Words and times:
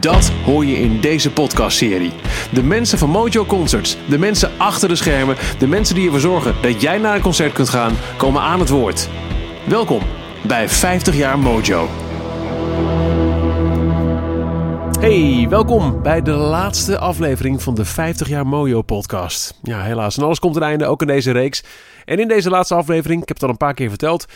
Dat 0.00 0.28
hoor 0.44 0.64
je 0.64 0.76
in 0.76 1.00
deze 1.00 1.32
podcastserie. 1.32 2.12
De 2.52 2.62
mensen 2.62 2.98
van 2.98 3.10
Mojo 3.10 3.44
Concerts, 3.44 3.96
de 4.08 4.18
mensen 4.18 4.50
achter 4.58 4.88
de 4.88 4.94
schermen, 4.94 5.36
de 5.58 5.66
mensen 5.66 5.94
die 5.94 6.04
ervoor 6.04 6.20
zorgen 6.20 6.54
dat 6.62 6.80
jij 6.80 6.98
naar 6.98 7.14
een 7.14 7.20
concert 7.20 7.52
kunt 7.52 7.68
gaan, 7.68 7.92
komen 8.16 8.42
aan 8.42 8.60
het 8.60 8.68
woord. 8.68 9.08
Welkom 9.66 10.02
bij 10.46 10.68
50 10.68 11.16
jaar 11.16 11.38
Mojo. 11.38 11.88
Hey, 15.00 15.46
welkom 15.48 16.02
bij 16.02 16.22
de 16.22 16.32
laatste 16.32 16.98
aflevering 16.98 17.62
van 17.62 17.74
de 17.74 17.84
50 17.84 18.28
jaar 18.28 18.46
Mojo 18.46 18.82
podcast. 18.82 19.58
Ja, 19.62 19.82
helaas. 19.82 20.16
En 20.16 20.22
alles 20.22 20.38
komt 20.38 20.56
een 20.56 20.62
einde, 20.62 20.86
ook 20.86 21.00
in 21.00 21.06
deze 21.06 21.30
reeks. 21.30 21.64
En 22.04 22.18
in 22.18 22.28
deze 22.28 22.50
laatste 22.50 22.74
aflevering, 22.74 23.22
ik 23.22 23.28
heb 23.28 23.36
het 23.36 23.46
al 23.46 23.52
een 23.52 23.66
paar 23.66 23.74
keer 23.74 23.88
verteld, 23.88 24.26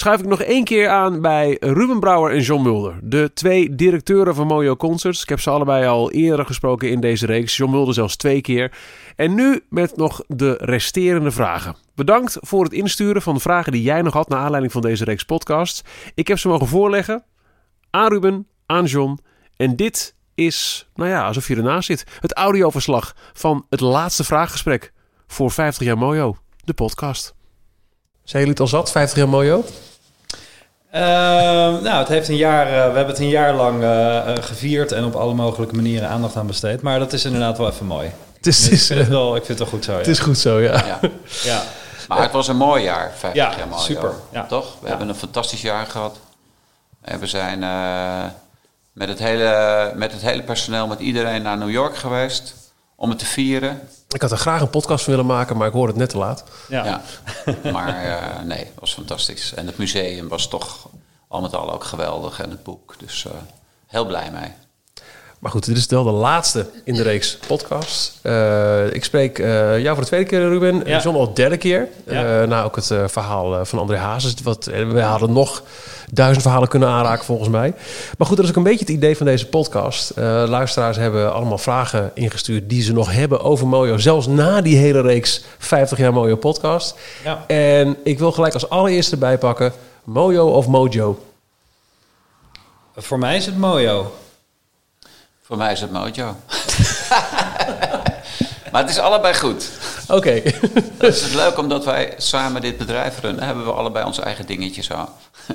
schuif 0.00 0.20
ik 0.20 0.26
nog 0.26 0.42
één 0.42 0.64
keer 0.64 0.88
aan 0.88 1.20
bij 1.20 1.56
Ruben 1.60 2.00
Brouwer 2.00 2.32
en 2.32 2.40
John 2.40 2.62
Mulder. 2.62 2.98
De 3.02 3.30
twee 3.34 3.74
directeuren 3.74 4.34
van 4.34 4.46
Mojo 4.46 4.76
Concerts. 4.76 5.22
Ik 5.22 5.28
heb 5.28 5.40
ze 5.40 5.50
allebei 5.50 5.86
al 5.86 6.10
eerder 6.10 6.46
gesproken 6.46 6.90
in 6.90 7.00
deze 7.00 7.26
reeks. 7.26 7.56
John 7.56 7.72
Mulder 7.72 7.94
zelfs 7.94 8.16
twee 8.16 8.40
keer. 8.40 8.72
En 9.16 9.34
nu 9.34 9.64
met 9.68 9.96
nog 9.96 10.22
de 10.26 10.56
resterende 10.60 11.30
vragen. 11.30 11.76
Bedankt 11.94 12.36
voor 12.40 12.64
het 12.64 12.72
insturen 12.72 13.22
van 13.22 13.34
de 13.34 13.40
vragen 13.40 13.72
die 13.72 13.82
jij 13.82 14.02
nog 14.02 14.12
had 14.12 14.28
naar 14.28 14.38
aanleiding 14.38 14.72
van 14.72 14.82
deze 14.82 15.04
reeks 15.04 15.24
podcasts. 15.24 15.82
Ik 16.14 16.28
heb 16.28 16.38
ze 16.38 16.48
mogen 16.48 16.66
voorleggen 16.66 17.24
aan 17.90 18.08
Ruben, 18.08 18.46
aan 18.66 18.84
John. 18.84 19.18
En 19.56 19.76
dit 19.76 20.14
is, 20.34 20.88
nou 20.94 21.10
ja, 21.10 21.26
alsof 21.26 21.48
je 21.48 21.56
ernaast 21.56 21.86
zit. 21.86 22.04
Het 22.20 22.34
audioverslag 22.34 23.14
van 23.32 23.66
het 23.68 23.80
laatste 23.80 24.24
vraaggesprek 24.24 24.92
voor 25.26 25.50
50 25.50 25.86
jaar 25.86 25.98
Mojo, 25.98 26.36
de 26.64 26.74
podcast. 26.74 27.34
Zijn 28.24 28.42
jullie 28.42 28.50
het 28.50 28.60
al 28.60 28.66
zat, 28.66 28.90
50 28.90 29.18
jaar 29.18 29.28
Mojo? 29.28 29.64
Ehm, 30.90 31.82
nou, 31.82 31.98
het 31.98 32.08
heeft 32.08 32.28
een 32.28 32.36
jaar, 32.36 32.66
eh, 32.66 32.72
we 32.72 32.78
hebben 32.78 33.06
het 33.06 33.18
een 33.18 33.28
jaar 33.28 33.54
lang 33.54 33.82
eh, 33.82 34.16
eh, 34.36 34.42
gevierd 34.42 34.92
en 34.92 35.04
op 35.04 35.14
alle 35.14 35.34
mogelijke 35.34 35.74
manieren 35.74 36.08
aandacht 36.08 36.36
aan 36.36 36.46
besteed. 36.46 36.82
Maar 36.82 36.98
dat 36.98 37.12
is 37.12 37.24
inderdaad 37.24 37.58
wel 37.58 37.68
even 37.68 37.86
mooi. 37.86 38.10
Het 38.36 38.46
is, 38.46 38.68
ik, 38.68 38.78
vind 38.80 38.98
het 39.00 39.08
wel, 39.08 39.36
ik 39.36 39.44
vind 39.44 39.58
het 39.58 39.68
wel 39.70 39.78
goed 39.78 39.84
zo. 39.84 39.96
Het 39.96 40.06
is 40.06 40.18
goed 40.18 40.38
zo, 40.38 40.60
ja. 40.60 40.84
Ja. 40.86 40.98
ja. 41.42 41.62
Maar 42.08 42.22
het 42.22 42.32
was 42.32 42.48
een 42.48 42.56
mooi 42.56 42.82
jaar, 42.82 43.10
50 43.16 43.32
Ja, 43.42 43.56
jaar 43.58 43.68
mooi. 43.68 43.82
super. 43.82 44.12
Ja. 44.32 44.46
Toch? 44.46 44.64
We 44.80 44.82
Ja. 44.82 44.88
hebben 44.88 45.08
een 45.08 45.14
fantastisch 45.14 45.62
jaar 45.62 45.86
gehad. 45.86 46.16
En 47.00 47.18
we 47.20 47.26
zijn 47.26 47.62
eh, 47.62 48.24
met, 48.92 49.08
het 49.08 49.18
hele, 49.18 49.92
met 49.94 50.12
het 50.12 50.20
hele 50.22 50.42
personeel, 50.42 50.86
met 50.86 50.98
iedereen 51.00 51.42
naar 51.42 51.58
New 51.58 51.70
York 51.70 51.96
geweest 51.96 52.54
om 52.96 53.08
het 53.08 53.18
te 53.18 53.26
vieren. 53.26 53.80
Ik 54.14 54.22
had 54.22 54.30
er 54.30 54.36
graag 54.36 54.60
een 54.60 54.70
podcast 54.70 55.04
van 55.04 55.12
willen 55.12 55.28
maken, 55.28 55.56
maar 55.56 55.66
ik 55.66 55.72
hoorde 55.72 55.92
het 55.92 56.00
net 56.00 56.10
te 56.10 56.18
laat. 56.18 56.44
Ja. 56.68 56.84
Ja. 56.84 57.02
maar 57.72 58.04
eh, 58.04 58.42
nee, 58.42 58.58
het 58.58 58.72
was 58.78 58.94
fantastisch. 58.94 59.54
En 59.54 59.66
het 59.66 59.78
museum 59.78 60.28
was 60.28 60.48
toch 60.48 60.88
al 61.28 61.40
met 61.40 61.54
al 61.54 61.72
ook 61.72 61.84
geweldig 61.84 62.40
en 62.40 62.50
het 62.50 62.62
boek. 62.62 62.94
Dus 62.98 63.24
eh, 63.24 63.32
heel 63.86 64.06
blij 64.06 64.30
mee. 64.30 64.52
Maar 65.40 65.50
goed, 65.50 65.66
dit 65.66 65.76
is 65.76 65.86
wel 65.86 66.04
de 66.04 66.10
laatste 66.10 66.66
in 66.84 66.94
de 66.94 67.02
reeks 67.02 67.38
podcast. 67.46 68.18
Eh, 68.22 68.92
ik 68.92 69.04
spreek 69.04 69.38
eh, 69.38 69.78
jou 69.78 69.94
voor 69.94 70.04
de 70.04 70.06
tweede 70.06 70.26
keer, 70.26 70.48
Ruben. 70.48 70.82
Ja. 70.84 71.00
John 71.00 71.16
al 71.16 71.26
de 71.26 71.32
derde 71.32 71.56
keer. 71.56 71.88
Ja. 72.06 72.40
Eh, 72.40 72.48
na 72.48 72.62
ook 72.62 72.76
het 72.76 72.92
verhaal 73.06 73.64
van 73.64 73.78
André 73.78 73.96
Hazes. 73.96 74.34
Wat, 74.42 74.64
we 74.64 75.00
hadden 75.00 75.32
nog 75.32 75.62
duizend 76.10 76.42
verhalen 76.42 76.68
kunnen 76.68 76.88
aanraken, 76.88 77.24
volgens 77.24 77.48
mij. 77.48 77.74
Maar 78.18 78.26
goed, 78.26 78.36
dat 78.36 78.44
is 78.44 78.50
ook 78.50 78.56
een 78.56 78.62
beetje 78.62 78.78
het 78.78 78.88
idee 78.88 79.16
van 79.16 79.26
deze 79.26 79.46
podcast. 79.46 80.12
Luisteraars 80.46 80.96
hebben 80.96 81.32
allemaal 81.32 81.58
vragen 81.58 82.10
ingestuurd 82.14 82.68
die 82.68 82.82
ze 82.82 82.92
nog 82.92 83.12
hebben 83.12 83.40
over 83.40 83.66
Mojo. 83.66 83.98
Zelfs 83.98 84.26
na 84.26 84.60
die 84.60 84.76
hele 84.76 85.00
reeks 85.00 85.44
50 85.58 85.98
jaar 85.98 86.12
Mojo 86.12 86.36
podcast. 86.36 86.94
Ja. 87.24 87.44
En 87.46 87.96
ik 88.04 88.18
wil 88.18 88.32
gelijk 88.32 88.54
als 88.54 88.68
allereerste 88.68 89.12
erbij 89.12 89.38
pakken... 89.38 89.72
Mojo 90.04 90.46
of 90.46 90.66
Mojo? 90.66 91.18
Voor 92.96 93.18
mij 93.18 93.36
is 93.36 93.46
het 93.46 93.58
Mojo. 93.58 94.12
Voor 95.50 95.58
mij 95.58 95.72
is 95.72 95.80
het 95.80 95.90
Mojo. 95.90 96.24
maar 98.72 98.80
het 98.80 98.90
is 98.90 98.98
allebei 98.98 99.34
goed. 99.34 99.70
Oké. 100.08 100.42
Dat 100.98 101.14
is 101.14 101.22
het 101.22 101.34
leuk 101.34 101.58
omdat 101.58 101.84
wij 101.84 102.14
samen 102.16 102.60
dit 102.60 102.78
bedrijf 102.78 103.20
runnen. 103.20 103.44
Hebben 103.44 103.64
we 103.64 103.70
allebei 103.72 104.04
onze 104.04 104.22
eigen 104.22 104.46
dingetjes 104.46 104.86
zo. 104.86 105.08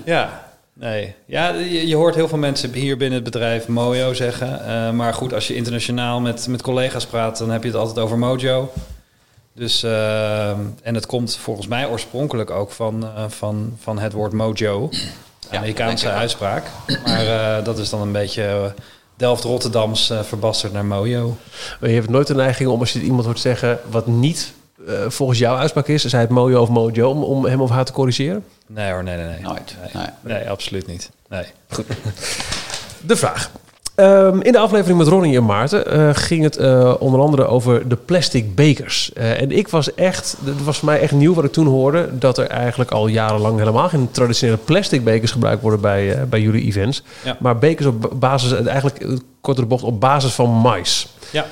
Ja. 0.05 0.43
Nee. 0.73 1.15
Ja, 1.25 1.49
je, 1.49 1.87
je 1.87 1.95
hoort 1.95 2.15
heel 2.15 2.27
veel 2.27 2.37
mensen 2.37 2.73
hier 2.73 2.97
binnen 2.97 3.15
het 3.23 3.31
bedrijf 3.31 3.67
Mojo 3.67 4.13
zeggen. 4.13 4.67
Eh, 4.67 4.91
maar 4.91 5.13
goed, 5.13 5.33
als 5.33 5.47
je 5.47 5.55
internationaal 5.55 6.19
met, 6.19 6.47
met 6.47 6.61
collega's 6.61 7.05
praat, 7.05 7.37
dan 7.37 7.49
heb 7.49 7.63
je 7.63 7.69
het 7.69 7.77
altijd 7.77 7.99
over 7.99 8.17
Mojo. 8.17 8.71
Dus, 9.53 9.83
eh, 9.83 10.49
en 10.81 10.95
het 10.95 11.05
komt 11.05 11.37
volgens 11.37 11.67
mij 11.67 11.87
oorspronkelijk 11.87 12.49
ook 12.49 12.71
van, 12.71 13.03
eh, 13.03 13.23
van, 13.27 13.77
van 13.81 13.99
het 13.99 14.13
woord 14.13 14.33
mojo. 14.33 14.89
Amerikaanse 15.49 16.09
uitspraak. 16.09 16.63
Maar 17.05 17.63
dat 17.63 17.77
is 17.77 17.89
dan 17.89 18.01
een 18.01 18.11
beetje 18.11 18.73
Delft-Rotterdams 19.17 20.09
eh, 20.09 20.21
verbasterd 20.23 20.73
naar 20.73 20.85
mojo. 20.85 21.37
Maar 21.79 21.89
je 21.89 21.95
hebt 21.95 22.09
nooit 22.09 22.27
de 22.27 22.35
neiging 22.35 22.69
om 22.69 22.79
als 22.79 22.93
je 22.93 23.01
iemand 23.01 23.25
hoort 23.25 23.39
zeggen 23.39 23.79
wat 23.89 24.07
niet 24.07 24.53
eh, 24.87 24.93
volgens 25.07 25.39
jouw 25.39 25.55
uitspraak 25.57 25.87
is, 25.87 26.03
zij 26.05 26.19
het 26.19 26.29
mojo 26.29 26.61
of 26.61 26.69
mojo, 26.69 27.09
om, 27.09 27.23
om 27.23 27.45
hem 27.45 27.61
of 27.61 27.69
haar 27.69 27.85
te 27.85 27.91
corrigeren? 27.91 28.43
Nee 28.67 28.91
hoor, 28.91 29.03
nee, 29.03 29.17
nee, 29.17 29.25
nee. 29.27 29.41
Nooit. 29.41 29.75
Nee, 29.93 30.03
Nee. 30.21 30.37
nee 30.37 30.49
absoluut 30.49 30.87
niet. 30.87 31.09
Nee. 31.29 31.45
De 33.01 33.15
vraag. 33.15 33.51
Ehm, 33.95 34.39
in 34.41 34.51
de 34.51 34.59
aflevering 34.59 34.97
met 34.97 35.07
Ronnie 35.07 35.37
en 35.37 35.45
Maarten 35.45 35.87
eh, 35.87 36.09
ging 36.13 36.43
het 36.43 36.57
eh, 36.57 36.93
onder 36.99 37.19
andere 37.19 37.45
over 37.45 37.87
de 37.87 37.95
plastic 37.95 38.55
bekers. 38.55 39.13
Eh, 39.13 39.41
en 39.41 39.51
ik 39.51 39.67
was 39.67 39.93
echt, 39.93 40.37
het 40.45 40.63
was 40.63 40.77
voor 40.77 40.89
mij 40.89 40.99
echt 40.99 41.11
nieuw 41.11 41.33
wat 41.33 41.43
ik 41.43 41.51
toen 41.51 41.67
hoorde, 41.67 42.09
dat 42.11 42.37
er 42.37 42.47
eigenlijk 42.47 42.91
al 42.91 43.07
jarenlang 43.07 43.57
helemaal 43.57 43.89
geen 43.89 44.11
traditionele 44.11 44.57
plastic 44.57 45.03
bekers 45.03 45.31
gebruikt 45.31 45.61
worden 45.61 45.81
bij, 45.81 46.27
bij 46.29 46.41
jullie 46.41 46.65
events. 46.65 47.03
Ja. 47.23 47.37
Maar 47.39 47.57
bekers 47.57 47.87
op 47.87 48.11
basis, 48.13 48.53
eigenlijk 48.53 49.05
kortere 49.41 49.67
bocht, 49.67 49.83
op 49.83 49.99
basis 49.99 50.33
van 50.33 50.49
mais. 50.49 51.07
Ja. 51.31 51.45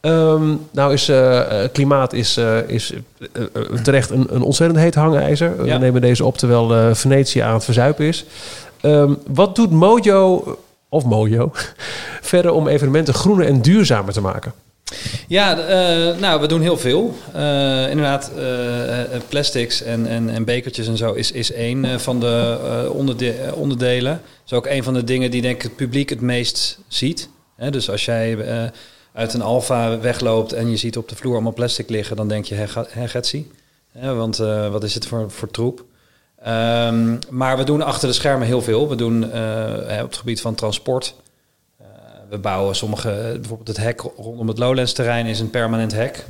Ehm, 0.00 0.54
nou 0.70 0.92
is 0.92 1.08
eh, 1.08 1.40
klimaat 1.72 2.12
is, 2.12 2.40
is 2.66 2.92
terecht 3.82 4.10
een, 4.10 4.26
een 4.30 4.42
ontzettend 4.42 4.80
heet 4.80 4.94
hangijzer. 4.94 5.64
Ja. 5.64 5.72
We 5.72 5.78
nemen 5.78 6.00
deze 6.00 6.24
op 6.24 6.36
terwijl 6.36 6.94
Venetië 6.94 7.40
aan 7.40 7.54
het 7.54 7.64
verzuipen 7.64 8.04
is. 8.04 8.24
Ehm, 8.80 9.12
wat 9.26 9.56
doet 9.56 9.70
Mojo, 9.70 10.56
of 10.88 11.04
Mojo, 11.04 11.50
verder 12.20 12.52
om 12.52 12.68
evenementen 12.68 13.14
groener 13.14 13.46
en 13.46 13.62
duurzamer 13.62 14.12
te 14.12 14.20
maken? 14.20 14.52
Ja, 15.28 15.58
eh, 15.58 16.18
nou, 16.20 16.40
we 16.40 16.46
doen 16.46 16.60
heel 16.60 16.76
veel. 16.76 17.14
Eh, 17.32 17.90
inderdaad, 17.90 18.30
eh, 18.36 19.20
plastics 19.28 19.82
en, 19.82 20.06
en, 20.06 20.30
en 20.30 20.44
bekertjes 20.44 20.86
en 20.88 20.96
zo 20.96 21.12
is, 21.12 21.32
is 21.32 21.52
één 21.52 22.00
van 22.00 22.20
de 22.20 22.58
onderde- 22.92 23.52
onderdelen. 23.54 24.12
Dat 24.12 24.42
is 24.46 24.52
ook 24.52 24.66
een 24.66 24.82
van 24.82 24.94
de 24.94 25.04
dingen 25.04 25.30
die 25.30 25.42
denk 25.42 25.56
ik 25.56 25.62
het 25.62 25.76
publiek 25.76 26.08
het 26.08 26.20
meest 26.20 26.78
ziet. 26.88 27.28
Hè, 27.56 27.70
dus 27.70 27.90
als 27.90 28.04
jij 28.04 28.38
uit 29.12 29.34
een 29.34 29.42
Alfa 29.42 29.98
wegloopt 29.98 30.52
en 30.52 30.70
je 30.70 30.76
ziet 30.76 30.96
op 30.96 31.08
de 31.08 31.16
vloer 31.16 31.32
allemaal 31.32 31.52
plastic 31.52 31.88
liggen, 31.88 32.16
dan 32.16 32.28
denk 32.28 32.44
je, 32.44 32.66
ga- 32.66 32.86
hè 33.92 34.14
want 34.14 34.36
wat 34.70 34.84
is 34.84 34.94
het 34.94 35.06
voor, 35.06 35.30
voor 35.30 35.50
troep? 35.50 35.84
Ehm, 36.42 37.16
maar 37.30 37.56
we 37.56 37.64
doen 37.64 37.82
achter 37.82 38.08
de 38.08 38.14
schermen 38.14 38.46
heel 38.46 38.62
veel. 38.62 38.88
We 38.88 38.94
doen 38.94 39.32
eh, 39.32 40.02
op 40.02 40.08
het 40.08 40.16
gebied 40.16 40.40
van 40.40 40.54
transport. 40.54 41.14
Eh, 41.78 41.86
we 42.28 42.38
bouwen 42.38 42.76
sommige, 42.76 43.08
bijvoorbeeld 43.40 43.68
het 43.68 43.76
hek 43.76 44.00
rondom 44.16 44.48
het 44.48 44.58
Lowlands 44.58 44.92
terrein 44.92 45.26
is 45.26 45.40
een 45.40 45.50
permanent 45.50 45.92
hek. 45.92 46.26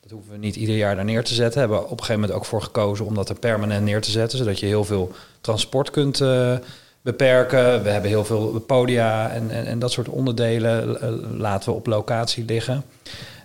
Dat 0.00 0.10
hoeven 0.10 0.32
we 0.32 0.38
niet 0.38 0.56
ieder 0.56 0.76
jaar 0.76 0.96
daar 0.96 1.04
neer 1.04 1.24
te 1.24 1.34
zetten. 1.34 1.60
Hebben 1.60 1.78
we 1.78 1.84
op 1.84 1.90
een 1.90 1.98
gegeven 1.98 2.20
moment 2.20 2.38
ook 2.38 2.44
voor 2.44 2.62
gekozen 2.62 3.06
om 3.06 3.14
dat 3.14 3.28
er 3.28 3.38
permanent 3.38 3.84
neer 3.84 4.00
te 4.00 4.10
zetten, 4.10 4.38
zodat 4.38 4.60
je 4.60 4.66
heel 4.66 4.84
veel 4.84 5.12
transport 5.40 5.90
kunt 5.90 6.20
eh, 6.20 6.54
beperken. 7.02 7.82
We 7.82 7.88
hebben 7.88 8.10
heel 8.10 8.24
veel 8.24 8.60
podia 8.66 9.30
en, 9.30 9.50
en, 9.50 9.66
en 9.66 9.78
dat 9.78 9.92
soort 9.92 10.08
onderdelen 10.08 10.98
laten 11.36 11.70
we 11.70 11.76
op 11.76 11.86
locatie 11.86 12.44
liggen. 12.44 12.84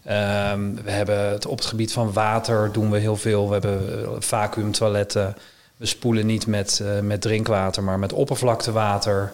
Ehm, 0.03 0.73
we 0.83 0.91
hebben 0.91 1.29
het 1.29 1.45
op 1.45 1.57
het 1.57 1.67
gebied 1.67 1.93
van 1.93 2.13
water 2.13 2.71
doen 2.71 2.91
we 2.91 2.97
heel 2.97 3.15
veel. 3.15 3.47
We 3.47 3.53
hebben 3.53 3.81
vacuümtoiletten. 4.19 5.35
We 5.77 5.85
spoelen 5.85 6.25
niet 6.25 6.47
met, 6.47 6.79
eh, 6.79 6.99
met 6.99 7.21
drinkwater, 7.21 7.83
maar 7.83 7.99
met 7.99 8.13
oppervlaktewater. 8.13 9.33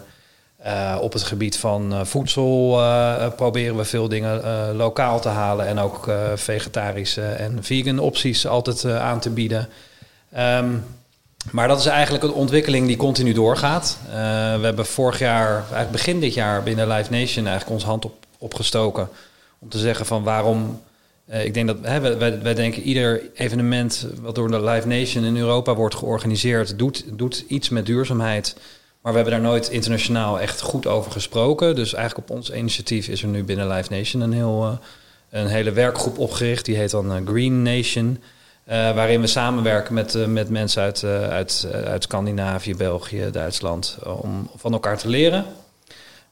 Uh, 0.65 0.97
op 1.01 1.13
het 1.13 1.23
gebied 1.23 1.57
van 1.57 1.93
uh, 1.93 2.05
voedsel 2.05 2.69
proberen 3.35 3.75
we 3.75 3.85
veel 3.85 4.07
dingen 4.07 4.41
lokaal 4.75 5.19
te 5.19 5.29
halen 5.29 5.67
en 5.67 5.79
ook 5.79 6.11
vegetarische 6.35 7.21
en 7.21 7.63
vegan 7.63 7.99
opties 7.99 8.47
altijd 8.47 8.85
aan 8.85 9.19
te 9.19 9.29
bieden. 9.29 9.69
Um, 10.37 10.85
maar 11.51 11.67
dat 11.67 11.79
is 11.79 11.85
eigenlijk 11.85 12.23
een 12.23 12.33
ontwikkeling 12.33 12.87
die 12.87 12.97
continu 12.97 13.33
doorgaat. 13.33 13.97
we 14.59 14.65
hebben 14.65 14.85
vorig 14.85 15.19
jaar, 15.19 15.53
eigenlijk 15.53 15.91
begin 15.91 16.19
dit 16.19 16.33
jaar, 16.33 16.63
binnen 16.63 16.87
Live 16.87 17.11
Nation 17.11 17.47
eigenlijk 17.47 17.69
ons 17.69 17.83
hand 17.83 18.05
op, 18.05 18.25
opgestoken 18.37 19.09
om 19.59 19.69
te 19.69 19.79
zeggen 19.79 20.05
van 20.05 20.23
waarom. 20.23 20.81
Ik 21.27 21.53
denk 21.53 21.67
dat 21.67 21.77
hè, 21.81 22.17
wij, 22.17 22.41
wij 22.41 22.53
denken 22.53 22.81
ieder 22.81 23.21
evenement 23.33 24.07
wat 24.21 24.35
door 24.35 24.51
de 24.51 24.63
Live 24.63 24.87
Nation 24.87 25.23
in 25.23 25.37
Europa 25.37 25.75
wordt 25.75 25.95
georganiseerd, 25.95 26.77
doet, 26.79 27.05
doet 27.17 27.45
iets 27.47 27.69
met 27.69 27.85
duurzaamheid. 27.85 28.55
Maar 29.03 29.11
we 29.11 29.19
hebben 29.19 29.39
daar 29.39 29.49
nooit 29.49 29.69
internationaal 29.69 30.39
echt 30.39 30.61
goed 30.61 30.87
over 30.87 31.11
gesproken. 31.11 31.75
Dus 31.75 31.93
eigenlijk 31.93 32.29
op 32.29 32.35
ons 32.35 32.51
initiatief 32.51 33.07
is 33.07 33.21
er 33.21 33.27
nu 33.27 33.43
binnen 33.43 33.67
Live 33.67 33.93
Nation 33.93 34.21
een, 34.21 34.33
heel, 34.33 34.65
uh, 34.65 34.77
een 35.29 35.47
hele 35.47 35.71
werkgroep 35.71 36.17
opgericht. 36.17 36.65
Die 36.65 36.75
heet 36.75 36.91
dan 36.91 37.15
uh, 37.15 37.27
Green 37.27 37.61
Nation. 37.61 38.19
Uh, 38.67 38.73
waarin 38.73 39.21
we 39.21 39.27
samenwerken 39.27 39.93
met, 39.93 40.27
met 40.27 40.49
mensen 40.49 40.81
uit, 40.81 41.03
uit, 41.03 41.67
uit 41.85 42.03
Scandinavië, 42.03 42.75
België, 42.75 43.29
Duitsland. 43.31 43.97
om 44.03 44.49
van 44.55 44.73
elkaar 44.73 44.97
te 44.97 45.09
leren. 45.09 45.45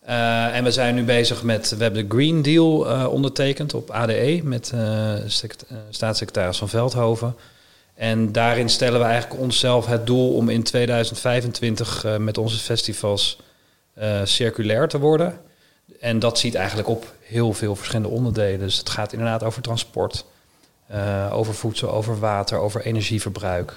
En 0.01 0.63
we 0.63 0.71
zijn 0.71 0.95
nu 0.95 1.03
bezig 1.03 1.44
met. 1.44 1.69
We 1.69 1.83
hebben 1.83 2.07
de 2.07 2.15
Green 2.15 2.42
Deal 2.42 3.07
ondertekend 3.07 3.74
op 3.74 3.89
ADE 3.89 4.42
met 4.44 4.74
staatssecretaris 5.89 6.57
van 6.57 6.69
Veldhoven. 6.69 7.36
En 8.01 8.31
daarin 8.31 8.69
stellen 8.69 9.00
we 9.00 9.06
eigenlijk 9.06 9.42
onszelf 9.42 9.86
het 9.86 10.06
doel 10.06 10.36
om 10.36 10.50
in 10.50 10.63
2025 10.63 12.03
uh, 12.06 12.13
eh, 12.13 12.21
met 12.21 12.38
onze 12.38 12.57
festivals 12.57 13.39
circulair 14.24 14.88
te 14.88 15.00
worden. 15.00 15.39
En 16.00 16.19
dat 16.19 16.39
ziet 16.39 16.56
eigenlijk 16.56 16.88
op 16.88 17.13
heel 17.19 17.54
veel 17.54 17.75
verschillende 17.75 18.09
onderdelen. 18.09 18.59
Dus 18.59 18.77
het 18.77 18.89
gaat 18.89 19.13
inderdaad 19.13 19.44
over 19.44 19.62
transport, 19.62 20.25
over 21.31 21.54
voedsel, 21.54 21.92
over 21.92 22.19
water, 22.19 22.57
over 22.57 22.81
energieverbruik. 22.81 23.75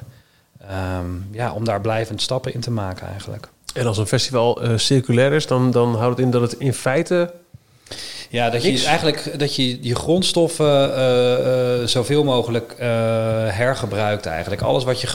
Um, 0.96 1.28
ja, 1.30 1.52
om 1.52 1.64
daar 1.64 1.80
blijvend 1.80 2.22
stappen 2.22 2.54
in 2.54 2.60
te 2.60 2.70
maken 2.70 3.08
eigenlijk. 3.08 3.48
En 3.74 3.86
als 3.86 3.98
een 3.98 4.06
festival 4.06 4.60
circulair 4.76 5.32
is, 5.32 5.46
dan, 5.46 5.70
dan 5.70 5.94
houdt 5.94 6.16
het 6.16 6.26
in 6.26 6.30
dat 6.30 6.40
het 6.40 6.54
in 6.58 6.74
feite 6.74 7.32
ja, 8.34 8.50
dat 8.50 8.62
je 8.62 8.84
eigenlijk 8.86 9.38
dat 9.38 9.56
je 9.56 9.78
je 9.80 9.94
grondstoffen 9.94 10.90
uh, 10.90 11.80
uh, 11.80 11.86
zoveel 11.86 12.24
mogelijk 12.24 12.74
uh, 12.80 12.86
hergebruikt 13.48 14.26
eigenlijk. 14.26 14.62
Alles 14.62 14.84
wat, 14.84 15.00
je 15.00 15.08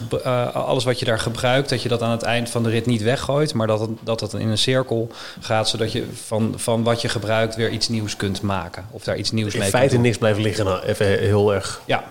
alles 0.53 0.83
wat 0.83 0.99
je 0.99 1.05
daar 1.05 1.19
gebruikt, 1.19 1.69
dat 1.69 1.81
je 1.81 1.89
dat 1.89 2.01
aan 2.01 2.11
het 2.11 2.23
eind 2.23 2.49
van 2.49 2.63
de 2.63 2.69
rit 2.69 2.85
niet 2.85 3.01
weggooit, 3.01 3.53
maar 3.53 3.67
dat 3.67 3.79
het, 3.79 3.89
dat 4.01 4.19
het 4.19 4.33
in 4.33 4.47
een 4.47 4.57
cirkel 4.57 5.11
gaat, 5.39 5.69
zodat 5.69 5.91
je 5.91 6.05
van, 6.25 6.53
van 6.55 6.83
wat 6.83 7.01
je 7.01 7.09
gebruikt 7.09 7.55
weer 7.55 7.69
iets 7.69 7.89
nieuws 7.89 8.15
kunt 8.15 8.41
maken. 8.41 8.85
Of 8.91 9.03
daar 9.03 9.17
iets 9.17 9.31
nieuws 9.31 9.53
in 9.53 9.59
mee 9.59 9.67
In 9.67 9.73
feite 9.73 9.97
niks 9.97 10.17
blijven 10.17 10.41
liggen, 10.41 10.65
nou, 10.65 10.83
even 10.83 11.05
heel 11.05 11.53
erg. 11.53 11.81
Ja. 11.85 12.03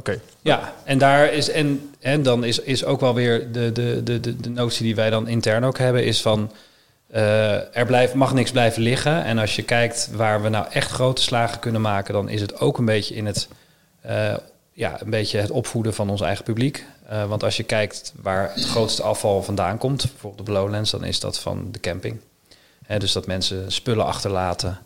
Oké. 0.00 0.20
Ja, 0.42 0.74
en 0.84 0.98
daar 0.98 1.32
is 1.32 1.50
en, 1.50 1.94
en 2.00 2.22
dan 2.22 2.44
is, 2.44 2.58
is 2.58 2.84
ook 2.84 3.00
wel 3.00 3.14
weer 3.14 3.52
de, 3.52 3.72
de, 3.72 4.02
de, 4.02 4.20
de, 4.20 4.36
de 4.36 4.50
notie 4.50 4.84
die 4.84 4.94
wij 4.94 5.10
dan 5.10 5.28
intern 5.28 5.64
ook 5.64 5.78
hebben, 5.78 6.04
is 6.04 6.22
van 6.22 6.50
uh, 7.14 7.76
er 7.76 7.86
blijft, 7.86 8.14
mag 8.14 8.34
niks 8.34 8.50
blijven 8.50 8.82
liggen. 8.82 9.24
En 9.24 9.38
als 9.38 9.56
je 9.56 9.62
kijkt 9.62 10.10
waar 10.12 10.42
we 10.42 10.48
nou 10.48 10.66
echt 10.70 10.90
grote 10.90 11.22
slagen 11.22 11.58
kunnen 11.58 11.80
maken, 11.80 12.14
dan 12.14 12.28
is 12.28 12.40
het 12.40 12.60
ook 12.60 12.78
een 12.78 12.84
beetje 12.84 13.14
in 13.14 13.26
het, 13.26 13.48
uh, 14.06 14.36
ja, 14.72 15.00
een 15.00 15.10
beetje 15.10 15.38
het 15.38 15.50
opvoeden 15.50 15.94
van 15.94 16.10
ons 16.10 16.20
eigen 16.20 16.44
publiek. 16.44 16.84
Uh, 17.12 17.24
want 17.24 17.42
als 17.42 17.56
je 17.56 17.62
kijkt 17.62 18.12
waar 18.22 18.50
het 18.54 18.64
grootste 18.64 19.02
afval 19.02 19.42
vandaan 19.42 19.78
komt, 19.78 20.02
bijvoorbeeld 20.02 20.46
de 20.46 20.52
Lowlands, 20.52 20.90
dan 20.90 21.04
is 21.04 21.20
dat 21.20 21.38
van 21.38 21.68
de 21.70 21.80
camping. 21.80 22.20
Dus 22.98 23.12
dat 23.12 23.26
mensen 23.26 23.72
spullen 23.72 24.06
achterlaten. 24.06 24.78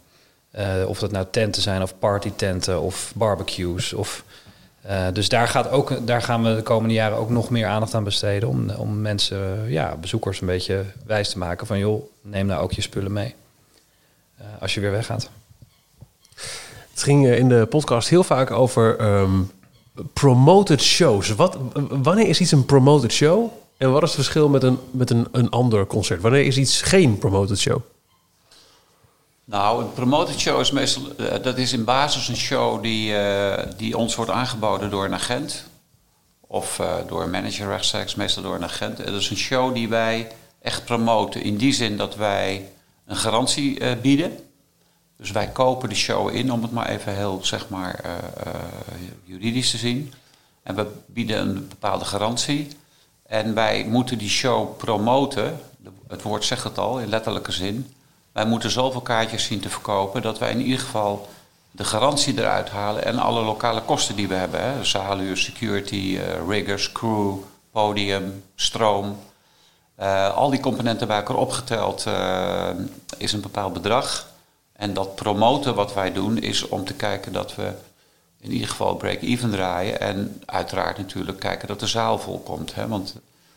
of 0.87 0.99
dat 0.99 1.11
nou 1.11 1.27
tenten 1.31 1.63
zijn 1.63 1.83
of 1.83 1.99
partytenten 1.99 2.81
of 2.81 3.13
barbecues 3.15 3.93
of 3.93 4.25
uh, 4.87 5.07
dus 5.13 5.29
daar, 5.29 5.49
gaat 5.49 5.71
ook, 5.71 6.07
daar 6.07 6.23
gaan 6.23 6.43
we 6.43 6.55
de 6.55 6.63
komende 6.63 6.95
jaren 6.95 7.19
ook 7.19 7.31
nog 7.31 7.51
meer 7.51 7.67
aandacht 7.67 7.95
aan 7.95 8.05
besteden. 8.05 8.49
Om, 8.49 8.71
om 8.71 9.01
mensen, 9.01 9.71
ja, 9.71 9.97
bezoekers 9.97 10.41
een 10.41 10.47
beetje 10.47 10.85
wijs 11.07 11.31
te 11.31 11.39
maken 11.39 11.67
van 11.67 11.79
joh, 11.79 12.03
neem 12.21 12.47
nou 12.47 12.63
ook 12.63 12.73
je 12.73 12.83
spullen 12.83 13.13
mee. 13.13 13.35
Uh, 14.41 14.47
als 14.61 14.75
je 14.75 14.81
weer 14.81 14.91
weggaat. 14.91 15.31
Het 16.91 17.03
ging 17.03 17.27
in 17.27 17.49
de 17.49 17.67
podcast 17.67 18.09
heel 18.09 18.25
vaak 18.25 18.51
over 18.51 19.01
um, 19.01 19.51
promoted 20.13 20.83
shows. 20.83 21.35
Wat, 21.35 21.59
wanneer 21.91 22.29
is 22.29 22.41
iets 22.41 22.53
een 22.53 22.65
promoted 22.65 23.13
show? 23.13 23.51
En 23.77 23.93
wat 23.93 24.03
is 24.03 24.09
het 24.09 24.17
verschil 24.17 24.49
met 24.49 24.63
een, 24.63 24.79
met 24.91 25.11
een, 25.11 25.27
een 25.33 25.51
ander 25.51 25.87
concert? 25.87 26.21
Wanneer 26.21 26.45
is 26.45 26.57
iets 26.57 26.83
geen 26.83 27.19
promoted 27.19 27.59
show? 27.59 27.81
Nou, 29.47 29.83
een 29.83 29.93
promoted 29.93 30.39
show 30.39 30.61
is 30.61 30.71
meestal, 30.71 31.03
uh, 31.17 31.43
dat 31.43 31.59
is 31.59 31.73
in 31.73 31.85
basis 31.85 32.29
een 32.29 32.37
show 32.37 32.83
die, 32.83 33.13
uh, 33.13 33.59
die 33.77 33.97
ons 33.97 34.15
wordt 34.15 34.31
aangeboden 34.31 34.91
door 34.91 35.05
een 35.05 35.15
agent. 35.15 35.65
Of 36.41 36.79
uh, 36.79 36.95
door 37.07 37.23
een 37.23 37.31
manager 37.31 37.69
rechtstreeks, 37.69 38.15
meestal 38.15 38.43
door 38.43 38.55
een 38.55 38.65
agent. 38.65 38.97
Dat 38.97 39.21
is 39.21 39.31
een 39.31 39.37
show 39.37 39.75
die 39.75 39.89
wij 39.89 40.31
echt 40.61 40.85
promoten. 40.85 41.43
In 41.43 41.57
die 41.57 41.73
zin 41.73 41.97
dat 41.97 42.17
wij 42.17 42.69
een 43.07 43.17
garantie 43.17 43.97
bieden. 43.97 44.39
Dus 45.17 45.31
wij 45.31 45.49
kopen 45.49 45.89
de 45.89 45.95
show 45.95 46.35
in, 46.35 46.53
om 46.53 46.63
het 46.63 46.73
maar 46.73 46.89
even 46.89 47.17
heel 47.17 47.41
zeg 47.43 47.69
maar, 47.69 48.01
juridisch 49.25 49.71
te 49.71 49.77
zien. 49.77 50.13
En 50.63 50.75
we 50.75 50.87
bieden 51.07 51.41
een 51.41 51.69
bepaalde 51.69 52.05
garantie. 52.05 52.69
En 53.27 53.55
wij 53.55 53.85
moeten 53.85 54.19
die 54.19 54.29
show 54.29 54.77
promoten. 54.77 55.61
Het 56.09 56.23
woord 56.23 56.45
zegt 56.45 56.65
het 56.65 56.79
al, 56.79 56.99
in 56.99 57.09
letterlijke 57.09 57.53
zin 57.53 57.95
wij 58.35 58.45
moeten 58.45 58.71
zoveel 58.71 59.01
kaartjes 59.01 59.45
zien 59.45 59.61
te 59.61 59.69
verkopen 59.69 60.23
dat 60.23 60.39
wij 60.39 60.51
in 60.51 60.61
ieder 60.61 60.81
geval 60.81 61.29
de 61.71 61.85
garantie 61.85 62.39
eruit 62.39 62.71
halen 62.71 63.05
en 63.05 63.19
alle 63.19 63.43
lokale 63.43 63.83
kosten 63.83 64.17
die 64.17 64.29
we 64.29 64.35
hebben. 64.35 64.61
Hè. 64.61 64.85
Zaaluur, 64.85 65.37
security, 65.37 65.95
uh, 65.95 66.49
riggers, 66.49 66.93
crew, 66.93 67.35
podium, 67.71 68.45
stroom. 68.55 69.19
Uh, 70.01 70.35
al 70.35 70.51
die 70.51 70.61
componenten 70.61 71.07
bij 71.07 71.17
elkaar 71.17 71.37
opgeteld 71.37 72.05
uh, 72.09 72.69
is 73.19 73.33
een 73.33 73.41
bepaald 73.41 73.73
bedrag. 73.73 74.27
En 74.73 74.95
dat 74.95 75.15
promoten 75.15 75.75
wat 75.75 75.95
wij 75.95 76.13
doen 76.13 76.39
is 76.39 76.69
om 76.69 76.85
te 76.85 76.95
kijken 76.95 77.33
dat 77.33 77.55
we 77.55 77.73
in 78.41 78.53
ieder 78.53 78.69
geval 78.69 78.95
break-even 78.95 79.51
draaien. 79.51 80.01
En 80.01 80.43
uiteraard 80.47 80.99
natuurlijk 80.99 81.41
kijken 81.41 81.69
dat 81.69 81.81
de 81.81 81.87
zaal 81.87 82.19
vol 82.19 82.39
komt. 82.39 82.75
Hè? 82.75 82.89
Want 82.89 83.15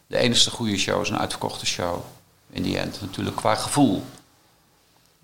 de 0.07 0.17
enige 0.17 0.49
goede 0.49 0.77
show 0.77 1.01
is 1.01 1.09
een 1.09 1.19
uitverkochte 1.19 1.65
show. 1.65 1.97
In 2.49 2.63
die 2.63 2.77
end 2.77 3.01
natuurlijk 3.01 3.35
qua 3.35 3.55
gevoel. 3.55 4.03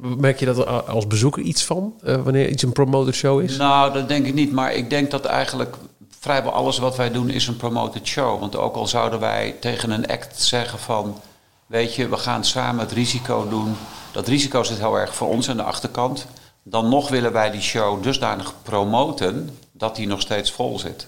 Merk 0.03 0.39
je 0.39 0.45
dat 0.45 0.87
als 0.87 1.07
bezoeker 1.07 1.43
iets 1.43 1.63
van, 1.63 1.93
uh, 2.03 2.15
wanneer 2.15 2.49
iets 2.49 2.63
een 2.63 2.71
promoted 2.71 3.15
show 3.15 3.41
is? 3.41 3.57
Nou, 3.57 3.93
dat 3.93 4.07
denk 4.07 4.25
ik 4.25 4.33
niet. 4.33 4.51
Maar 4.51 4.73
ik 4.73 4.89
denk 4.89 5.11
dat 5.11 5.25
eigenlijk 5.25 5.75
vrijwel 6.19 6.51
alles 6.51 6.77
wat 6.77 6.95
wij 6.95 7.11
doen 7.11 7.29
is 7.29 7.47
een 7.47 7.57
promoted 7.57 8.07
show. 8.07 8.39
Want 8.39 8.55
ook 8.55 8.75
al 8.75 8.87
zouden 8.87 9.19
wij 9.19 9.55
tegen 9.59 9.91
een 9.91 10.07
act 10.07 10.41
zeggen 10.41 10.79
van... 10.79 11.19
weet 11.65 11.95
je, 11.95 12.09
we 12.09 12.17
gaan 12.17 12.43
samen 12.45 12.79
het 12.79 12.91
risico 12.91 13.49
doen. 13.49 13.75
Dat 14.11 14.27
risico 14.27 14.63
zit 14.63 14.77
heel 14.77 14.95
erg 14.95 15.15
voor 15.15 15.27
ons 15.27 15.49
aan 15.49 15.57
de 15.57 15.63
achterkant. 15.63 16.25
Dan 16.63 16.89
nog 16.89 17.09
willen 17.09 17.31
wij 17.31 17.51
die 17.51 17.61
show 17.61 18.03
dusdanig 18.03 18.53
promoten 18.63 19.57
dat 19.71 19.95
die 19.95 20.07
nog 20.07 20.21
steeds 20.21 20.51
vol 20.51 20.79
zit. 20.79 21.07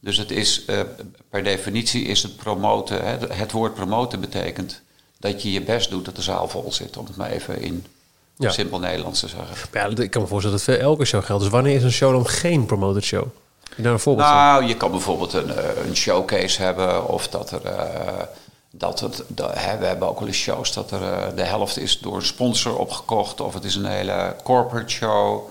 Dus 0.00 0.16
het 0.16 0.30
is, 0.30 0.64
uh, 0.66 0.80
per 1.30 1.44
definitie 1.44 2.04
is 2.04 2.22
het 2.22 2.36
promoten... 2.36 3.18
Het 3.36 3.52
woord 3.52 3.74
promoten 3.74 4.20
betekent 4.20 4.82
dat 5.18 5.42
je 5.42 5.52
je 5.52 5.62
best 5.62 5.90
doet 5.90 6.04
dat 6.04 6.16
de 6.16 6.22
zaal 6.22 6.48
vol 6.48 6.72
zit. 6.72 6.96
Om 6.96 7.06
het 7.06 7.16
maar 7.16 7.30
even 7.30 7.60
in 7.62 7.84
ja. 8.36 8.50
simpel 8.50 8.78
Nederlands 8.78 9.20
te 9.20 9.28
zeggen. 9.28 9.68
Ja, 9.72 10.02
ik 10.02 10.10
kan 10.10 10.22
me 10.22 10.28
voorstellen 10.28 10.58
dat 10.58 10.66
het 10.66 10.76
voor 10.76 10.86
elke 10.86 11.04
show 11.04 11.24
geldt. 11.24 11.42
Dus 11.42 11.52
wanneer 11.52 11.74
is 11.74 11.82
een 11.82 11.92
show 11.92 12.12
dan 12.12 12.26
geen 12.26 12.66
promoted 12.66 13.04
show? 13.04 13.26
Je 13.76 13.82
daar 13.82 13.92
een 13.92 14.00
voorbeeld 14.00 14.28
nou, 14.28 14.64
je 14.64 14.76
kan 14.76 14.90
bijvoorbeeld 14.90 15.32
een, 15.32 15.50
eh, 15.50 15.86
een 15.86 15.96
showcase 15.96 16.62
hebben 16.62 17.08
of 17.08 17.28
dat 17.28 17.50
er... 17.50 17.60
Uh, 17.64 17.72
dat 18.78 19.00
het, 19.00 19.22
dat, 19.26 19.50
hè, 19.54 19.78
we 19.78 19.86
hebben 19.86 20.08
ook 20.08 20.18
wel 20.18 20.28
eens 20.28 20.36
shows 20.36 20.72
dat 20.72 20.90
er 20.90 21.00
uh, 21.00 21.22
de 21.36 21.42
helft 21.42 21.78
is 21.78 21.98
door 21.98 22.16
een 22.16 22.22
sponsor 22.22 22.78
opgekocht 22.78 23.40
of 23.40 23.54
het 23.54 23.64
is 23.64 23.74
een 23.74 23.84
hele 23.84 24.34
corporate 24.42 24.92
show. 24.92 25.50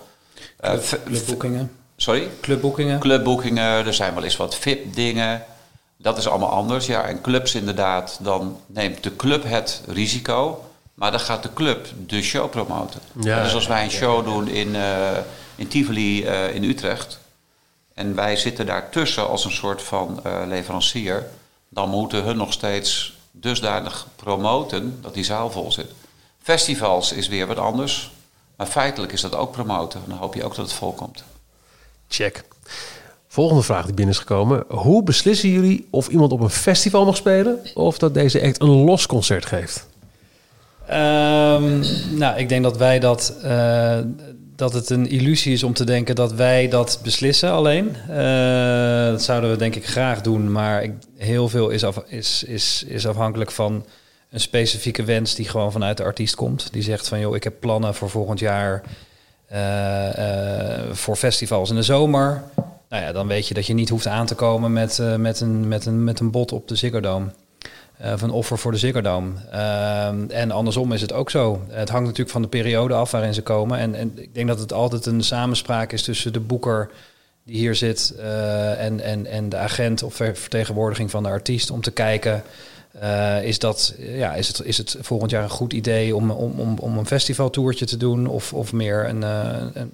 Club, 0.61 0.99
clubboekingen. 1.05 1.71
Sorry? 1.95 2.29
Clubboekingen. 2.41 2.99
Clubboekingen, 2.99 3.85
er 3.85 3.93
zijn 3.93 4.13
wel 4.13 4.23
eens 4.23 4.37
wat 4.37 4.55
VIP-dingen. 4.55 5.43
Dat 5.97 6.17
is 6.17 6.27
allemaal 6.27 6.49
anders. 6.49 6.85
Ja, 6.85 7.03
en 7.03 7.21
clubs 7.21 7.55
inderdaad, 7.55 8.17
dan 8.21 8.59
neemt 8.65 9.03
de 9.03 9.15
club 9.15 9.43
het 9.43 9.81
risico. 9.87 10.63
Maar 10.95 11.11
dan 11.11 11.19
gaat 11.19 11.43
de 11.43 11.53
club 11.53 11.87
de 12.05 12.21
show 12.21 12.49
promoten. 12.49 12.99
Ja, 13.21 13.43
dus 13.43 13.53
als 13.53 13.67
wij 13.67 13.83
een 13.83 13.91
show 13.91 14.25
doen 14.25 14.47
in, 14.47 14.67
uh, 14.67 15.17
in 15.55 15.67
Tivoli 15.67 16.23
uh, 16.23 16.55
in 16.55 16.63
Utrecht. 16.63 17.19
En 17.93 18.15
wij 18.15 18.35
zitten 18.35 18.65
daartussen 18.65 19.27
als 19.27 19.45
een 19.45 19.51
soort 19.51 19.81
van 19.81 20.19
uh, 20.25 20.41
leverancier. 20.47 21.25
Dan 21.69 21.89
moeten 21.89 22.23
hun 22.23 22.37
nog 22.37 22.53
steeds 22.53 23.17
dusdanig 23.31 24.07
promoten 24.15 24.97
dat 25.01 25.13
die 25.13 25.23
zaal 25.23 25.51
vol 25.51 25.71
zit. 25.71 25.91
Festivals 26.41 27.11
is 27.11 27.27
weer 27.27 27.47
wat 27.47 27.57
anders. 27.57 28.11
Maar 28.55 28.67
feitelijk 28.67 29.11
is 29.11 29.21
dat 29.21 29.35
ook 29.35 29.51
promoten. 29.51 30.01
Dan 30.07 30.17
hoop 30.17 30.33
je 30.33 30.43
ook 30.43 30.55
dat 30.55 30.65
het 30.65 30.75
vol 30.75 30.93
komt. 30.93 31.23
Check. 32.07 32.43
Volgende 33.27 33.63
vraag 33.63 33.85
die 33.85 33.93
binnen 33.93 34.13
is 34.13 34.19
gekomen. 34.19 34.63
Hoe 34.67 35.03
beslissen 35.03 35.49
jullie 35.49 35.87
of 35.89 36.07
iemand 36.07 36.31
op 36.31 36.39
een 36.39 36.49
festival 36.49 37.05
mag 37.05 37.15
spelen... 37.15 37.59
of 37.73 37.97
dat 37.97 38.13
deze 38.13 38.41
act 38.41 38.61
een 38.61 38.83
los 38.83 39.05
concert 39.05 39.45
geeft? 39.45 39.87
Ehm, 40.87 41.83
nou, 42.17 42.37
ik 42.37 42.49
denk 42.49 42.63
dat 42.63 42.77
wij 42.77 42.99
dat, 42.99 43.35
uh, 43.43 43.97
dat 44.55 44.73
het 44.73 44.89
een 44.89 45.09
illusie 45.09 45.53
is 45.53 45.63
om 45.63 45.73
te 45.73 45.83
denken 45.83 46.15
dat 46.15 46.33
wij 46.33 46.67
dat 46.67 46.99
beslissen 47.03 47.51
alleen. 47.51 47.95
Uh, 48.09 49.05
dat 49.11 49.23
zouden 49.23 49.49
we 49.49 49.57
denk 49.57 49.75
ik 49.75 49.87
graag 49.87 50.21
doen, 50.21 50.51
maar 50.51 50.83
ik, 50.83 50.91
heel 51.17 51.49
veel 51.49 51.69
is, 51.69 51.83
af, 51.83 52.03
is, 52.07 52.43
is, 52.43 52.83
is 52.87 53.07
afhankelijk 53.07 53.51
van 53.51 53.85
een 54.29 54.39
specifieke 54.39 55.03
wens 55.03 55.35
die 55.35 55.49
gewoon 55.49 55.71
vanuit 55.71 55.97
de 55.97 56.03
artiest 56.03 56.35
komt. 56.35 56.67
Die 56.71 56.83
zegt 56.83 57.07
van, 57.07 57.19
joh, 57.19 57.35
ik 57.35 57.43
heb 57.43 57.53
plannen 57.59 57.95
voor 57.95 58.09
volgend 58.09 58.39
jaar 58.39 58.83
uh, 59.53 60.91
voor 60.91 61.15
festivals 61.15 61.69
in 61.69 61.75
de 61.75 61.83
zomer. 61.83 62.43
Nou 62.89 63.03
ja, 63.03 63.11
dan 63.11 63.27
weet 63.27 63.47
je 63.47 63.53
dat 63.53 63.65
je 63.65 63.73
niet 63.73 63.89
hoeft 63.89 64.07
aan 64.07 64.25
te 64.25 64.35
komen 64.35 64.73
met, 64.73 65.01
met, 65.17 65.39
een, 65.39 65.67
met, 65.67 65.85
een, 65.85 66.03
met 66.03 66.19
een 66.19 66.31
bot 66.31 66.51
op 66.51 66.67
de 66.67 66.75
Ziggo 66.75 66.99
Dome. 66.99 67.27
Uh, 68.01 68.13
of 68.13 68.21
een 68.21 68.31
offer 68.31 68.57
voor 68.57 68.71
de 68.71 69.01
Dome. 69.01 69.31
Uh, 69.53 70.39
en 70.39 70.51
andersom 70.51 70.91
is 70.91 71.01
het 71.01 71.13
ook 71.13 71.29
zo. 71.29 71.61
Het 71.67 71.89
hangt 71.89 72.05
natuurlijk 72.05 72.31
van 72.31 72.41
de 72.41 72.47
periode 72.47 72.93
af 72.93 73.11
waarin 73.11 73.33
ze 73.33 73.41
komen. 73.41 73.79
En, 73.79 73.95
en 73.95 74.11
ik 74.15 74.33
denk 74.33 74.47
dat 74.47 74.59
het 74.59 74.73
altijd 74.73 75.05
een 75.05 75.23
samenspraak 75.23 75.91
is 75.91 76.03
tussen 76.03 76.33
de 76.33 76.39
boeker 76.39 76.89
die 77.43 77.55
hier 77.55 77.75
zit 77.75 78.13
uh, 78.17 78.83
en, 78.83 78.99
en, 78.99 79.25
en 79.25 79.49
de 79.49 79.57
agent 79.57 80.03
of 80.03 80.13
vertegenwoordiging 80.15 81.11
van 81.11 81.23
de 81.23 81.29
artiest 81.29 81.71
om 81.71 81.81
te 81.81 81.91
kijken. 81.91 82.43
is, 83.43 83.59
dat, 83.59 83.95
ja, 83.97 84.33
is, 84.33 84.47
het, 84.47 84.61
is 84.63 84.77
het 84.77 84.97
volgend 85.01 85.31
jaar 85.31 85.43
een 85.43 85.49
goed 85.49 85.73
idee 85.73 86.15
om, 86.15 86.31
om, 86.31 86.59
om, 86.59 86.77
om 86.79 86.97
een 86.97 87.05
festivaltoertje 87.05 87.85
te 87.85 87.97
doen 87.97 88.27
of, 88.27 88.53
of 88.53 88.73
meer 88.73 89.09
een, 89.09 89.21
een, 89.21 89.71
een, 89.73 89.93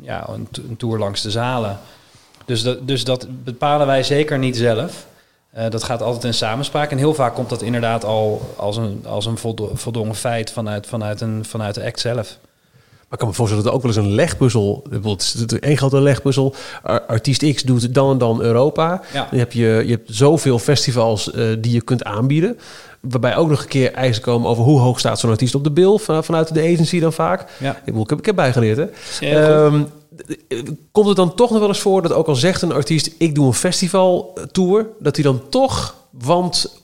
ja, 0.00 0.28
een 0.28 0.76
tour 0.76 0.98
langs 0.98 1.22
de 1.22 1.30
zalen? 1.30 1.78
Dus 2.44 2.62
dat, 2.62 2.86
dus 2.86 3.04
dat 3.04 3.26
bepalen 3.44 3.86
wij 3.86 4.02
zeker 4.02 4.38
niet 4.38 4.56
zelf. 4.56 5.06
Uh, 5.56 5.70
dat 5.70 5.82
gaat 5.82 6.02
altijd 6.02 6.24
in 6.24 6.34
samenspraak. 6.34 6.90
En 6.90 6.98
heel 6.98 7.14
vaak 7.14 7.34
komt 7.34 7.48
dat 7.48 7.62
inderdaad 7.62 8.04
al 8.04 8.54
als 8.56 8.76
een, 8.76 9.04
als 9.06 9.26
een 9.26 9.38
voldongen 9.74 10.14
feit 10.14 10.52
vanuit, 10.52 10.86
vanuit, 10.86 11.20
een, 11.20 11.44
vanuit 11.44 11.74
de 11.74 11.84
act 11.84 12.00
zelf. 12.00 12.38
Maar 13.08 13.18
ik 13.18 13.18
kan 13.18 13.28
me 13.28 13.34
voorstellen 13.34 13.64
dat 13.64 13.72
er 13.72 13.78
ook 13.78 13.86
wel 13.86 13.96
eens 13.96 14.06
een 14.06 14.14
legpuzzel... 14.14 14.82
Bijvoorbeeld, 14.82 15.34
het 15.38 15.52
is 15.52 15.58
één 15.58 15.76
grote 15.76 16.00
legpuzzel. 16.00 16.54
Artiest 17.06 17.54
X 17.54 17.62
doet 17.62 17.94
dan 17.94 18.10
en 18.10 18.18
dan 18.18 18.40
Europa. 18.40 19.02
Ja. 19.12 19.26
Dan 19.30 19.38
heb 19.38 19.52
je, 19.52 19.82
je 19.86 19.90
hebt 19.90 20.14
zoveel 20.14 20.58
festivals 20.58 21.30
uh, 21.34 21.56
die 21.58 21.72
je 21.72 21.82
kunt 21.82 22.04
aanbieden. 22.04 22.58
Waarbij 23.00 23.36
ook 23.36 23.48
nog 23.48 23.62
een 23.62 23.68
keer 23.68 23.92
eisen 23.92 24.22
komen 24.22 24.50
over 24.50 24.64
hoe 24.64 24.80
hoog 24.80 24.98
staat 24.98 25.18
zo'n 25.18 25.30
artiest 25.30 25.54
op 25.54 25.64
de 25.64 25.70
bil. 25.70 25.98
Vanuit 25.98 26.54
de 26.54 26.62
agency 26.62 27.00
dan 27.00 27.12
vaak. 27.12 27.50
Ja. 27.58 27.76
Ik, 27.84 28.08
heb, 28.08 28.18
ik 28.18 28.26
heb 28.26 28.36
bijgeleerd, 28.36 28.76
hè. 28.76 28.86
Ja, 29.26 29.64
um, 29.64 29.86
komt 30.92 31.06
het 31.06 31.16
dan 31.16 31.34
toch 31.34 31.50
nog 31.50 31.58
wel 31.58 31.68
eens 31.68 31.80
voor 31.80 32.02
dat 32.02 32.12
ook 32.12 32.26
al 32.26 32.34
zegt 32.34 32.62
een 32.62 32.72
artiest... 32.72 33.10
ik 33.18 33.34
doe 33.34 33.46
een 33.46 33.54
festivaltour, 33.54 34.86
dat 34.98 35.16
hij 35.16 35.24
dan 35.24 35.48
toch... 35.48 35.94
want 36.10 36.76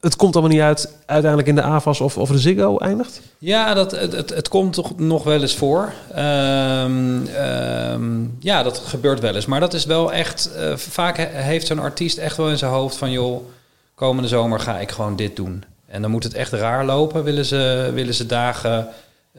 het 0.00 0.16
komt 0.16 0.34
allemaal 0.34 0.52
niet 0.52 0.62
uit 0.62 0.92
uiteindelijk 1.06 1.48
in 1.48 1.54
de 1.54 1.62
AVAS 1.62 2.00
of, 2.00 2.18
of 2.18 2.28
de 2.28 2.38
Ziggo 2.38 2.78
eindigt? 2.78 3.20
Ja, 3.38 3.74
dat, 3.74 3.90
het, 3.90 4.12
het, 4.12 4.30
het 4.30 4.48
komt 4.48 4.72
toch 4.72 4.98
nog 4.98 5.24
wel 5.24 5.40
eens 5.40 5.56
voor. 5.56 5.92
Um, 6.16 7.26
um, 7.26 8.36
ja, 8.40 8.62
dat 8.62 8.78
gebeurt 8.78 9.20
wel 9.20 9.34
eens. 9.34 9.46
Maar 9.46 9.60
dat 9.60 9.74
is 9.74 9.84
wel 9.84 10.12
echt... 10.12 10.50
Uh, 10.56 10.76
vaak 10.76 11.16
he, 11.16 11.24
heeft 11.24 11.66
zo'n 11.66 11.78
artiest 11.78 12.18
echt 12.18 12.36
wel 12.36 12.50
in 12.50 12.58
zijn 12.58 12.70
hoofd 12.70 12.96
van... 12.96 13.10
joh, 13.10 13.40
komende 13.94 14.28
zomer 14.28 14.60
ga 14.60 14.78
ik 14.78 14.90
gewoon 14.90 15.16
dit 15.16 15.36
doen. 15.36 15.64
En 15.86 16.02
dan 16.02 16.10
moet 16.10 16.24
het 16.24 16.34
echt 16.34 16.52
raar 16.52 16.84
lopen. 16.84 17.24
Willen 17.24 17.44
ze, 17.44 17.90
willen 17.94 18.14
ze 18.14 18.26
dagen... 18.26 18.88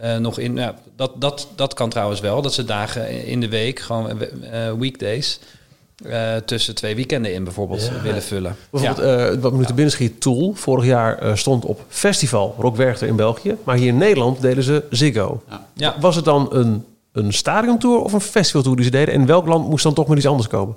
Uh, 0.03 0.17
nog 0.17 0.39
in, 0.39 0.55
ja, 0.55 0.75
dat, 0.95 1.11
dat, 1.15 1.47
dat 1.55 1.73
kan 1.73 1.89
trouwens 1.89 2.19
wel, 2.19 2.41
dat 2.41 2.53
ze 2.53 2.65
dagen 2.65 3.25
in 3.25 3.39
de 3.39 3.49
week, 3.49 3.79
gewoon 3.79 4.11
uh, 4.11 4.71
weekdays, 4.79 5.39
uh, 6.05 6.35
tussen 6.35 6.75
twee 6.75 6.95
weekenden 6.95 7.33
in 7.33 7.43
bijvoorbeeld 7.43 7.85
ja. 7.85 8.01
willen 8.01 8.23
vullen. 8.23 8.55
Bijvoorbeeld, 8.69 9.07
ja. 9.07 9.39
wat 9.39 9.51
me 9.51 9.57
nu 9.57 9.65
te 9.65 9.73
binnen 9.73 9.93
schiet, 9.93 10.21
Tool, 10.21 10.53
vorig 10.55 10.85
jaar 10.85 11.37
stond 11.37 11.65
op 11.65 11.81
festival 11.87 12.55
Rock 12.59 12.75
Werchter 12.75 13.07
in 13.07 13.15
België, 13.15 13.55
maar 13.63 13.75
hier 13.75 13.87
in 13.87 13.97
Nederland 13.97 14.41
deden 14.41 14.63
ze 14.63 14.83
Ziggo. 14.89 15.43
Ja. 15.73 15.95
Was 15.99 16.15
het 16.15 16.25
dan 16.25 16.47
een, 16.51 16.85
een 17.11 17.33
stadiontour 17.33 18.01
of 18.01 18.13
een 18.13 18.21
festivaltour 18.21 18.75
die 18.75 18.85
ze 18.85 18.91
deden? 18.91 19.13
En 19.13 19.25
welk 19.25 19.47
land 19.47 19.69
moest 19.69 19.83
dan 19.83 19.93
toch 19.93 20.07
met 20.07 20.17
iets 20.17 20.27
anders 20.27 20.47
komen? 20.47 20.75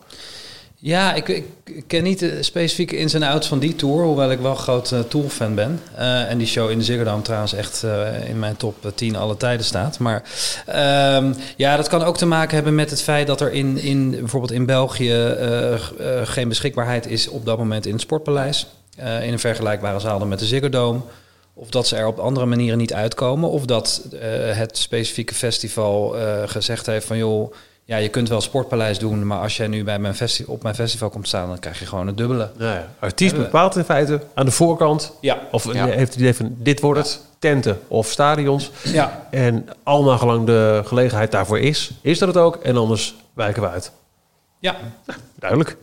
Ja, 0.83 1.15
ik, 1.15 1.29
ik, 1.29 1.45
ken 1.87 2.03
niet 2.03 2.19
de 2.19 2.43
specifieke 2.43 2.97
ins 2.97 3.15
en 3.15 3.23
outs 3.23 3.47
van 3.47 3.59
die 3.59 3.77
tour, 3.77 4.05
hoewel 4.05 4.31
ik 4.31 4.39
wel 4.39 4.55
groot 4.55 4.91
uh, 4.91 5.01
Tool-fan 5.01 5.55
ben. 5.55 5.81
Uh, 5.99 6.31
en 6.31 6.39
die 6.39 6.47
show 6.47 6.71
in 6.71 6.79
de 6.79 6.85
Ziggo 6.85 7.05
Dome 7.05 7.23
trouwens 7.23 7.53
echt 7.53 7.85
in 8.27 8.39
mijn 8.39 8.57
top 8.57 8.93
10 8.95 9.17
alle 9.17 9.37
tijden 9.37 9.67
staat. 9.67 9.99
Maar 9.99 10.23
um, 11.17 11.35
ja, 11.57 11.77
dat 11.77 11.89
kan 11.89 12.03
ook 12.03 12.17
te 12.17 12.27
maken 12.27 12.55
hebben 12.55 12.75
met 12.75 12.91
het 12.91 13.03
feit 13.03 13.27
dat 13.27 13.41
er 13.41 13.53
in, 13.53 13.79
in 13.79 14.11
bijvoorbeeld 14.11 14.53
in 14.53 14.67
België 14.67 15.37
geen 16.25 16.49
beschikbaarheid 16.49 17.07
is 17.07 17.29
op 17.29 17.45
dat 17.45 17.59
moment 17.59 17.87
in 17.87 17.93
het 17.93 18.01
Sportpaleis. 18.01 18.67
in 18.97 19.33
een 19.33 19.39
vergelijkbare 19.39 20.01
zaal 20.01 20.19
dan 20.19 20.29
met 20.29 20.39
de 20.39 20.47
Ziggo 20.47 20.69
Dome. 20.69 21.01
Of 21.55 21.71
dat 21.71 21.87
ze 21.87 21.97
er 21.97 22.07
op 22.07 22.19
andere 22.19 22.47
manieren 22.47 22.79
niet 22.79 22.95
uitkomen. 22.95 23.51
Of 23.51 23.65
dat 23.65 24.03
het 24.55 24.79
specifieke 24.79 25.35
festival 25.35 26.17
gezegd 26.47 26.87
heeft 26.87 27.07
van 27.07 27.17
joh 27.17 27.53
ja, 27.91 27.97
je 27.97 28.09
kunt 28.09 28.29
wel 28.29 28.41
Sportpaleis 28.41 28.99
doen, 28.99 29.27
maar 29.27 29.41
als 29.41 29.57
jij 29.57 29.67
nu 29.67 29.85
bij 29.85 29.99
mijn 29.99 30.15
festi 30.15 30.45
op 30.47 30.63
mijn 30.63 30.75
festival 30.75 31.11
komt 31.11 31.29
staan, 31.29 31.49
dan 31.49 31.59
krijg 31.59 31.79
je 31.79 31.87
gewoon 31.87 32.07
het 32.07 32.17
dubbele. 32.17 32.51
Ja, 32.59 32.73
ja. 32.73 32.89
Artiest 32.99 33.37
bepaalt 33.37 33.77
in 33.77 33.85
feite 33.85 34.21
aan 34.35 34.45
de 34.45 34.51
voorkant. 34.51 35.13
Ja. 35.21 35.39
Of 35.51 35.73
ja. 35.73 35.87
heeft 35.87 36.13
het 36.13 36.21
idee 36.21 36.35
van 36.35 36.55
dit 36.59 36.81
wordt 36.81 37.01
het, 37.01 37.21
tenten 37.39 37.81
of 37.89 38.07
stadions. 38.07 38.71
Ja. 38.85 39.27
En 39.31 39.69
allemaal 39.83 40.19
gelang 40.19 40.47
de 40.47 40.83
gelegenheid 40.85 41.31
daarvoor 41.31 41.59
is, 41.59 41.91
is 42.01 42.19
dat 42.19 42.29
het 42.29 42.37
ook. 42.37 42.57
En 42.57 42.77
anders 42.77 43.15
wijken 43.35 43.63
we 43.63 43.69
uit. 43.69 43.93
Ja. 44.59 44.77
Nou, 45.07 45.19
duidelijk. 45.39 45.77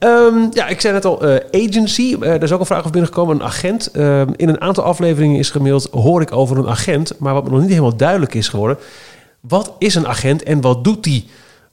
Um, 0.00 0.48
ja, 0.52 0.66
ik 0.68 0.80
zei 0.80 0.94
net 0.94 1.04
al, 1.04 1.28
uh, 1.28 1.36
agency. 1.52 2.16
Uh, 2.20 2.32
er 2.32 2.42
is 2.42 2.52
ook 2.52 2.60
een 2.60 2.66
vraag 2.66 2.78
over 2.78 2.90
binnengekomen. 2.90 3.36
Een 3.36 3.42
agent. 3.42 3.88
Uh, 3.92 4.20
in 4.20 4.48
een 4.48 4.60
aantal 4.60 4.84
afleveringen 4.84 5.38
is 5.38 5.50
gemaild, 5.50 5.88
hoor 5.90 6.20
ik 6.20 6.32
over 6.32 6.58
een 6.58 6.68
agent. 6.68 7.18
Maar 7.18 7.34
wat 7.34 7.44
me 7.44 7.50
nog 7.50 7.60
niet 7.60 7.68
helemaal 7.68 7.96
duidelijk 7.96 8.34
is 8.34 8.48
geworden... 8.48 8.78
Wat 9.48 9.72
is 9.78 9.94
een 9.94 10.06
agent 10.06 10.42
en 10.42 10.60
wat 10.60 10.84
doet 10.84 11.04
die? 11.04 11.28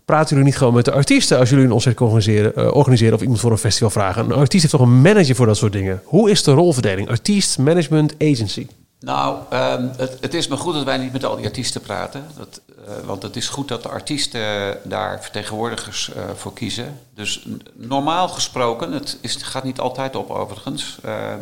Praten 0.05 0.29
jullie 0.29 0.43
niet 0.43 0.57
gewoon 0.57 0.73
met 0.73 0.85
de 0.85 0.91
artiesten 0.91 1.38
als 1.38 1.49
jullie 1.49 1.63
een 1.63 1.71
concert 1.71 2.01
organiseren, 2.01 2.53
uh, 2.57 2.75
organiseren 2.75 3.13
of 3.13 3.21
iemand 3.21 3.39
voor 3.39 3.51
een 3.51 3.57
festival 3.57 3.89
vragen? 3.89 4.25
Een 4.25 4.31
artiest 4.31 4.61
heeft 4.61 4.75
toch 4.75 4.88
een 4.88 5.01
manager 5.01 5.35
voor 5.35 5.45
dat 5.45 5.57
soort 5.57 5.73
dingen? 5.73 6.01
Hoe 6.05 6.31
is 6.31 6.43
de 6.43 6.51
rolverdeling? 6.51 7.09
Artiest, 7.09 7.57
management, 7.57 8.13
agency? 8.19 8.67
Nou, 8.99 9.38
um, 9.53 9.91
het, 9.97 10.17
het, 10.21 10.33
is 10.33 10.47
maar 10.47 10.57
goed 10.57 10.73
dat 10.73 10.83
wij 10.83 10.97
niet 10.97 11.11
met 11.11 11.25
al 11.25 11.35
die 11.35 11.45
artiesten 11.45 11.81
praten. 11.81 12.25
Dat, 12.38 12.61
uh, 12.69 13.05
want 13.05 13.23
het 13.23 13.35
is 13.35 13.47
goed 13.47 13.67
dat 13.67 13.83
de 13.83 13.89
artiesten 13.89 14.77
daar 14.83 15.21
vertegenwoordigers 15.21 16.11
uh, 16.15 16.23
voor 16.35 16.53
kiezen. 16.53 16.99
Dus 17.13 17.47
normaal 17.73 18.27
gesproken, 18.27 18.91
het 18.91 19.17
is, 19.21 19.35
gaat 19.35 19.63
niet 19.63 19.79
altijd 19.79 20.15
op 20.15 20.29
overigens. 20.29 20.99
Uh, 21.05 21.33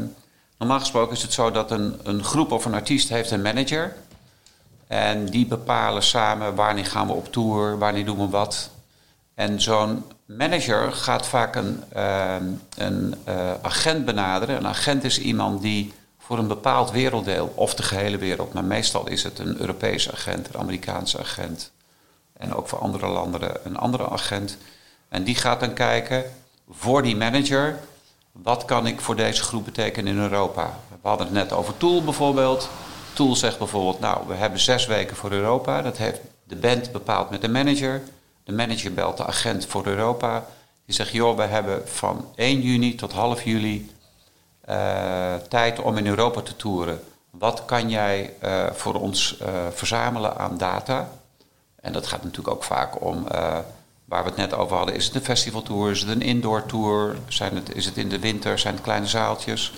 normaal 0.58 0.80
gesproken 0.80 1.16
is 1.16 1.22
het 1.22 1.34
zo 1.34 1.52
dat 1.52 1.72
een, 1.72 1.96
een 2.04 2.24
groep 2.24 2.52
of 2.52 2.66
een 2.66 2.74
artiest 2.74 3.10
heeft 3.10 3.32
een 3.32 3.42
manager 3.42 3.96
en 4.88 5.26
die 5.26 5.46
bepalen 5.46 6.04
samen 6.04 6.56
wanneer 6.56 6.86
gaan 6.86 7.08
we 7.08 7.14
op 7.14 7.32
tour, 7.32 7.78
wanneer 7.78 8.06
doen 8.06 8.18
we 8.18 8.30
wat. 8.30 8.70
En 9.36 9.62
zo'n 9.62 10.04
manager 10.26 10.92
gaat 10.92 11.28
vaak 11.28 11.56
een, 11.56 11.84
uh, 11.96 12.36
een 12.76 13.16
uh, 13.28 13.54
agent 13.62 14.06
benaderen. 14.06 14.56
Een 14.58 14.68
agent 14.68 15.04
is 15.04 15.20
iemand 15.20 15.62
die 15.62 15.94
voor 16.20 16.38
een 16.38 16.48
bepaald 16.48 16.92
werelddeel, 16.92 17.54
of 17.56 17.76
de 17.76 17.84
gehele 17.84 18.18
wereld, 18.18 18.54
maar 18.54 18.64
meestal 18.64 19.08
is 19.08 19.24
het 19.24 19.40
een 19.40 19.60
Europese 19.60 20.12
agent, 20.12 20.48
een 20.48 20.60
Amerikaanse 20.60 21.20
agent. 21.20 21.72
En 22.38 22.54
ook 22.54 22.68
voor 22.68 22.80
andere 22.80 23.08
landen 23.08 23.52
een 23.64 23.78
andere 23.78 24.10
agent. 24.10 24.58
En 25.10 25.24
die 25.24 25.36
gaat 25.36 25.60
dan 25.60 25.74
kijken 25.74 26.24
voor 26.70 27.02
die 27.02 27.16
manager, 27.16 27.80
wat 28.32 28.66
kan 28.66 28.88
ik 28.88 29.02
voor 29.02 29.16
deze 29.16 29.44
groep 29.44 29.66
betekenen 29.66 30.14
in 30.14 30.20
Europa? 30.20 30.80
We 31.02 31.08
hadden 31.08 31.28
het 31.28 31.36
net 31.36 31.54
over 31.54 31.78
Tool 31.78 32.04
bijvoorbeeld. 32.04 32.70
Tool 33.18 33.36
zegt 33.36 33.58
bijvoorbeeld, 33.58 34.00
nou, 34.00 34.28
we 34.28 34.34
hebben 34.34 34.60
zes 34.60 34.86
weken 34.86 35.16
voor 35.16 35.32
Europa. 35.32 35.82
Dat 35.82 35.98
heeft 35.98 36.20
de 36.44 36.56
band 36.56 36.92
bepaald 36.92 37.30
met 37.30 37.42
de 37.42 37.50
manager. 37.50 38.02
De 38.44 38.52
manager 38.52 38.94
belt 38.94 39.18
de 39.18 39.26
agent 39.26 39.66
voor 39.66 39.86
Europa. 39.86 40.46
Die 40.86 40.96
zegt, 40.96 41.12
joh, 41.12 41.38
we 41.38 41.44
hebben 41.44 41.88
van 41.88 42.26
1 42.36 42.62
juni 42.62 42.96
tot 42.96 43.12
half 43.12 43.44
juli 43.44 43.92
uh, 44.70 45.36
tijd 45.50 45.80
om 45.80 45.98
in 45.98 46.08
Europa 46.08 46.42
te 46.42 46.56
toeren. 46.56 47.04
Wat 47.30 47.66
kan 47.66 47.90
jij 47.90 48.34
uh, 48.44 48.66
voor 48.72 48.94
ons 48.94 49.38
uh, 49.42 49.48
verzamelen 49.74 50.38
aan 50.38 50.58
data? 50.58 51.10
En 51.82 51.94
dat 51.94 52.08
gaat 52.08 52.24
natuurlijk 52.24 52.56
ook 52.56 52.64
vaak 52.64 53.02
om, 53.02 53.28
waar 54.06 54.24
we 54.24 54.30
het 54.30 54.36
net 54.36 54.54
over 54.54 54.78
hadden, 54.78 54.96
is 54.96 55.06
het 55.06 55.16
een 55.16 55.24
festivaltour, 55.24 55.92
is 55.92 56.00
het 56.00 56.10
een 56.10 56.22
indoor 56.22 56.66
tour, 56.66 57.16
zijn 57.28 57.56
het, 57.56 57.76
is 57.76 57.86
het 57.86 57.98
in 57.98 58.10
de 58.10 58.20
winter, 58.20 58.60
zijn 58.60 58.74
het 58.74 58.84
kleine 58.84 59.08
zaaltjes? 59.08 59.74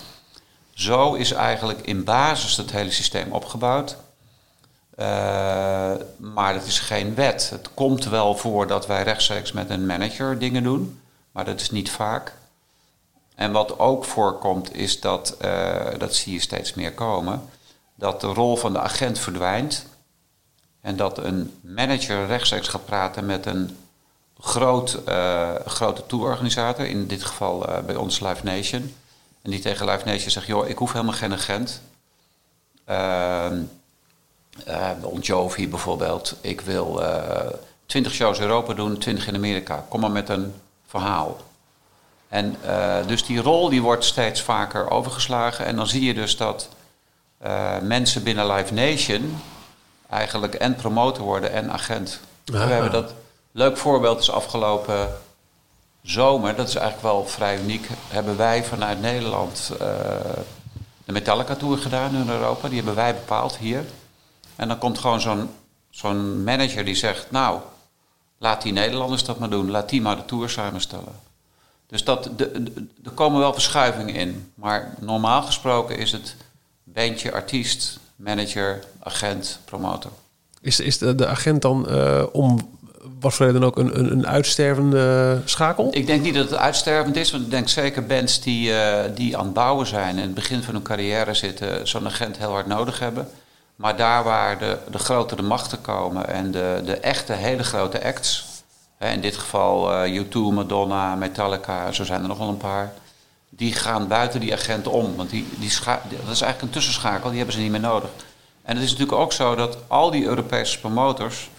Zo 0.79 1.13
is 1.13 1.31
eigenlijk 1.31 1.81
in 1.81 2.03
basis 2.03 2.57
het 2.57 2.71
hele 2.71 2.91
systeem 2.91 3.31
opgebouwd. 3.31 3.97
Uh, 4.99 5.05
maar 6.17 6.53
het 6.53 6.65
is 6.65 6.79
geen 6.79 7.15
wet. 7.15 7.49
Het 7.49 7.73
komt 7.73 8.05
wel 8.05 8.35
voor 8.35 8.67
dat 8.67 8.87
wij 8.87 9.03
rechtstreeks 9.03 9.51
met 9.51 9.69
een 9.69 9.85
manager 9.85 10.39
dingen 10.39 10.63
doen, 10.63 11.01
maar 11.31 11.45
dat 11.45 11.61
is 11.61 11.71
niet 11.71 11.91
vaak. 11.91 12.33
En 13.35 13.51
wat 13.51 13.79
ook 13.79 14.05
voorkomt 14.05 14.75
is 14.75 14.99
dat, 14.99 15.37
uh, 15.41 15.85
dat 15.97 16.15
zie 16.15 16.33
je 16.33 16.39
steeds 16.39 16.73
meer 16.73 16.93
komen, 16.93 17.49
dat 17.95 18.21
de 18.21 18.27
rol 18.27 18.55
van 18.55 18.73
de 18.73 18.79
agent 18.79 19.19
verdwijnt. 19.19 19.85
En 20.81 20.95
dat 20.95 21.17
een 21.17 21.59
manager 21.61 22.27
rechtstreeks 22.27 22.67
gaat 22.67 22.85
praten 22.85 23.25
met 23.25 23.45
een 23.45 23.77
groot, 24.39 24.99
uh, 25.07 25.55
grote 25.65 26.05
tourorganisator, 26.05 26.85
in 26.85 27.07
dit 27.07 27.23
geval 27.23 27.65
bij 27.85 27.95
ons 27.95 28.19
Live 28.19 28.43
Nation. 28.45 28.93
En 29.41 29.51
die 29.51 29.59
tegen 29.59 29.85
Live 29.89 30.05
Nation 30.05 30.29
zegt, 30.29 30.47
joh, 30.47 30.67
ik 30.67 30.77
hoef 30.77 30.91
helemaal 30.91 31.13
geen 31.13 31.33
agent. 31.33 31.81
uh, 34.67 34.91
Bon 35.01 35.19
Jovi 35.19 35.69
bijvoorbeeld. 35.69 36.35
Ik 36.41 36.61
wil 36.61 37.01
uh, 37.01 37.45
20 37.85 38.13
shows 38.13 38.39
Europa 38.39 38.73
doen, 38.73 38.97
20 38.97 39.27
in 39.27 39.35
Amerika. 39.35 39.85
Kom 39.89 39.99
maar 39.99 40.11
met 40.11 40.29
een 40.29 40.53
verhaal. 40.87 41.37
En 42.29 42.55
uh, 42.65 43.07
dus 43.07 43.25
die 43.25 43.41
rol 43.41 43.69
die 43.69 43.81
wordt 43.81 44.05
steeds 44.05 44.41
vaker 44.41 44.89
overgeslagen. 44.89 45.65
En 45.65 45.75
dan 45.75 45.87
zie 45.87 46.03
je 46.03 46.13
dus 46.13 46.37
dat 46.37 46.69
uh, 47.45 47.79
mensen 47.81 48.23
binnen 48.23 48.51
Live 48.51 48.73
Nation 48.73 49.41
eigenlijk 50.09 50.53
en 50.55 50.75
promotor 50.75 51.25
worden 51.25 51.51
en 51.51 51.71
agent. 51.71 52.19
We 52.45 52.57
hebben 52.57 52.91
dat 52.91 53.13
leuk 53.51 53.77
voorbeeld 53.77 54.19
is 54.19 54.31
afgelopen 54.31 55.09
zomer. 56.09 56.55
Dat 56.55 56.67
is 56.67 56.75
eigenlijk 56.75 57.13
wel 57.13 57.25
vrij 57.25 57.59
uniek. 57.61 57.87
Hebben 58.07 58.37
wij 58.37 58.63
vanuit 58.63 59.01
Nederland 59.01 59.71
uh, 59.73 59.79
de 61.05 61.11
Metallica 61.11 61.55
Tour 61.55 61.77
gedaan 61.77 62.15
in 62.15 62.29
Europa. 62.29 62.67
Die 62.67 62.77
hebben 62.77 62.95
wij 62.95 63.15
bepaald 63.15 63.57
hier. 63.57 63.85
En 64.55 64.67
dan 64.67 64.77
komt 64.77 64.97
gewoon 64.97 65.49
zo'n 65.89 66.43
manager 66.43 66.85
die 66.85 66.95
zegt... 66.95 67.31
nou, 67.31 67.59
laat 68.37 68.61
die 68.61 68.73
Nederlanders 68.73 69.23
dat 69.23 69.39
maar 69.39 69.49
doen. 69.49 69.71
Laat 69.71 69.89
die 69.89 70.01
maar 70.01 70.15
de 70.15 70.25
tour 70.25 70.49
samenstellen. 70.49 71.13
Dus 71.87 72.03
dat, 72.03 72.29
er 73.03 73.11
komen 73.13 73.39
wel 73.39 73.53
verschuivingen 73.53 74.15
in. 74.15 74.51
Maar 74.53 74.95
normaal 74.99 75.41
gesproken 75.41 75.97
is 75.97 76.11
het 76.11 76.35
bandje, 76.83 77.31
artiest, 77.31 77.99
manager, 78.15 78.83
agent, 78.99 79.59
promotor. 79.65 80.11
Is, 80.61 80.79
is 80.79 80.97
de, 80.97 81.15
de 81.15 81.27
agent 81.27 81.61
dan 81.61 81.85
uh, 81.89 82.23
om 82.31 82.78
was 83.19 83.37
dan 83.37 83.63
ook 83.63 83.77
een, 83.77 83.99
een, 83.99 84.11
een 84.11 84.27
uitstervende 84.27 85.41
schakel? 85.45 85.87
Ik 85.91 86.07
denk 86.07 86.21
niet 86.21 86.33
dat 86.33 86.49
het 86.49 86.59
uitstervend 86.59 87.15
is, 87.15 87.31
want 87.31 87.43
ik 87.43 87.51
denk 87.51 87.69
zeker 87.69 88.05
bands 88.05 88.41
die, 88.41 88.69
uh, 88.69 88.99
die 89.15 89.37
aan 89.37 89.45
het 89.45 89.53
bouwen 89.53 89.87
zijn 89.87 90.09
en 90.09 90.17
in 90.17 90.21
het 90.21 90.33
begin 90.33 90.63
van 90.63 90.73
hun 90.73 90.83
carrière 90.83 91.33
zitten, 91.33 91.87
zo'n 91.87 92.05
agent 92.05 92.37
heel 92.37 92.51
hard 92.51 92.67
nodig 92.67 92.99
hebben. 92.99 93.29
Maar 93.75 93.95
daar 93.95 94.23
waar 94.23 94.59
de, 94.59 94.77
de 94.91 94.99
grotere 94.99 95.41
machten 95.41 95.81
komen 95.81 96.27
en 96.27 96.51
de, 96.51 96.81
de 96.85 96.97
echte 96.97 97.33
hele 97.33 97.63
grote 97.63 98.03
acts, 98.03 98.45
hè, 98.97 99.11
in 99.11 99.21
dit 99.21 99.37
geval 99.37 100.05
uh, 100.05 100.21
U2, 100.23 100.53
Madonna, 100.53 101.15
Metallica, 101.15 101.91
zo 101.91 102.03
zijn 102.03 102.21
er 102.21 102.27
nog 102.27 102.37
wel 102.37 102.47
een 102.47 102.57
paar, 102.57 102.93
die 103.49 103.73
gaan 103.73 104.07
buiten 104.07 104.39
die 104.39 104.53
agent 104.53 104.87
om. 104.87 105.15
Want 105.15 105.29
die, 105.29 105.47
die 105.59 105.71
dat 105.85 106.01
is 106.11 106.41
eigenlijk 106.41 106.61
een 106.61 106.69
tussenschakel, 106.69 107.29
die 107.29 107.37
hebben 107.37 107.55
ze 107.55 107.61
niet 107.61 107.71
meer 107.71 107.79
nodig. 107.79 108.09
En 108.61 108.75
het 108.75 108.83
is 108.83 108.91
natuurlijk 108.91 109.17
ook 109.17 109.33
zo 109.33 109.55
dat 109.55 109.77
al 109.87 110.11
die 110.11 110.25
Europese 110.25 110.79
promotors, 110.79 111.49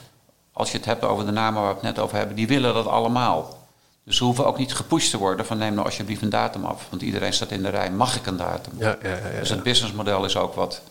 als 0.52 0.70
je 0.70 0.76
het 0.76 0.86
hebt 0.86 1.04
over 1.04 1.26
de 1.26 1.32
namen 1.32 1.62
waar 1.62 1.70
we 1.70 1.86
het 1.86 1.94
net 1.94 1.98
over 1.98 2.16
hebben, 2.16 2.36
die 2.36 2.46
willen 2.46 2.74
dat 2.74 2.86
allemaal. 2.86 3.58
Dus 4.04 4.16
ze 4.16 4.24
hoeven 4.24 4.46
ook 4.46 4.58
niet 4.58 4.74
gepusht 4.74 5.10
te 5.10 5.18
worden 5.18 5.46
van 5.46 5.58
neem 5.58 5.74
nou 5.74 5.86
alsjeblieft 5.86 6.22
een 6.22 6.30
datum 6.30 6.64
af. 6.64 6.86
Want 6.90 7.02
iedereen 7.02 7.32
staat 7.32 7.50
in 7.50 7.62
de 7.62 7.68
rij, 7.68 7.90
mag 7.90 8.16
ik 8.16 8.26
een 8.26 8.36
datum? 8.36 8.72
Ja, 8.78 8.96
ja, 9.02 9.08
ja, 9.08 9.38
dus 9.38 9.48
het 9.48 9.62
businessmodel 9.62 10.24
is 10.24 10.36
ook 10.36 10.54
wat, 10.54 10.82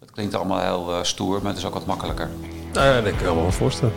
het 0.00 0.10
klinkt 0.10 0.34
allemaal 0.34 0.60
heel 0.60 0.90
uh, 0.90 1.02
stoer, 1.02 1.38
maar 1.42 1.50
het 1.50 1.58
is 1.58 1.64
ook 1.64 1.74
wat 1.74 1.86
makkelijker. 1.86 2.30
Nou 2.72 2.86
ja, 2.86 3.00
dat 3.00 3.16
kan 3.16 3.28
ik 3.28 3.34
me 3.34 3.40
wel 3.40 3.52
voorstellen. 3.52 3.94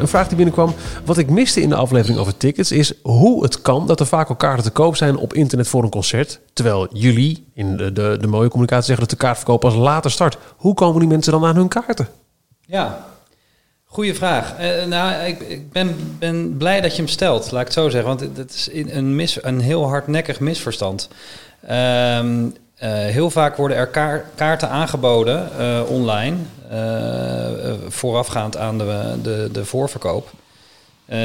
Een 0.00 0.08
vraag 0.08 0.26
die 0.26 0.36
binnenkwam. 0.36 0.74
Wat 1.04 1.18
ik 1.18 1.30
miste 1.30 1.60
in 1.60 1.68
de 1.68 1.74
aflevering 1.74 2.18
over 2.18 2.36
tickets 2.36 2.72
is 2.72 2.92
hoe 3.02 3.42
het 3.42 3.62
kan 3.62 3.86
dat 3.86 4.00
er 4.00 4.06
vaak 4.06 4.28
al 4.28 4.36
kaarten 4.36 4.64
te 4.64 4.70
koop 4.70 4.96
zijn 4.96 5.16
op 5.16 5.34
internet 5.34 5.68
voor 5.68 5.82
een 5.82 5.90
concert. 5.90 6.40
Terwijl 6.52 6.88
jullie 6.92 7.46
in 7.54 7.76
de, 7.76 7.92
de, 7.92 8.16
de 8.20 8.26
mooie 8.26 8.48
communicatie 8.48 8.86
zeggen 8.86 9.08
dat 9.08 9.18
de 9.18 9.24
kaartverkoop 9.24 9.60
pas 9.60 9.74
later 9.74 10.10
start. 10.10 10.36
Hoe 10.56 10.74
komen 10.74 11.00
die 11.00 11.08
mensen 11.08 11.32
dan 11.32 11.44
aan 11.44 11.56
hun 11.56 11.68
kaarten? 11.68 12.08
Ja, 12.60 13.04
goede 13.84 14.14
vraag. 14.14 14.54
Uh, 14.60 14.84
nou, 14.84 15.24
ik, 15.24 15.40
ik, 15.40 15.72
ben, 15.72 16.16
ben 16.18 16.56
blij 16.56 16.80
dat 16.80 16.90
je 16.90 17.02
hem 17.02 17.10
stelt, 17.10 17.50
laat 17.50 17.60
ik 17.60 17.66
het 17.66 17.76
zo 17.76 17.88
zeggen. 17.88 18.08
Want 18.08 18.36
het 18.36 18.54
is 18.54 18.68
een, 18.72 19.14
mis, 19.16 19.42
een 19.42 19.60
heel 19.60 19.88
hardnekkig 19.88 20.40
misverstand. 20.40 21.08
Uh, 21.70 22.24
heel 22.88 23.30
vaak 23.30 23.56
worden 23.56 23.76
er 23.76 23.86
kaar 23.86 24.24
kaarten 24.34 24.68
aangeboden 24.68 25.48
uh, 25.58 25.82
online, 25.88 26.36
uh, 26.72 27.72
voorafgaand 27.88 28.56
aan 28.56 28.78
de, 28.78 29.18
de, 29.22 29.48
de 29.52 29.64
voorverkoop. 29.64 30.30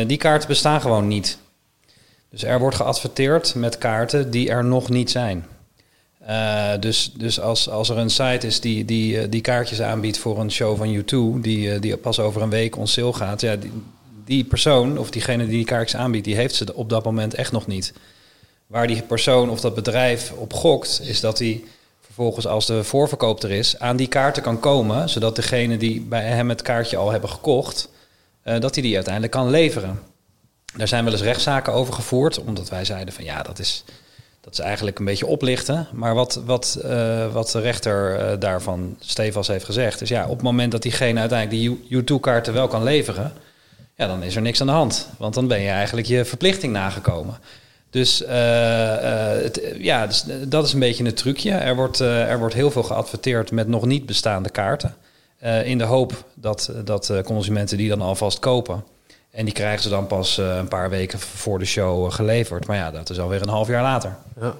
die 0.08 0.18
kaarten 0.18 0.48
bestaan 0.48 0.82
gewoon 0.82 1.08
niet. 1.08 1.38
Dus 2.30 2.44
er 2.44 2.60
wordt 2.60 2.76
geadverteerd 2.76 3.56
met 3.56 3.78
kaarten 3.78 4.32
die 4.32 4.50
er 4.50 4.66
nog 4.66 4.90
niet 4.90 5.12
zijn. 5.12 5.46
dus 6.80 7.12
dus 7.18 7.40
als, 7.40 7.70
als 7.70 7.90
er 7.90 7.98
een 7.98 8.10
site 8.10 8.48
is 8.48 8.60
die, 8.60 8.86
die, 8.86 9.30
die 9.30 9.42
kaartjes 9.42 9.82
aanbiedt 9.82 10.18
voor 10.18 10.40
een 10.40 10.52
show 10.52 10.78
van 10.78 10.96
U2, 10.96 11.42
die, 11.42 11.80
die 11.80 11.98
pas 11.98 12.20
over 12.20 12.42
een 12.42 12.50
week 12.50 12.78
on 12.78 12.88
sale 12.88 13.14
gaat, 13.14 13.42
ja, 13.42 13.56
die, 13.56 13.72
die 14.26 14.44
persoon 14.44 14.98
of 14.98 15.10
diegene 15.10 15.44
die 15.44 15.56
die 15.56 15.66
kaartjes 15.66 16.02
aanbiedt, 16.02 16.26
die 16.26 16.36
heeft 16.36 16.56
ze 16.56 16.76
op 16.76 16.90
dat 16.90 17.04
moment 17.04 17.34
echt 17.34 17.52
nog 17.52 17.68
niet. 17.68 17.94
Waar 18.68 18.88
die 18.88 19.02
persoon 19.02 19.50
of 19.50 19.62
dat 19.62 19.76
bedrijf 19.76 20.32
op 20.32 20.54
gokt, 20.54 21.02
is 21.04 21.20
dat 21.20 21.40
hij 21.40 21.64
vervolgens 22.02 22.48
als 22.48 22.66
de 22.66 22.84
voorverkoop 22.84 23.44
er 23.44 23.52
is, 23.52 23.80
aan 23.80 23.96
die 23.96 24.08
kaarten 24.08 24.44
kan 24.44 24.60
komen, 24.60 25.10
zodat 25.10 25.36
degene 25.36 25.78
die 25.78 26.02
bij 26.02 26.24
hem 26.24 26.50
het 26.50 26.62
kaartje 26.62 26.98
al 26.98 27.12
hebben 27.12 27.30
gekocht, 27.30 27.90
uh, 28.44 28.60
dat 28.60 28.74
hij 28.74 28.84
die 28.84 28.96
uiteindelijk 28.96 29.34
kan 29.34 29.50
leveren. 29.50 30.00
Daar 30.76 30.88
zijn 30.88 31.04
wel 31.04 31.14
eens 31.14 31.22
rechtszaken 31.22 31.74
over 31.74 31.94
gevoerd, 31.94 32.40
omdat 32.40 32.70
wij 32.70 32.86
zeiden 32.86 33.14
van 33.14 33.24
ja, 33.24 33.44
dat 33.44 33.60
is, 33.60 33.84
dat 34.42 34.54
is 34.54 34.60
eigenlijk 34.60 35.00
een 35.00 35.06
beetje 35.06 35.26
oplichten. 35.26 35.88
Maar 35.94 36.14
wat, 36.14 36.42
wat, 36.46 36.80
uh, 36.86 37.34
wat 37.34 37.52
de 37.52 37.60
rechter 37.60 38.20
uh, 38.20 38.40
daarvan, 38.40 38.96
Stefans 39.00 39.48
heeft 39.48 39.66
gezegd, 39.66 40.02
is 40.02 40.10
ja, 40.10 40.24
op 40.24 40.36
het 40.36 40.42
moment 40.42 40.72
dat 40.72 40.82
diegene 40.82 41.20
uiteindelijk 41.20 41.80
die 41.90 42.02
U2-kaarten 42.02 42.54
wel 42.54 42.68
kan 42.68 42.84
leveren, 42.84 43.34
ja, 43.96 44.08
dan 44.08 44.24
is 44.24 44.36
er 44.36 44.42
niks 44.42 44.62
aan 44.62 44.68
de 44.68 44.74
hand. 44.74 45.10
Want 45.18 45.34
dan 45.34 45.48
ben 45.48 45.62
je 45.62 45.70
eigenlijk 45.70 46.08
je 46.08 46.26
verplichting 46.26 46.74
nagekomen. 46.74 47.40
Dus, 47.96 48.22
uh, 48.22 48.28
uh, 48.28 49.44
het, 49.44 49.74
ja, 49.78 50.08
dus 50.08 50.26
dat 50.48 50.66
is 50.66 50.74
een 50.74 50.80
beetje 50.80 51.04
een 51.04 51.14
trucje. 51.14 51.52
Er 51.52 51.76
wordt, 51.76 52.02
uh, 52.02 52.30
er 52.30 52.40
wordt 52.40 52.54
heel 52.54 52.72
veel 52.72 52.84
geadverteerd 52.84 53.52
met 53.52 53.68
nog 53.68 53.86
niet 53.86 54.06
bestaande 54.06 54.50
kaarten. 54.50 54.96
in 55.64 55.78
de 55.78 55.84
hoop 55.84 56.24
dat, 56.34 56.72
dat 56.84 57.14
consumenten 57.24 57.78
die 57.78 57.90
dan 57.90 58.02
alvast 58.02 58.40
kopen. 58.40 58.84
En 59.32 59.46
die 59.46 59.54
krijgen 59.54 59.84
ze 59.84 59.90
dan 59.90 60.08
pas 60.08 60.38
een 60.38 60.68
paar 60.68 60.90
weken 60.90 61.20
voor 61.20 61.60
de 61.60 61.66
show 61.66 62.12
geleverd. 62.12 62.68
Maar 62.68 62.78
ja, 62.78 62.92
dat 62.92 63.10
is 63.10 63.20
alweer 63.20 63.42
een 63.42 63.50
half 63.50 63.68
jaar 63.68 63.82
later. 63.82 64.16
Ja. 64.40 64.56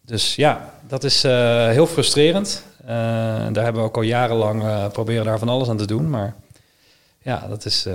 Dus 0.00 0.34
ja, 0.34 0.74
dat 0.88 1.04
is 1.04 1.22
heel 1.22 1.86
frustrerend. 1.86 2.62
daar 2.86 3.64
hebben 3.64 3.82
we 3.82 3.88
ook 3.88 3.96
al 3.96 4.02
jarenlang 4.02 4.92
proberen 4.92 5.24
daar 5.24 5.38
van 5.38 5.48
alles 5.48 5.68
aan 5.68 5.76
te 5.76 5.86
doen. 5.86 6.10
Maar 6.10 6.34
ja, 7.22 7.46
dat 7.48 7.64
is 7.64 7.86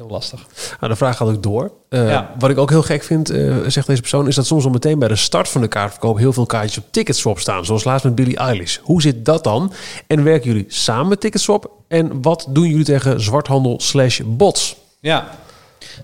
heel 0.00 0.08
lastig. 0.08 0.46
Nou, 0.80 0.92
de 0.92 0.98
vraag 0.98 1.16
gaat 1.16 1.28
ook 1.28 1.42
door. 1.42 1.70
Uh, 1.90 2.08
ja. 2.08 2.34
Wat 2.38 2.50
ik 2.50 2.58
ook 2.58 2.70
heel 2.70 2.82
gek 2.82 3.02
vind, 3.02 3.30
uh, 3.30 3.56
zegt 3.66 3.86
deze 3.86 4.00
persoon, 4.00 4.28
is 4.28 4.34
dat 4.34 4.46
soms 4.46 4.64
al 4.64 4.70
meteen 4.70 4.98
bij 4.98 5.08
de 5.08 5.16
start 5.16 5.48
van 5.48 5.60
de 5.60 5.68
kaartverkoop 5.68 6.18
heel 6.18 6.32
veel 6.32 6.46
kaartjes 6.46 6.78
op 6.78 6.84
Ticketswap 6.90 7.38
staan. 7.38 7.64
Zoals 7.64 7.84
laatst 7.84 8.04
met 8.04 8.14
Billie 8.14 8.36
Eilish. 8.36 8.78
Hoe 8.82 9.02
zit 9.02 9.24
dat 9.24 9.44
dan? 9.44 9.72
En 10.06 10.24
werken 10.24 10.50
jullie 10.50 10.64
samen 10.68 11.08
met 11.08 11.20
Ticketswap? 11.20 11.70
En 11.88 12.22
wat 12.22 12.46
doen 12.48 12.68
jullie 12.68 12.84
tegen 12.84 13.20
zwarthandel 13.20 13.80
slash 13.80 14.20
bots? 14.24 14.76
Ja, 15.00 15.28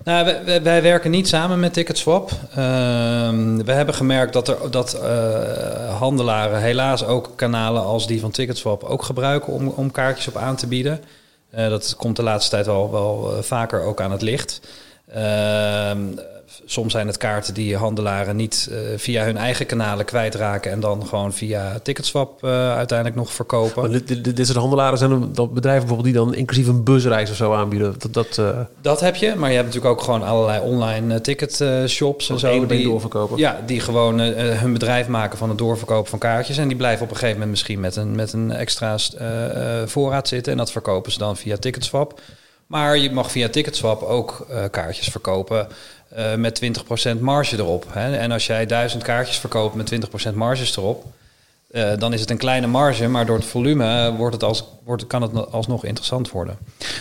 nou, 0.03 0.25
wij, 0.45 0.63
wij, 0.63 0.81
werken 0.81 1.11
niet 1.11 1.27
samen 1.27 1.59
met 1.59 1.73
Ticketswap. 1.73 2.31
Uh, 2.49 2.55
we 3.65 3.71
hebben 3.71 3.95
gemerkt 3.95 4.33
dat, 4.33 4.47
er, 4.47 4.71
dat 4.71 4.99
uh, 5.03 5.97
handelaren 5.97 6.61
helaas 6.61 7.05
ook 7.05 7.31
kanalen 7.35 7.83
als 7.83 8.07
die 8.07 8.19
van 8.19 8.31
Ticketswap 8.31 8.83
ook 8.83 9.03
gebruiken 9.03 9.53
om, 9.53 9.67
om 9.67 9.91
kaartjes 9.91 10.27
op 10.27 10.37
aan 10.37 10.55
te 10.55 10.67
bieden. 10.67 11.01
Uh, 11.55 11.69
dat 11.69 11.95
komt 11.95 12.15
de 12.15 12.23
laatste 12.23 12.49
tijd 12.49 12.65
wel, 12.65 12.91
wel 12.91 13.33
uh, 13.37 13.41
vaker 13.41 13.81
ook 13.81 14.01
aan 14.01 14.11
het 14.11 14.21
licht. 14.21 14.61
Soms 16.65 16.91
zijn 16.91 17.07
het 17.07 17.17
kaarten 17.17 17.53
die 17.53 17.75
handelaren 17.75 18.35
niet 18.35 18.69
uh, 18.71 18.77
via 18.97 19.23
hun 19.23 19.37
eigen 19.37 19.65
kanalen 19.65 20.05
kwijtraken 20.05 20.71
en 20.71 20.79
dan 20.79 21.07
gewoon 21.07 21.33
via 21.33 21.79
Ticketswap 21.83 22.43
uiteindelijk 22.43 23.17
nog 23.17 23.33
verkopen. 23.33 23.81
Maar 23.81 23.91
dit, 23.91 24.07
dit, 24.07 24.35
dit 24.35 24.45
soort 24.45 24.57
handelaren 24.57 24.97
zijn 24.97 25.33
dat 25.33 25.53
bedrijven 25.53 25.87
bijvoorbeeld 25.87 26.15
die 26.15 26.23
dan 26.23 26.35
inclusief 26.35 26.67
een 26.67 26.83
busreis 26.83 27.29
of 27.29 27.35
zo 27.35 27.53
aanbieden. 27.53 27.95
Dat, 27.97 28.13
dat, 28.13 28.41
dat 28.81 28.99
heb 28.99 29.15
je, 29.15 29.35
maar 29.35 29.49
je 29.49 29.55
hebt 29.55 29.67
natuurlijk 29.67 29.93
ook 29.93 30.03
gewoon 30.03 30.23
allerlei 30.23 30.61
online 30.61 31.21
ticketshops 31.21 32.29
en 32.29 32.39
zo. 32.39 32.65
Die 32.65 32.83
doorverkopen. 32.83 33.37
Ja, 33.37 33.59
die 33.65 33.79
gewoon 33.79 34.19
hun 34.19 34.73
bedrijf 34.73 35.07
maken 35.07 35.37
van 35.37 35.49
het 35.49 35.57
doorverkopen 35.57 36.09
van 36.09 36.19
kaartjes. 36.19 36.57
En 36.57 36.67
die 36.67 36.77
blijven 36.77 37.03
op 37.03 37.09
een 37.09 37.15
gegeven 37.15 37.35
moment 37.35 37.51
misschien 37.51 37.79
met 37.79 37.95
een, 37.95 38.15
met 38.15 38.33
een 38.33 38.51
extra 38.51 38.97
voorraad 39.85 40.27
zitten. 40.27 40.51
En 40.51 40.57
dat 40.57 40.71
verkopen 40.71 41.11
ze 41.11 41.17
dan 41.17 41.37
via 41.37 41.57
Ticketswap. 41.57 42.21
Maar 42.67 42.97
je 42.97 43.11
mag 43.11 43.31
via 43.31 43.49
Ticketswap 43.49 44.01
ook 44.01 44.47
kaartjes 44.71 45.07
verkopen 45.07 45.67
uh, 46.17 46.35
met 46.35 46.61
20% 47.15 47.19
marge 47.19 47.57
erop. 47.57 47.85
Hè? 47.89 48.17
En 48.17 48.31
als 48.31 48.45
jij 48.45 48.65
1000 48.65 49.03
kaartjes 49.03 49.37
verkoopt 49.37 49.75
met 49.75 49.95
20% 50.31 50.33
marges 50.33 50.77
erop, 50.77 51.05
uh, 51.71 51.91
dan 51.97 52.13
is 52.13 52.21
het 52.21 52.29
een 52.29 52.37
kleine 52.37 52.67
marge, 52.67 53.07
maar 53.07 53.25
door 53.25 53.35
het 53.35 53.45
volume 53.45 54.13
wordt 54.17 54.33
het 54.33 54.43
als, 54.43 54.63
wordt, 54.83 55.07
kan 55.07 55.21
het 55.21 55.51
alsnog 55.51 55.85
interessant 55.85 56.31
worden. 56.31 56.57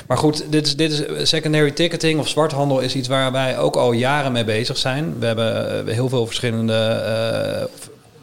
Maar 0.06 0.18
goed, 0.18 0.44
dit 0.50 0.66
is, 0.66 0.76
dit 0.76 0.90
is 0.92 1.28
secondary 1.28 1.70
ticketing 1.70 2.20
of 2.20 2.28
zwarthandel 2.28 2.80
is 2.80 2.94
iets 2.94 3.08
waar 3.08 3.32
wij 3.32 3.58
ook 3.58 3.76
al 3.76 3.92
jaren 3.92 4.32
mee 4.32 4.44
bezig 4.44 4.76
zijn. 4.76 5.18
We 5.18 5.26
hebben 5.26 5.88
heel 5.88 6.08
veel 6.08 6.26
verschillende, 6.26 6.74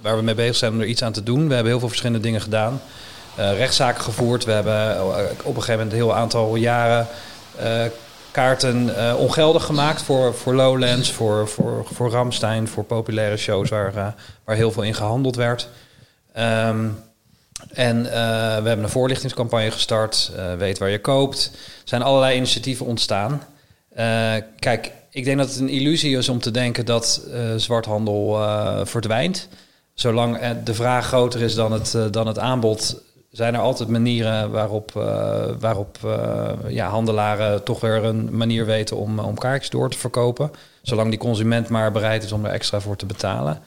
waar 0.02 0.15
we 0.15 0.24
mee 0.24 0.36
bezig 0.36 0.56
zijn 0.56 0.72
om 0.74 0.80
er 0.80 0.86
iets 0.86 1.04
aan 1.04 1.12
te 1.12 1.24
doen. 1.24 1.48
We 1.48 1.54
hebben 1.54 1.72
heel 1.72 1.80
veel 1.80 1.89
verschillende 1.89 2.24
dingen 2.24 2.41
gedaan. 2.41 2.82
rechtszaken 3.36 4.04
gevoerd. 4.04 4.46
We 4.46 4.52
hebben 4.52 5.04
op 5.43 5.56
een 5.56 5.62
gegeven 5.62 5.72
moment 5.72 5.91
een 5.91 5.98
heel 5.98 6.15
aantal 6.15 6.56
jaren 6.56 7.08
uh, 7.63 7.84
kaarten 8.34 8.96
eh, 8.98 9.19
ongeldig 9.19 9.65
gemaakt 9.65 10.02
voor, 10.02 10.36
voor 10.36 10.54
Lowlands, 10.54 11.12
voor, 11.12 11.48
voor, 11.48 11.86
voor 11.93 12.10
Ramstein, 12.10 12.67
voor 12.67 12.84
populaire 12.84 13.38
shows 13.38 13.69
waar, 13.69 13.96
eh, 13.96 14.08
waar 14.43 14.56
heel 14.56 14.72
veel 14.72 14.84
in 14.84 14.93
gehandeld 14.93 15.36
werd. 15.36 15.69
Ehm, 16.34 16.88
en 17.69 18.06
eh, 18.06 18.12
we 18.62 18.67
hebben 18.67 18.84
een 18.84 18.89
voorlichtingscampagne 18.89 19.72
gestart. 19.72 20.32
weet 20.58 20.78
waar 20.78 20.89
je 20.89 21.02
koopt. 21.02 21.52
Er 21.54 21.88
zijn 21.89 22.02
allerlei 22.02 22.36
initiatieven 22.36 22.86
ontstaan. 22.86 23.43
Kijk, 24.60 24.91
ik 25.10 25.24
denk 25.24 25.38
dat 25.38 25.50
het 25.50 25.60
een 25.60 25.69
illusie 25.69 26.17
is 26.17 26.30
om 26.30 26.39
te 26.39 26.52
denken 26.52 26.86
dat 26.86 27.28
zwarthandel 27.58 28.38
verdwijnt. 28.86 29.48
Zolang 29.93 30.39
de 30.63 30.74
vraag 30.74 31.06
groter 31.06 31.41
is 31.41 31.56
dan 31.56 31.72
het, 31.72 31.98
dan 32.12 32.28
het 32.28 32.39
aanbod, 32.39 33.02
zijn 33.34 33.54
er 33.54 33.60
altijd 33.60 33.89
manieren 33.89 34.52
waarop, 34.52 34.91
eh, 34.96 35.46
waarop 35.60 35.98
eh, 36.04 36.52
ja, 36.67 36.89
handelaren 36.89 37.63
toch 37.63 37.80
weer 37.80 38.04
een 38.04 38.38
manier 38.38 38.65
weten 38.65 38.98
om, 38.98 39.19
om 39.19 39.38
kaartjes 39.38 39.69
door 39.69 39.89
te 39.89 39.98
verkopen. 39.98 40.52
Zolang 40.82 41.10
die 41.10 41.19
consument 41.19 41.69
maar 41.69 41.91
bereid 41.91 42.24
is 42.24 42.32
om 42.32 42.46
er 42.46 42.52
extra 42.52 42.80
voor 42.80 42.96
te 42.96 43.06
betalen. 43.06 43.60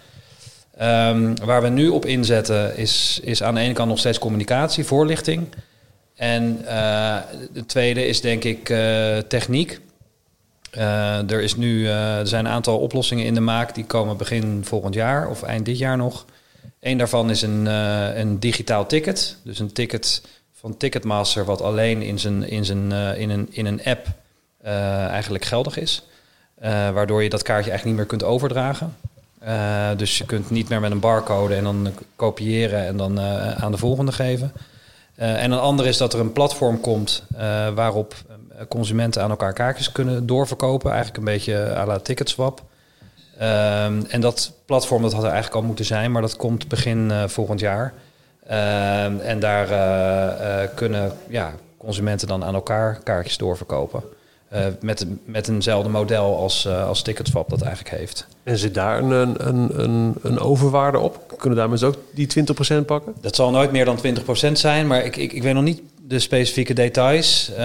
Ehm, 0.77 1.35
waar 1.45 1.63
we 1.63 1.69
nu 1.69 1.89
op 1.89 2.05
inzetten 2.05 2.77
is, 2.77 3.21
is 3.23 3.43
aan 3.43 3.55
de 3.55 3.61
ene 3.61 3.73
kant 3.73 3.89
nog 3.89 3.99
steeds 3.99 4.19
communicatie, 4.19 4.85
voorlichting. 4.85 5.47
En 6.15 6.59
uh, 6.65 7.17
de 7.53 7.67
tweede 7.67 8.07
is 8.07 8.21
denk 8.21 8.45
ik 8.45 8.65
techniek. 9.29 9.81
Er, 10.71 11.41
is 11.41 11.57
nu, 11.57 11.89
er 11.89 12.27
zijn 12.27 12.45
een 12.45 12.53
aantal 12.53 12.79
oplossingen 12.79 13.25
in 13.25 13.35
de 13.35 13.41
maak 13.41 13.75
die 13.75 13.85
komen 13.85 14.17
begin 14.17 14.61
volgend 14.65 14.95
jaar 14.95 15.29
of 15.29 15.43
eind 15.43 15.65
dit 15.65 15.79
jaar 15.79 15.97
nog. 15.97 16.25
Eén 16.81 16.99
daarvan 16.99 17.31
is 17.31 17.43
een, 17.43 17.67
een 17.67 18.39
digitaal 18.39 18.87
ticket. 18.87 19.37
Dus 19.43 19.59
een 19.59 19.73
ticket 19.73 20.23
van 20.53 20.77
Ticketmaster 20.77 21.45
wat 21.45 21.61
alleen 21.61 22.03
in, 22.03 22.19
zijn, 22.19 22.49
in, 22.49 22.65
zijn, 22.65 22.93
in, 23.17 23.31
een, 23.31 23.47
in 23.51 23.67
een 23.67 23.85
app 23.85 24.07
eigenlijk 25.11 25.45
geldig 25.45 25.79
is. 25.79 26.03
waardoor 26.93 27.23
je 27.23 27.29
dat 27.29 27.43
kaartje 27.43 27.71
eigenlijk 27.71 27.85
niet 27.85 28.09
meer 28.09 28.19
kunt 28.19 28.33
overdragen. 28.33 28.97
Dus 29.97 30.19
je 30.19 30.25
kunt 30.25 30.51
niet 30.51 30.69
meer 30.69 30.81
met 30.81 30.91
een 30.91 31.01
barcode 31.01 31.55
en 31.55 31.65
dan 31.65 31.93
kopiëren 32.17 32.87
en 32.87 32.97
dan 32.97 33.21
aan 33.21 33.73
de 33.73 33.79
volgende 33.79 34.13
geven. 34.13 34.53
En 35.15 35.51
een 35.51 35.59
ander 35.59 35.87
is 35.87 35.97
dat 35.97 36.13
er 36.13 36.21
een 36.21 36.33
platform 36.33 36.81
komt 36.81 37.23
waarop 37.75 38.15
consumenten 38.69 39.23
aan 39.23 39.31
elkaar 39.31 39.53
kaartjes 39.53 39.93
kunnen 39.93 40.27
doorverkopen. 40.27 40.91
Eigenlijk 40.91 41.19
een 41.19 41.33
beetje 41.33 41.75
à 41.77 41.87
la 41.87 41.99
Ticketswap. 41.99 42.63
Ehm, 43.39 44.03
en 44.09 44.21
dat 44.21 44.53
platform 44.65 45.03
dat 45.03 45.13
had 45.13 45.23
er 45.23 45.31
eigenlijk 45.31 45.61
al 45.61 45.67
moeten 45.67 45.85
zijn, 45.85 46.13
maar 46.13 46.23
dat 46.23 46.37
komt 46.37 46.69
begin 46.69 47.13
volgend 47.27 47.61
jaar. 47.61 47.93
Ehm, 48.47 49.19
en 49.19 49.41
daar 49.41 49.69
kunnen 50.75 51.13
ja, 51.29 51.53
consumenten 51.77 52.29
dan 52.29 52.45
aan 52.45 52.55
elkaar 52.55 53.01
kaartjes 53.03 53.37
doorverkopen. 53.37 54.03
Met, 54.81 55.07
met 55.25 55.49
eenzelfde 55.49 55.89
model 55.89 56.37
als, 56.37 56.69
als 56.69 57.03
Ticketswap 57.03 57.51
dat 57.51 57.63
eigenlijk 57.63 57.97
heeft. 57.97 58.27
En 58.43 58.59
zit 58.59 58.75
daar 58.75 58.99
een, 58.99 59.47
een, 59.49 59.83
een, 59.83 60.15
een 60.23 60.39
overwaarde 60.39 60.99
op? 60.99 61.35
Kunnen 61.39 61.59
daar 61.59 61.69
mensen 61.69 61.89
ook 61.89 61.97
die 62.11 62.29
20% 62.81 62.85
pakken? 62.87 63.15
Dat 63.21 63.35
zal 63.35 63.51
nooit 63.51 63.73
meer 63.73 63.85
dan 63.85 63.99
20% 64.49 64.53
zijn, 64.53 64.87
maar 64.87 65.05
ik, 65.05 65.17
ik, 65.17 65.33
ik 65.33 65.43
weet 65.43 65.55
nog 65.55 65.63
niet 65.63 65.81
de 66.09 66.19
specifieke 66.19 66.75
details. 66.75 67.51
Uh, 67.51 67.59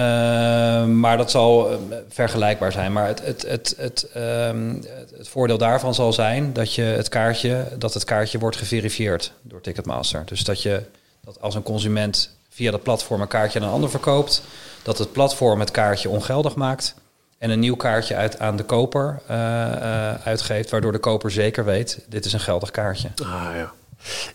maar 0.84 1.16
dat 1.16 1.30
zal 1.30 1.80
vergelijkbaar 2.08 2.72
zijn. 2.72 2.92
Maar 2.92 3.06
het, 3.06 3.24
het, 3.24 3.42
het, 3.48 3.74
het, 3.78 4.08
um, 4.16 4.82
het 5.16 5.28
voordeel 5.28 5.58
daarvan 5.58 5.94
zal 5.94 6.12
zijn 6.12 6.52
dat, 6.52 6.74
je 6.74 6.82
het 6.82 7.08
kaartje, 7.08 7.66
dat 7.78 7.94
het 7.94 8.04
kaartje 8.04 8.38
wordt 8.38 8.56
geverifieerd 8.56 9.32
door 9.42 9.60
Ticketmaster. 9.60 10.22
Dus 10.24 10.44
dat 10.44 10.62
je 10.62 10.82
dat 11.24 11.40
als 11.40 11.54
een 11.54 11.62
consument 11.62 12.30
via 12.48 12.70
dat 12.70 12.82
platform 12.82 13.20
een 13.20 13.28
kaartje 13.28 13.60
aan 13.60 13.66
een 13.66 13.72
ander 13.72 13.90
verkoopt, 13.90 14.42
dat 14.82 14.98
het 14.98 15.12
platform 15.12 15.60
het 15.60 15.70
kaartje 15.70 16.08
ongeldig 16.08 16.54
maakt 16.54 16.94
en 17.38 17.50
een 17.50 17.60
nieuw 17.60 17.76
kaartje 17.76 18.16
uit 18.16 18.38
aan 18.38 18.56
de 18.56 18.62
koper 18.62 19.20
uh, 19.30 19.36
uh, 19.36 20.14
uitgeeft, 20.26 20.70
waardoor 20.70 20.92
de 20.92 20.98
koper 20.98 21.30
zeker 21.30 21.64
weet, 21.64 22.04
dit 22.08 22.24
is 22.24 22.32
een 22.32 22.40
geldig 22.40 22.70
kaartje. 22.70 23.08
Ah 23.22 23.48
ja. 23.56 23.72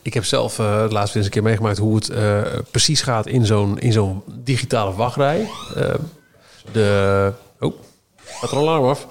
Ik 0.02 0.14
heb 0.14 0.26
zelf 0.26 0.60
uh, 0.60 0.82
het 0.82 0.92
laatst 0.92 1.16
eens 1.16 1.26
een 1.26 1.32
keer 1.32 1.44
meegemaakt 1.44 1.78
hoe 1.78 1.96
het 1.96 2.12
precies 2.72 3.02
gaat 3.02 3.28
in 3.28 3.46
zo'n 3.46 3.80
in 3.80 3.92
zo'n 3.92 4.24
digitale 4.26 4.94
wachtrij. 4.94 5.50
de 6.72 7.32
oh, 7.60 7.74
gaat 8.26 8.52
er 8.52 8.58
een 8.58 8.64
alarm 8.64 8.86
af. 8.86 9.08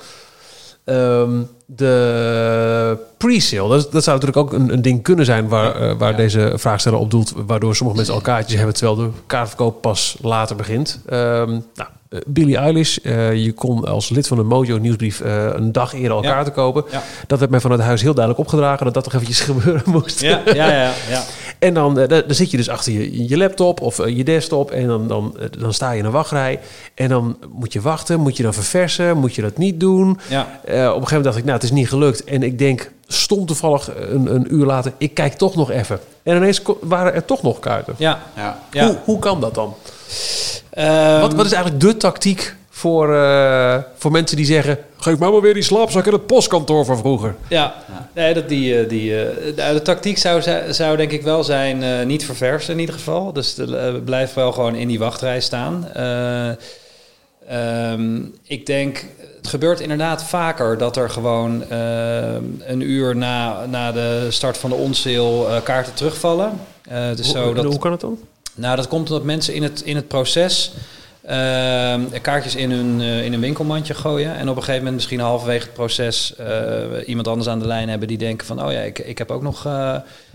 Um, 0.85 1.49
de 1.66 2.97
pre-sale, 3.16 3.69
dat, 3.69 3.92
dat, 3.92 4.05
zou 4.05 4.19
natuurlijk 4.19 4.47
ook 4.47 4.61
een, 4.61 4.73
een 4.73 4.83
ding 4.83 5.03
kunnen 5.03 5.25
zijn 5.25 5.49
waar, 5.49 5.83
uh, 5.83 5.99
waar 5.99 6.11
ja. 6.11 6.16
deze 6.16 6.53
vraagsteller 6.55 6.99
op 6.99 7.11
doelt, 7.11 7.33
waardoor 7.47 7.77
sommige 7.77 7.97
mensen 7.97 8.16
al 8.16 8.21
kaartjes 8.21 8.57
hebben 8.57 8.75
terwijl 8.75 8.97
de 8.97 9.11
kaartverkoop 9.27 9.81
pas 9.81 10.16
later 10.21 10.57
begint. 10.57 11.01
Um, 11.11 11.14
nou, 11.14 11.64
uh, 11.75 11.87
Billie 12.27 12.57
Eilish, 12.57 12.99
uh, 13.03 13.35
je 13.35 13.53
kon 13.53 13.85
als 13.85 14.09
lid 14.09 14.27
van 14.27 14.37
de 14.37 14.43
Mojo 14.43 14.79
nieuwsbrief 14.79 15.21
een 15.55 15.73
dag 15.73 15.95
eerder 15.95 16.13
al 16.13 16.23
ja. 16.23 16.31
kaarten 16.31 16.53
kopen. 16.53 16.85
Ja. 16.91 17.03
Dat 17.27 17.39
werd 17.39 17.51
mij 17.51 17.61
vanuit 17.61 17.79
het 17.79 17.89
huis 17.89 18.03
heel 18.03 18.15
duidelijk 18.15 18.47
opgedragen 18.47 18.85
dat 18.85 18.95
dat 18.95 19.05
toch 19.05 19.13
eventjes 19.13 19.41
gebeuren 19.51 19.83
moest. 19.87 20.21
Ja, 20.21 20.41
ja, 20.45 20.55
ja. 20.55 20.93
ja. 21.09 21.23
en 21.59 21.75
dan, 21.75 21.95
dan 21.95 22.23
zit 22.27 22.51
je 22.51 22.57
dus 22.57 22.69
achter 22.69 22.93
je, 22.93 23.29
je 23.29 23.37
laptop 23.37 23.81
of 23.81 24.09
je 24.09 24.25
desktop 24.25 24.71
en 24.71 24.87
dan, 24.87 25.09
dan, 25.09 25.37
dan 25.59 25.75
sta 25.75 25.91
je 25.91 25.99
in 25.99 26.05
een 26.05 26.11
wachtrij 26.11 26.61
en 26.95 27.09
dan 27.09 27.37
moet 27.53 27.73
je 27.73 27.81
wachten, 27.81 28.21
moet 28.21 28.37
je 28.37 28.43
dan 28.43 28.55
verversen, 28.55 29.17
moet 29.19 29.35
je 29.35 29.43
dat 29.43 29.59
niet 29.59 29.81
doen. 29.81 30.19
Ja. 30.29 30.41
op 30.41 30.67
een 30.67 30.77
gegeven 30.77 30.93
moment 31.01 31.25
dacht 31.25 31.37
ik, 31.37 31.45
nou, 31.45 31.55
het 31.55 31.63
is 31.63 31.71
niet 31.71 31.89
gelukt. 31.89 32.25
En 32.25 32.43
ik 32.43 32.59
denk, 32.59 32.91
stond 33.07 33.47
toevallig 33.47 33.91
een, 33.97 34.35
een 34.35 34.55
uur 34.55 34.67
later, 34.67 34.93
ik 34.99 35.15
kijk 35.15 35.33
toch 35.33 35.57
nog 35.57 35.71
even. 35.71 36.01
En 36.23 36.37
ineens 36.37 36.63
waren 36.81 37.15
er 37.15 37.25
toch 37.25 37.43
nog 37.43 37.59
kaarten. 37.59 37.95
Ja. 37.99 38.23
Ja. 38.37 38.59
Ja. 38.71 38.87
Hoe, 38.87 38.97
hoe 39.05 39.19
kan 39.19 39.41
dat 39.41 39.55
dan? 39.55 39.75
Um, 40.79 41.21
Wat, 41.21 41.35
wat 41.35 41.47
is 41.47 41.53
eigenlijk 41.53 41.83
de 41.85 41.97
tactiek 41.97 42.55
voor, 42.71 43.12
uh, 43.12 43.77
voor 43.97 44.11
mensen 44.11 44.37
die 44.37 44.47
zeggen... 44.47 44.79
geef 44.97 45.19
mij 45.19 45.31
maar 45.31 45.40
weer 45.40 45.55
die 45.55 45.62
slaapzak 45.62 46.07
in 46.07 46.12
het 46.12 46.27
postkantoor 46.27 46.85
van 46.85 46.99
vroeger. 46.99 47.35
Ja, 47.49 47.75
nee, 48.14 48.35
dat 48.35 48.49
die, 48.49 48.83
uh, 48.83 48.88
die, 48.88 49.11
uh, 49.11 49.19
de, 49.57 49.73
de, 49.73 49.83
tactiek 49.83 50.19
zou, 50.19 50.42
zou 50.71 50.97
denk 50.97 51.11
ik 51.11 51.23
wel 51.23 51.45
zijn 51.45 52.07
niet 52.07 52.25
verversen 52.25 52.75
in 52.75 52.81
ieder 52.81 52.95
geval. 52.95 53.33
Dus 53.33 53.55
de, 53.55 54.03
blijf 54.05 54.35
wel 54.35 54.53
gewoon 54.53 54.75
in 54.75 54.88
die 54.88 54.99
wachtrij 54.99 55.40
staan. 55.40 55.88
Um, 57.53 58.35
ik 58.42 58.66
denk, 58.66 59.05
het 59.37 59.47
gebeurt 59.47 59.81
inderdaad 59.81 60.25
vaker 60.25 60.79
dat 60.79 60.97
er 60.97 61.11
gewoon 61.11 61.64
uh, 61.73 62.35
een 62.66 62.81
uur 62.81 63.16
na, 63.16 63.66
na 63.66 63.92
de 63.92 64.27
start 64.29 64.59
van 64.59 64.71
de 64.71 64.77
onsale 64.77 65.47
uh, 65.49 65.62
kaarten 65.62 65.95
terugvallen. 65.95 66.61
Uh, 66.92 67.09
dus 67.16 67.27
hoe, 67.27 67.37
zo 67.37 67.55
dat, 67.55 67.64
hoe 67.64 67.79
kan 67.79 67.90
het 67.90 68.01
dan? 68.01 68.19
Nou, 68.57 68.77
dat 68.77 68.88
komt 68.88 69.11
omdat 69.11 69.25
mensen 69.25 69.55
in 69.55 69.62
het, 69.62 69.83
in 69.85 69.97
het 69.97 70.09
proces 70.09 70.73
kaartjes 72.23 72.55
in 72.55 72.71
hun, 72.71 73.01
in 73.01 73.33
een 73.33 73.40
winkelmandje 73.40 73.95
gooien. 73.95 74.37
En 74.37 74.49
op 74.49 74.57
een 74.57 74.62
gegeven 74.62 74.77
moment 74.77 74.95
misschien 74.95 75.21
halverwege 75.21 75.64
het 75.64 75.73
proces 75.73 76.35
iemand 77.07 77.29
anders 77.29 77.49
aan 77.49 77.59
de 77.59 77.66
lijn 77.66 77.88
hebben 77.88 78.09
die 78.09 78.19
denken 78.19 78.47
van... 78.47 78.64
oh 78.64 78.73
ja, 78.73 78.81
ik, 78.81 78.99
ik 78.99 79.19
heb 79.19 79.31
ook 79.31 79.42
nog... 79.42 79.66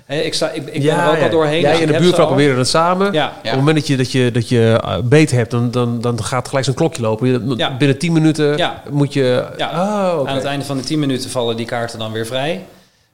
Hey, 0.05 0.21
ik, 0.21 0.34
sta, 0.34 0.49
ik, 0.49 0.67
ik 0.67 0.81
ja, 0.81 0.95
ben 0.95 1.03
er 1.03 1.10
ook 1.10 1.17
ja. 1.17 1.23
al 1.23 1.29
doorheen. 1.29 1.62
Jij 1.62 1.71
dus 1.71 1.81
en 1.81 1.88
de 1.88 1.97
buurvrouw 1.97 2.25
proberen 2.25 2.57
het 2.57 2.67
samen. 2.67 3.13
Ja. 3.13 3.34
Op 3.38 3.43
het 3.43 3.55
moment 3.55 3.75
dat 3.75 3.88
je, 3.88 3.97
dat 3.97 4.12
je, 4.12 4.31
dat 4.31 4.49
je 4.49 4.79
beet 5.03 5.31
hebt, 5.31 5.51
dan, 5.51 5.71
dan, 5.71 6.01
dan 6.01 6.23
gaat 6.23 6.47
gelijk 6.47 6.65
zo'n 6.65 6.73
klokje 6.73 7.01
lopen. 7.01 7.27
Je, 7.27 7.55
Ja. 7.57 7.77
Binnen 7.77 7.97
10 7.97 8.13
minuten 8.13 8.57
Ja. 8.57 8.84
moet 8.89 9.13
je... 9.13 9.45
Ja. 9.57 10.15
Oké. 10.17 10.29
Aan 10.29 10.36
het 10.36 10.45
einde 10.45 10.65
van 10.65 10.77
de 10.77 10.84
10 10.84 10.99
minuten 10.99 11.29
vallen 11.29 11.57
die 11.57 11.65
kaarten 11.65 11.99
dan 11.99 12.12
weer 12.12 12.25
vrij. 12.25 12.65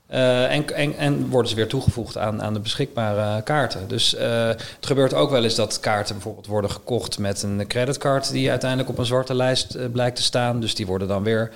Eh, 0.08 0.54
en, 0.56 0.76
en, 0.76 0.98
en 0.98 1.30
worden 1.30 1.50
ze 1.50 1.56
weer 1.56 1.68
toegevoegd 1.68 2.18
aan, 2.18 2.42
aan 2.42 2.54
de 2.54 2.60
beschikbare 2.60 3.42
kaarten. 3.42 3.88
Dus 3.88 4.16
eh, 4.16 4.48
het 4.48 4.86
gebeurt 4.86 5.14
ook 5.14 5.30
wel 5.30 5.44
eens 5.44 5.56
dat 5.56 5.80
kaarten 5.80 6.16
bijvoorbeeld 6.16 6.48
worden 6.48 6.72
gekocht 6.72 7.20
met 7.20 7.44
een 7.44 7.68
creditcard 7.68 8.32
die 8.32 8.50
uiteindelijk 8.50 8.90
op 8.90 8.98
een 8.98 9.06
zwarte 9.06 9.34
lijst 9.36 9.76
eh, 9.76 9.86
blijkt 9.92 10.16
te 10.16 10.24
staan. 10.24 10.60
Dus 10.60 10.76
die 10.76 10.86
worden 10.86 11.08
dan 11.08 11.24
weer 11.24 11.52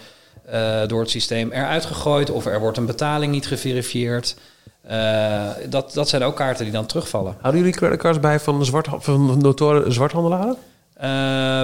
eh, 0.45 0.87
door 0.87 0.99
het 0.99 1.09
systeem 1.09 1.51
eruit 1.51 1.85
gegooid 1.85 2.29
of 2.29 2.45
er 2.45 2.59
wordt 2.59 2.77
een 2.77 2.85
betaling 2.85 3.31
niet 3.31 3.47
geverifieerd. 3.47 4.35
Eh, 4.81 5.47
dat, 5.69 5.93
dat 5.93 6.09
zijn 6.09 6.23
ook 6.23 6.35
kaarten 6.35 6.63
die 6.63 6.73
dan 6.73 6.85
terugvallen. 6.85 7.35
Houden 7.41 7.61
jullie 7.61 7.77
creditcards 7.77 8.19
bij 8.19 8.39
van, 8.39 8.65
zwart, 8.65 8.87
van 8.91 9.37
notoren 9.41 9.93
zwarthandelaren? 9.93 10.55
Eh, 10.93 11.09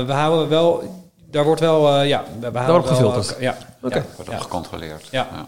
we 0.05 0.11
houden 0.13 0.49
wel, 0.49 0.83
daar 1.31 1.43
wordt 1.43 1.61
wel, 1.61 1.99
eh, 1.99 2.07
ja, 2.07 2.23
we, 2.39 2.51
we 2.51 2.57
houden 2.57 2.81
wordt 2.81 2.99
wel, 2.99 3.11
gefilterd? 3.11 3.41
ja, 3.41 3.57
Oké. 3.81 3.97
ja, 3.97 4.03
Wordt 4.15 4.31
ook 4.31 4.35
ja, 4.37 4.41
gecontroleerd. 4.41 5.07
Ja. 5.11 5.27
Ja. 5.31 5.47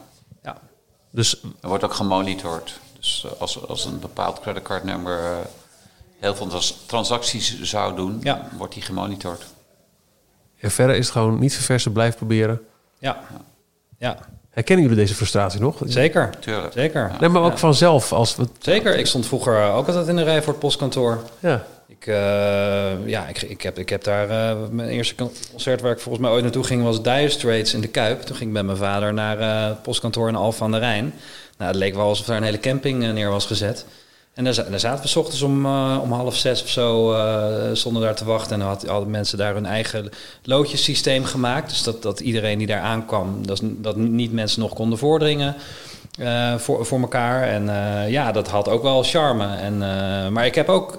Dus 1.11 1.41
Er 1.61 1.67
wordt 1.67 1.83
ook 1.83 1.93
gemonitord. 1.93 2.79
Dus 2.97 3.25
eh, 3.25 3.41
als, 3.41 3.67
als 3.67 3.85
een 3.85 3.99
bepaald 3.99 4.39
creditcardnummer 4.39 5.19
eh, 5.19 5.37
heel 6.19 6.35
veel 6.35 6.47
trans- 6.47 6.77
transacties 6.85 7.61
zou 7.61 7.95
doen, 7.95 8.19
Ja. 8.23 8.49
wordt 8.57 8.73
die 8.73 8.83
gemonitord. 8.83 9.45
en 10.59 10.71
verder 10.71 10.95
is 10.95 11.05
het 11.05 11.11
gewoon 11.13 11.39
niet 11.39 11.53
verversen, 11.53 11.91
blijf 11.91 12.15
proberen. 12.17 12.61
ja. 12.99 13.23
ja. 13.97 14.17
Herkennen 14.49 14.85
jullie 14.85 14.99
deze 15.01 15.15
frustratie 15.15 15.59
nog? 15.59 15.77
Zeker. 15.85 16.39
Tuurlijk. 16.39 16.73
Zeker. 16.73 17.11
Nee, 17.19 17.29
maar 17.29 17.41
ook 17.41 17.51
Ja. 17.51 17.57
vanzelf. 17.57 18.11
Als 18.13 18.35
we, 18.35 18.47
Zeker. 18.59 18.97
Ik 18.97 19.05
stond 19.05 19.25
vroeger 19.25 19.71
ook 19.71 19.87
altijd 19.87 20.07
in 20.07 20.15
de 20.15 20.23
rij 20.23 20.41
voor 20.43 20.51
het 20.53 20.61
postkantoor. 20.61 21.23
ja. 21.39 21.65
Ik, 21.89 22.07
eh, 22.07 23.07
ja, 23.07 23.27
ik, 23.27 23.41
ik, 23.41 23.61
heb, 23.61 23.79
ik 23.79 23.89
heb 23.89 24.03
daar... 24.03 24.29
eh, 24.29 24.57
mijn 24.71 24.89
eerste 24.89 25.15
con- 25.15 25.31
concert 25.51 25.81
waar 25.81 25.91
ik 25.91 25.99
volgens 25.99 26.23
mij 26.23 26.33
ooit 26.33 26.43
naartoe 26.43 26.63
ging... 26.63 26.83
was 26.83 27.01
Dire 27.03 27.29
Straits 27.29 27.73
in 27.73 27.81
de 27.81 27.87
Kuip. 27.87 28.21
Toen 28.21 28.35
ging 28.35 28.49
ik 28.49 28.55
met 28.55 28.65
mijn 28.65 28.77
vader 28.77 29.13
naar 29.13 29.39
eh, 29.39 29.67
het 29.67 29.81
postkantoor 29.81 30.27
in 30.27 30.35
Alphen 30.35 30.65
aan 30.65 30.71
de 30.71 30.77
Rijn. 30.77 31.13
Nou, 31.57 31.71
het 31.71 31.79
leek 31.79 31.95
wel 31.95 32.05
alsof 32.05 32.25
daar 32.25 32.37
een 32.37 32.43
hele 32.43 32.59
camping 32.59 33.03
eh, 33.03 33.11
neer 33.11 33.29
was 33.29 33.45
gezet. 33.45 33.85
En 34.33 34.43
daar, 34.43 34.53
daar 34.69 34.79
zaten 34.79 35.03
we 35.03 35.07
's 35.09 35.15
ochtends 35.15 35.41
om, 35.41 35.65
eh, 35.65 35.99
om 36.01 36.11
half 36.11 36.35
zes 36.35 36.63
of 36.63 36.69
zo, 36.69 37.13
eh, 37.13 37.53
stonden 37.73 38.01
daar 38.01 38.15
te 38.15 38.25
wachten. 38.25 38.53
En 38.53 38.59
dan 38.59 38.67
had- 38.67 38.85
hadden 38.85 39.09
mensen 39.09 39.37
daar 39.37 39.53
hun 39.53 39.65
eigen 39.65 40.09
loodjesysteem 40.43 41.23
gemaakt. 41.25 41.69
Dus 41.69 41.83
dat, 41.83 42.01
dat 42.01 42.19
iedereen 42.19 42.57
die 42.57 42.67
daar 42.67 42.81
aankwam, 42.81 43.45
dat, 43.47 43.61
dat 43.63 43.95
niet 43.95 44.33
mensen 44.33 44.59
nog 44.61 44.73
konden 44.73 44.97
voordringen 44.99 45.55
eh, 46.19 46.55
voor, 46.57 46.85
voor 46.85 46.99
elkaar. 46.99 47.43
En 47.47 47.69
eh, 47.69 48.09
ja, 48.11 48.31
dat 48.31 48.47
had 48.47 48.67
ook 48.69 48.81
wel 48.83 49.03
charme. 49.03 49.55
En, 49.55 49.73
eh, 49.73 50.27
maar 50.27 50.45
ik 50.45 50.55
heb 50.55 50.69
ook 50.69 50.97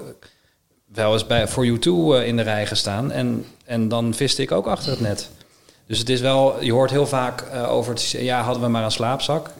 wel 0.95 1.13
eens 1.13 1.27
bij 1.27 1.49
For 1.49 1.65
You 1.65 1.79
Too 1.79 2.15
eh, 2.15 2.27
in 2.27 2.37
de 2.37 2.43
rij 2.43 2.67
gestaan. 2.67 3.11
En, 3.11 3.45
en 3.65 3.89
dan 3.89 4.15
viste 4.15 4.43
ik 4.43 4.53
ook 4.53 4.67
achter 4.67 4.91
het 4.91 5.01
net. 5.01 5.31
Dus 5.87 5.99
het 5.99 6.09
is 6.09 6.21
wel, 6.21 6.63
je 6.63 6.73
hoort 6.73 6.91
heel 6.91 7.07
vaak 7.07 7.41
eh, 7.41 7.73
over 7.73 7.93
het 7.93 8.11
ja, 8.11 8.43
hadden 8.43 8.63
we 8.63 8.69
maar 8.69 8.85
een 8.85 8.91
slaapzak. 8.91 9.51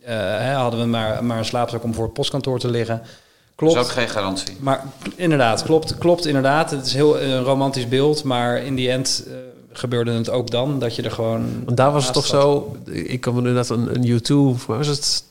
Eh, 0.00 0.16
hè, 0.16 0.52
hadden 0.52 0.80
we 0.80 0.86
maar, 0.86 1.24
maar 1.24 1.38
een 1.38 1.44
slaapzak 1.44 1.82
om 1.82 1.94
voor 1.94 2.04
het 2.04 2.12
postkantoor 2.12 2.58
te 2.58 2.70
liggen. 2.70 2.98
Dat 2.98 3.08
Klopt. 3.54 3.74
is 3.74 3.82
ook 3.82 3.88
geen 3.88 4.08
garantie. 4.08 4.56
Maar 4.60 4.84
inderdaad, 5.16 5.62
klopt, 5.62 5.98
klopt 5.98 6.26
inderdaad. 6.26 6.70
Het 6.70 6.86
is 6.86 6.94
heel 6.94 7.20
een 7.20 7.42
romantisch 7.42 7.88
beeld, 7.88 8.24
maar 8.24 8.62
in 8.62 8.74
die 8.74 8.90
end 8.90 9.26
gebeurde 9.72 10.12
het 10.12 10.30
ook 10.30 10.50
dan 10.50 10.78
dat 10.78 10.96
je 10.96 11.02
er 11.02 11.10
gewoon. 11.10 11.64
Want 11.64 11.76
daar 11.76 11.92
was 11.92 12.04
het 12.04 12.14
toch 12.14 12.26
zo... 12.26 12.76
Ik 12.84 13.20
kan 13.20 13.32
me 13.32 13.38
inderdaad 13.38 13.68
een, 13.68 13.94
een 13.94 14.02
YouTube... 14.02 14.58
Waar 14.66 14.76
was 14.76 14.86
het? 14.86 15.24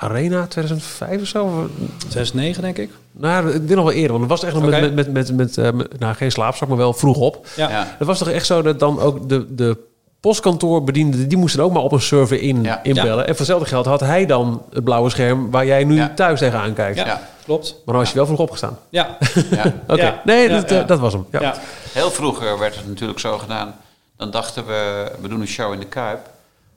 Arena 0.00 0.46
2005 0.46 1.20
of 1.20 1.26
zo? 1.26 1.68
2009 1.98 2.62
denk 2.62 2.78
ik. 2.78 2.90
Nou, 3.12 3.46
ik 3.48 3.52
denk 3.52 3.68
nog 3.74 3.84
wel 3.84 3.92
eerder. 3.92 4.18
Want 4.18 4.20
het 4.20 4.30
was 4.30 4.42
echt 4.42 4.54
nog 4.54 4.70
met, 4.70 4.80
met, 4.80 4.94
met, 4.94 5.12
met, 5.12 5.32
met, 5.36 5.58
eh, 5.58 5.68
nou, 5.98 6.14
geen 6.14 6.30
slaapzak, 6.32 6.68
maar 6.68 6.76
wel 6.76 6.92
vroeg 6.92 7.16
op. 7.16 7.46
Ja. 7.56 7.70
Ja. 7.70 7.94
Het 7.98 8.06
was 8.06 8.18
toch 8.18 8.28
echt 8.28 8.46
zo 8.46 8.62
dat 8.62 8.78
dan 8.78 9.00
ook 9.00 9.28
de, 9.28 9.54
de 9.54 9.76
postkantoorbedienden... 10.20 11.28
die 11.28 11.38
moesten 11.38 11.62
ook 11.62 11.72
maar 11.72 11.82
op 11.82 11.92
een 11.92 12.00
server 12.00 12.40
in, 12.42 12.62
Ja. 12.62 12.82
inbellen. 12.82 13.18
En 13.18 13.28
voor 13.30 13.36
hetzelfde 13.36 13.66
geld 13.66 13.86
had 13.86 14.00
hij 14.00 14.26
dan 14.26 14.62
het 14.72 14.84
blauwe 14.84 15.10
scherm... 15.10 15.50
waar 15.50 15.66
jij 15.66 15.84
nu 15.84 15.94
Ja. 15.94 16.12
thuis 16.14 16.38
tegenaan 16.38 16.72
kijkt. 16.72 16.98
Ja, 16.98 17.06
Ja. 17.06 17.20
klopt. 17.44 17.70
Maar 17.70 17.94
dan 17.94 17.96
was 17.96 18.08
je 18.08 18.16
wel 18.16 18.26
vroeg 18.26 18.38
opgestaan. 18.38 18.78
Ja, 18.88 19.16
Ja. 19.50 19.64
Oké, 19.88 20.02
Ja. 20.02 20.20
nee, 20.24 20.48
Ja, 20.48 20.54
dat, 20.60 20.70
eh, 20.70 20.76
ja. 20.78 20.82
dat 20.84 20.98
was 20.98 21.12
hem. 21.12 21.26
Ja. 21.30 21.40
ja. 21.40 21.54
Heel 21.92 22.10
vroeger 22.10 22.58
werd 22.58 22.76
het 22.76 22.86
natuurlijk 22.88 23.18
zo 23.18 23.38
gedaan. 23.38 23.74
Dan 24.16 24.30
dachten 24.30 24.66
we, 24.66 25.10
we 25.20 25.28
doen 25.28 25.40
een 25.40 25.46
show 25.46 25.72
in 25.72 25.78
de 25.78 25.86
Kuip. 25.86 26.20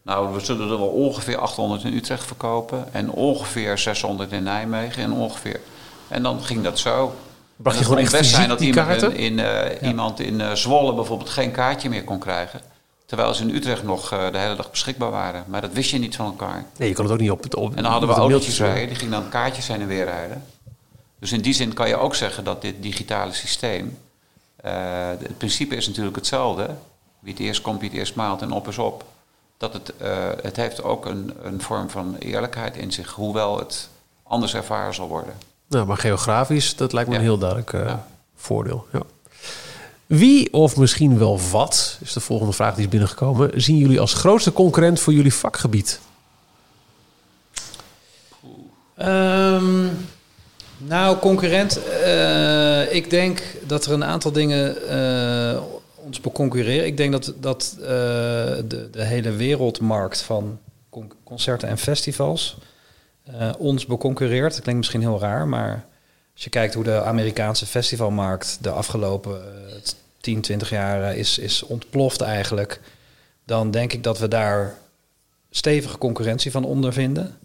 Nou, 0.01 0.33
we 0.33 0.39
zullen 0.39 0.71
er 0.71 0.77
wel 0.77 0.87
ongeveer 0.87 1.37
800 1.37 1.83
in 1.83 1.93
Utrecht 1.93 2.25
verkopen. 2.25 2.93
En 2.93 3.11
ongeveer 3.11 3.77
600 3.77 4.31
in 4.31 4.43
Nijmegen. 4.43 5.03
En 5.03 5.11
ongeveer... 5.11 5.59
En 6.07 6.23
dan 6.23 6.43
ging 6.43 6.63
dat 6.63 6.79
zo. 6.79 7.15
Bracht 7.55 7.77
je 7.77 7.83
gewoon 7.83 7.97
het 7.99 8.13
echt 8.13 8.21
best 8.21 8.35
zijn 8.35 8.49
dat 8.49 8.59
die 8.59 8.67
iemand 8.67 8.87
kaarten? 8.87 9.15
in, 9.15 9.39
eh, 9.39 9.87
iemand 9.87 10.19
in 10.19 10.41
eh, 10.41 10.51
Zwolle 10.51 10.93
bijvoorbeeld 10.93 11.29
geen 11.29 11.51
kaartje 11.51 11.89
meer 11.89 12.03
kon 12.03 12.19
krijgen. 12.19 12.61
Terwijl 13.05 13.33
ze 13.33 13.43
in 13.43 13.55
Utrecht 13.55 13.83
nog 13.83 14.11
eh, 14.11 14.31
de 14.31 14.37
hele 14.37 14.55
dag 14.55 14.71
beschikbaar 14.71 15.11
waren. 15.11 15.43
Maar 15.47 15.61
dat 15.61 15.73
wist 15.73 15.91
je 15.91 15.97
niet 15.97 16.15
van 16.15 16.25
elkaar. 16.25 16.65
Nee, 16.77 16.87
je 16.89 16.95
kon 16.95 17.03
het 17.03 17.13
ook 17.13 17.19
niet 17.19 17.31
op 17.31 17.43
het 17.43 17.55
op 17.55 17.75
En 17.75 17.83
dan 17.83 17.91
hadden 17.91 18.09
we 18.09 18.15
autootjes 18.15 18.59
rijden, 18.59 18.87
die 18.87 18.95
gingen 18.95 19.21
dan 19.21 19.29
kaartjes 19.29 19.67
heen 19.67 19.81
en 19.81 19.87
weer 19.87 20.05
rijden. 20.05 20.43
Dus 21.19 21.31
in 21.31 21.41
die 21.41 21.53
zin 21.53 21.73
kan 21.73 21.87
je 21.87 21.95
ook 21.95 22.15
zeggen 22.15 22.43
dat 22.43 22.61
dit 22.61 22.75
digitale 22.81 23.33
systeem... 23.33 23.97
eh, 24.55 24.73
het 25.07 25.37
principe 25.37 25.75
is 25.75 25.87
natuurlijk 25.87 26.15
hetzelfde. 26.15 26.69
Wie 27.19 27.33
het 27.33 27.41
eerst 27.41 27.61
komt, 27.61 27.79
wie 27.79 27.89
het 27.89 27.97
eerst 27.97 28.15
maalt 28.15 28.41
en 28.41 28.51
op 28.51 28.67
is 28.67 28.77
op. 28.77 29.05
Dat 29.61 29.73
het, 29.73 29.93
eh, 29.97 30.27
het 30.41 30.55
heeft 30.55 30.83
ook 30.83 31.05
een, 31.05 31.33
een 31.43 31.61
vorm 31.61 31.89
van 31.89 32.15
eerlijkheid 32.19 32.77
in 32.77 32.91
zich. 32.91 33.11
Hoewel 33.11 33.59
het 33.59 33.89
anders 34.23 34.53
ervaren 34.53 34.93
zal 34.93 35.07
worden. 35.07 35.33
Nou, 35.67 35.85
maar 35.85 35.97
geografisch, 35.97 36.75
dat 36.75 36.93
lijkt 36.93 37.09
me 37.09 37.15
een 37.15 37.21
heel 37.21 37.37
duidelijk 37.37 37.73
eh, 37.73 37.85
Ja. 37.85 38.07
voordeel. 38.35 38.87
Ja. 38.93 39.01
Wie 40.05 40.53
of 40.53 40.77
misschien 40.77 41.17
wel 41.17 41.39
wat, 41.51 41.97
is 42.01 42.13
de 42.13 42.19
volgende 42.19 42.53
vraag 42.53 42.73
die 42.75 42.83
is 42.83 42.89
binnengekomen, 42.89 43.61
zien 43.61 43.77
jullie 43.77 43.99
als 43.99 44.13
grootste 44.13 44.53
concurrent 44.53 44.99
voor 44.99 45.13
jullie 45.13 45.33
vakgebied? 45.33 45.99
Ehm, 48.95 49.87
nou, 50.77 51.17
concurrent. 51.17 51.79
eh, 51.83 52.93
ik 52.95 53.09
denk 53.09 53.41
dat 53.63 53.85
er 53.85 53.91
een 53.93 54.03
aantal 54.03 54.31
dingen 54.31 54.87
eh, 54.89 55.61
ons 56.05 56.19
beconcurreren. 56.21 56.85
Ik 56.85 56.97
denk 56.97 57.11
dat, 57.11 57.33
dat 57.39 57.75
eh, 57.79 57.85
de, 57.85 58.87
de 58.91 59.03
hele 59.03 59.31
wereldmarkt 59.31 60.21
van 60.21 60.59
con- 60.89 61.11
concerten 61.23 61.67
en 61.69 61.77
festivals 61.77 62.57
eh, 63.23 63.51
ons 63.57 63.85
beconcurreert. 63.85 64.51
Dat 64.51 64.61
klinkt 64.61 64.79
misschien 64.79 65.01
heel 65.01 65.19
raar, 65.19 65.47
maar 65.47 65.85
als 66.33 66.43
je 66.43 66.49
kijkt 66.49 66.73
hoe 66.73 66.83
de 66.83 67.03
Amerikaanse 67.03 67.65
festivalmarkt 67.65 68.57
de 68.61 68.69
afgelopen 68.69 69.41
eh, 69.41 69.75
10, 70.21 70.41
20 70.41 70.69
jaar 70.69 71.15
is, 71.15 71.37
is 71.37 71.63
ontploft 71.63 72.21
eigenlijk, 72.21 72.81
dan 73.45 73.71
denk 73.71 73.93
ik 73.93 74.03
dat 74.03 74.19
we 74.19 74.27
daar 74.27 74.77
stevige 75.49 75.97
concurrentie 75.97 76.51
van 76.51 76.65
ondervinden. 76.65 77.37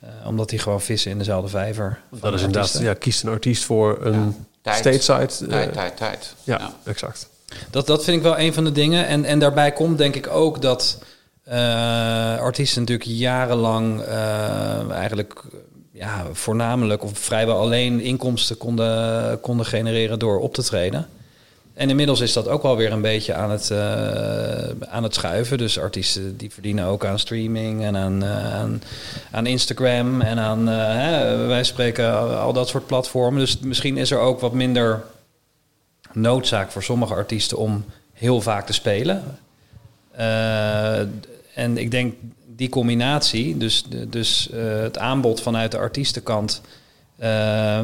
Eh, 0.00 0.08
omdat 0.26 0.48
die 0.48 0.58
gewoon 0.58 0.80
vissen 0.80 1.10
in 1.10 1.18
dezelfde 1.18 1.48
vijver. 1.50 2.00
Dat 2.10 2.34
is 2.34 2.40
de 2.40 2.46
inderdaad, 2.46 2.78
ja, 2.80 2.94
kiest 2.94 3.22
een 3.22 3.30
artiest 3.30 3.64
voor 3.64 4.06
een 4.06 4.46
Tijd. 4.62 4.76
stateside. 4.78 5.48
Tijd, 5.48 5.72
tijd, 5.72 5.96
tijd. 5.96 6.34
ja, 6.44 6.72
exact. 6.84 7.28
Dat, 7.70 7.86
dat 7.86 8.04
vind 8.04 8.16
ik 8.16 8.22
wel 8.22 8.38
een 8.38 8.54
van 8.54 8.64
de 8.64 8.72
dingen. 8.72 9.06
En, 9.06 9.24
en 9.24 9.38
daarbij 9.38 9.72
komt 9.72 9.98
denk 9.98 10.14
ik 10.14 10.28
ook 10.28 10.62
dat 10.62 10.98
eh, 11.46 12.38
artiesten 12.38 12.80
natuurlijk 12.80 13.08
jarenlang 13.08 14.00
eh, 14.00 14.90
eigenlijk 14.90 15.42
ja, 15.92 16.24
voornamelijk 16.32 17.04
of 17.04 17.18
vrijwel 17.18 17.58
alleen 17.58 18.00
inkomsten 18.00 18.56
konden, 18.56 19.40
konden 19.40 19.66
genereren 19.66 20.18
door 20.18 20.38
op 20.38 20.54
te 20.54 20.62
treden. 20.62 21.08
En 21.74 21.90
inmiddels 21.90 22.20
is 22.20 22.32
dat 22.32 22.48
ook 22.48 22.62
wel 22.62 22.76
weer 22.76 22.92
een 22.92 23.00
beetje 23.00 23.34
aan 23.34 23.50
het, 23.50 23.70
eh, 23.70 24.88
aan 24.88 25.02
het 25.02 25.14
schuiven. 25.14 25.58
Dus 25.58 25.78
artiesten 25.78 26.36
die 26.36 26.52
verdienen 26.52 26.86
ook 26.86 27.04
aan 27.04 27.18
streaming 27.18 27.82
en 27.82 27.96
aan, 27.96 28.24
aan, 29.30 29.46
Instagram 29.46 30.20
en 30.20 30.38
aan, 30.38 30.66
hè, 30.66 31.46
wij 31.46 31.64
spreken 31.64 32.38
al 32.40 32.52
dat 32.52 32.68
soort 32.68 32.86
platformen. 32.86 33.40
Dus 33.40 33.58
misschien 33.58 33.96
is 33.96 34.10
er 34.10 34.18
ook 34.18 34.40
wat 34.40 34.52
minder 34.52 35.04
noodzaak 36.16 36.70
voor 36.70 36.82
sommige 36.82 37.14
artiesten 37.14 37.58
om 37.58 37.84
heel 38.12 38.40
vaak 38.40 38.66
te 38.66 38.72
spelen. 38.72 39.38
Eh, 40.10 40.98
en 41.54 41.78
ik 41.78 41.90
denk 41.90 42.14
die 42.56 42.68
combinatie, 42.68 43.56
dus, 43.56 43.84
dus 44.08 44.50
eh, 44.50 44.80
het 44.80 44.98
aanbod 44.98 45.40
vanuit 45.40 45.70
de 45.70 45.78
artiestenkant, 45.78 46.60
eh, 47.16 47.28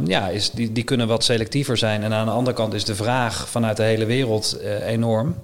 ja, 0.05 0.29
is, 0.29 0.51
die, 0.51 0.73
die 0.73 0.85
kunnen 0.85 1.09
wat 1.09 1.25
selectiever 1.25 1.77
zijn. 1.77 2.03
En 2.03 2.13
aan 2.13 2.27
de 2.27 2.33
andere 2.33 2.57
kant 2.57 2.75
is 2.75 2.85
de 2.85 2.95
vraag 2.95 3.49
vanuit 3.49 3.77
de 3.77 3.83
hele 3.83 4.05
wereld 4.05 4.59
enorm. 4.87 5.35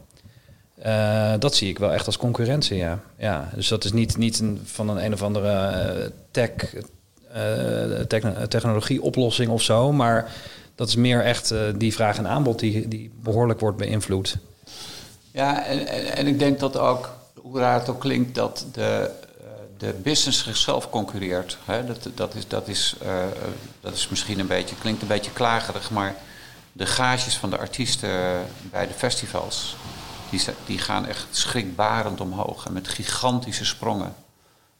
Dat 1.38 1.55
zie 1.55 1.68
ik 1.68 1.79
wel 1.79 1.92
echt 1.92 2.07
als 2.07 2.16
concurrentie, 2.16 2.77
ja. 2.77 3.01
ja 3.18 3.51
dus 3.55 3.68
dat 3.68 3.85
is 3.85 3.92
niet, 3.92 4.16
niet 4.16 4.38
een, 4.38 4.61
van 4.64 4.88
een 4.88 5.05
een 5.05 5.12
of 5.12 5.22
andere 5.22 6.12
tech, 6.31 6.51
techno- 8.07 8.46
technologie-oplossing 8.48 9.51
of 9.51 9.62
zo, 9.62 9.92
maar 9.92 10.33
dat 10.79 10.88
is 10.88 10.97
meer 10.97 11.25
echt 11.25 11.51
eh, 11.51 11.61
die 11.75 11.95
vraag 11.95 12.19
en 12.19 12.27
aanbod 12.27 12.59
die, 12.59 12.88
die 12.88 13.12
behoorlijk 13.23 13.61
wordt 13.61 13.77
beïnvloed. 13.77 14.37
Ja, 15.31 15.64
en, 15.64 15.87
en, 16.17 16.27
ik 16.27 16.38
denk 16.38 16.59
dat 16.59 16.77
ook, 16.77 17.11
hoe 17.35 17.59
raar 17.59 17.79
het 17.79 17.88
ook 17.88 18.01
klinkt, 18.01 18.35
dat 18.35 18.67
de, 18.73 19.11
eh, 19.41 19.47
de 19.77 19.95
business 20.03 20.45
zichzelf 20.45 20.91
concurreert. 20.91 21.59
Hè? 21.64 21.85
Dat, 21.85 22.09
dat, 22.14 22.35
is, 22.35 22.49
dat, 22.49 22.69
is, 22.69 22.95
eh, 23.03 23.25
dat 23.81 23.95
is 23.95 24.09
misschien 24.09 24.38
een 24.38 24.47
beetje, 24.47 24.77
klinkt 24.77 25.03
een 25.03 25.09
beetje 25.09 25.33
klagerig, 25.33 25.91
maar 25.91 26.14
de 26.73 26.87
gages 26.87 27.37
van 27.37 27.51
de 27.51 27.59
artiesten 27.59 28.11
bij 28.71 28.87
de 28.87 28.95
festivals, 28.95 29.77
die, 30.31 30.41
die 30.67 30.79
gaan 30.79 31.07
echt 31.07 31.27
schrikbarend 31.31 32.21
omhoog 32.21 32.67
en 32.67 32.73
met 32.73 32.88
gigantische 32.88 33.64
sprongen. 33.64 34.14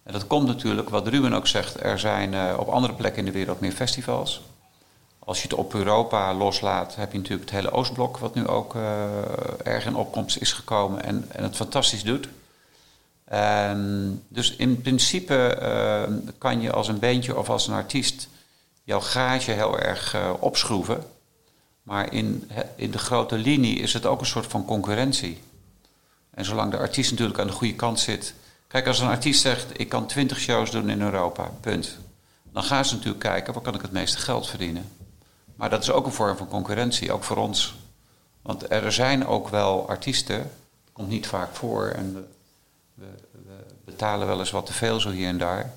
En 0.03 0.13
dat 0.13 0.27
komt 0.27 0.47
natuurlijk, 0.47 0.89
wat 0.89 1.09
Ruben 1.09 1.33
ook 1.33 1.47
zegt, 1.47 1.83
er 1.83 1.99
zijn 1.99 2.59
op 2.59 2.69
andere 2.69 2.93
plekken 2.93 3.19
in 3.19 3.33
de 3.33 3.39
wereld 3.39 3.61
meer 3.61 3.73
festivals. 3.73 4.43
Als 5.29 5.43
je 5.43 5.49
het 5.49 5.57
op 5.57 5.75
Europa 5.75 6.35
loslaat, 6.35 6.95
heb 6.95 7.13
je 7.13 7.19
natuurlijk 7.19 7.51
het 7.51 7.59
hele 7.59 7.73
Oostblok, 7.73 8.19
wat 8.19 8.35
nu 8.35 8.47
ook 8.47 8.75
eh, 8.75 9.07
erg 9.65 9.87
in 9.87 9.95
opkomst 9.95 10.37
is 10.37 10.53
gekomen 10.53 11.05
en, 11.05 11.25
en 11.29 11.43
het 11.43 11.57
fantastisch 11.57 12.03
doet. 12.03 12.29
Ehm, 13.25 14.11
dus 14.29 14.57
in 14.57 14.81
principe 14.81 15.35
ehm, 15.35 16.19
kan 16.39 16.61
je 16.61 16.73
als 16.73 16.89
een 16.89 16.99
beentje 16.99 17.39
of 17.39 17.51
als 17.51 17.67
een 17.67 17.75
artiest 17.75 18.29
jouw 18.85 19.01
gage 19.01 19.51
heel 19.51 19.79
erg 19.79 20.15
eh, 20.15 20.31
opschroeven. 20.39 21.05
Maar 21.83 22.13
in, 22.13 22.51
in 22.77 22.91
de 22.91 22.99
grote 22.99 23.37
linie 23.37 23.79
is 23.79 23.93
het 23.93 24.07
ook 24.07 24.21
een 24.21 24.27
soort 24.27 24.47
van 24.47 24.65
concurrentie. 24.65 25.43
En 26.31 26.45
zolang 26.45 26.71
de 26.71 26.79
artiest 26.79 27.11
natuurlijk 27.11 27.39
aan 27.39 27.47
de 27.47 27.53
goede 27.53 27.75
kant 27.75 28.01
zit. 28.01 28.35
Kijk, 28.69 28.87
als 28.87 29.01
een 29.01 29.09
artiest 29.09 29.41
zegt: 29.41 29.81
Ik 29.81 29.89
kan 29.89 30.07
20 30.07 30.39
shows 30.39 30.71
doen 30.71 30.91
in 30.91 31.03
Europa, 31.03 31.51
punt. 31.61 31.99
Dan 32.53 32.63
gaan 32.63 32.85
ze 32.85 32.95
natuurlijk 32.95 33.23
kijken 33.23 33.53
waar 33.53 33.63
kan 33.63 33.75
ik 33.75 33.83
het 33.83 33.93
meeste 33.93 34.19
geld 34.19 34.49
verdienen. 34.49 34.97
Maar 35.59 35.71
dat 35.71 35.83
is 35.83 35.91
ook 35.91 36.07
een 36.07 36.13
vorm 36.13 36.37
van 36.37 36.49
concurrentie, 36.49 37.13
ook 37.13 37.25
voor 37.25 37.37
ons. 37.37 37.75
Want 38.43 38.71
er 38.71 38.93
zijn 38.93 39.27
ook 39.27 39.49
wel 39.49 39.89
artiesten, 39.89 40.39
dat 40.39 40.93
komt 40.93 41.09
niet 41.09 41.27
vaak 41.27 41.55
voor 41.55 41.87
en 41.87 42.13
we, 42.15 42.25
we, 42.95 43.07
we 43.33 43.65
betalen 43.85 44.27
wel 44.27 44.39
eens 44.39 44.51
wat 44.51 44.67
te 44.67 44.73
veel 44.73 45.01
zo 45.01 45.11
hier 45.11 45.29
en 45.29 45.39
daar, 45.39 45.73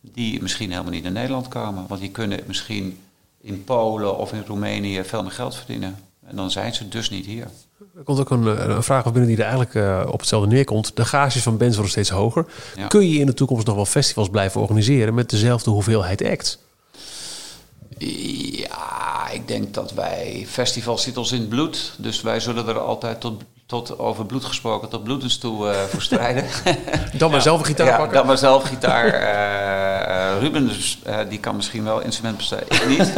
die 0.00 0.42
misschien 0.42 0.70
helemaal 0.70 0.92
niet 0.92 1.04
in 1.04 1.12
Nederland 1.12 1.48
komen. 1.48 1.86
Want 1.86 2.00
die 2.00 2.10
kunnen 2.10 2.40
misschien 2.46 3.00
in 3.40 3.64
Polen 3.64 4.16
of 4.16 4.32
in 4.32 4.44
Roemenië 4.46 5.04
veel 5.04 5.22
meer 5.22 5.30
geld 5.30 5.54
verdienen. 5.54 5.96
En 6.26 6.36
dan 6.36 6.50
zijn 6.50 6.74
ze 6.74 6.88
dus 6.88 7.10
niet 7.10 7.26
hier. 7.26 7.46
Er 7.96 8.02
komt 8.04 8.20
ook 8.20 8.30
een, 8.30 8.58
eh, 8.58 8.68
een 8.68 8.82
vraag 8.82 9.06
op 9.06 9.12
binnen 9.12 9.30
die 9.30 9.44
er 9.44 9.50
eigenlijk 9.50 9.74
eh, 9.74 10.12
op 10.12 10.18
hetzelfde 10.18 10.48
neerkomt. 10.48 10.96
De 10.96 11.04
gages 11.04 11.42
van 11.42 11.56
bands 11.56 11.74
worden 11.74 11.92
steeds 11.92 12.10
hoger. 12.10 12.46
Ja. 12.76 12.86
Kun 12.86 13.08
je 13.08 13.18
in 13.18 13.26
de 13.26 13.34
toekomst 13.34 13.66
nog 13.66 13.74
wel 13.74 13.86
festivals 13.86 14.28
blijven 14.28 14.60
organiseren 14.60 15.14
met 15.14 15.30
dezelfde 15.30 15.70
hoeveelheid 15.70 16.24
acts? 16.24 16.58
Ja, 18.06 19.28
ik 19.32 19.48
denk 19.48 19.74
dat 19.74 19.92
wij... 19.92 20.46
Festival 20.48 20.98
zit 20.98 21.16
ons 21.16 21.32
in 21.32 21.40
het 21.40 21.48
bloed. 21.48 21.92
Dus 21.96 22.22
wij 22.22 22.40
zullen 22.40 22.68
er 22.68 22.78
altijd 22.78 23.20
tot, 23.20 23.42
tot 23.66 23.98
over 23.98 24.26
bloed 24.26 24.44
gesproken, 24.44 24.88
tot 24.88 25.04
bloedens 25.04 25.38
toe 25.38 25.66
uh, 25.66 25.80
voor 25.82 26.02
strijden. 26.02 26.44
dan 27.12 27.30
maar 27.30 27.42
zelf 27.42 27.58
een 27.58 27.64
gitaar 27.66 27.86
ja, 27.86 27.96
pakken? 27.96 28.16
dan 28.16 28.26
maar 28.26 28.38
zelf 28.38 28.64
gitaar. 28.64 29.06
Uh, 29.06 30.40
Ruben, 30.40 30.66
dus, 30.66 30.98
uh, 31.06 31.18
die 31.28 31.40
kan 31.40 31.56
misschien 31.56 31.84
wel 31.84 32.00
instrument 32.00 32.36
besteden. 32.36 32.66
Ik 32.70 32.88
niet. 32.88 33.14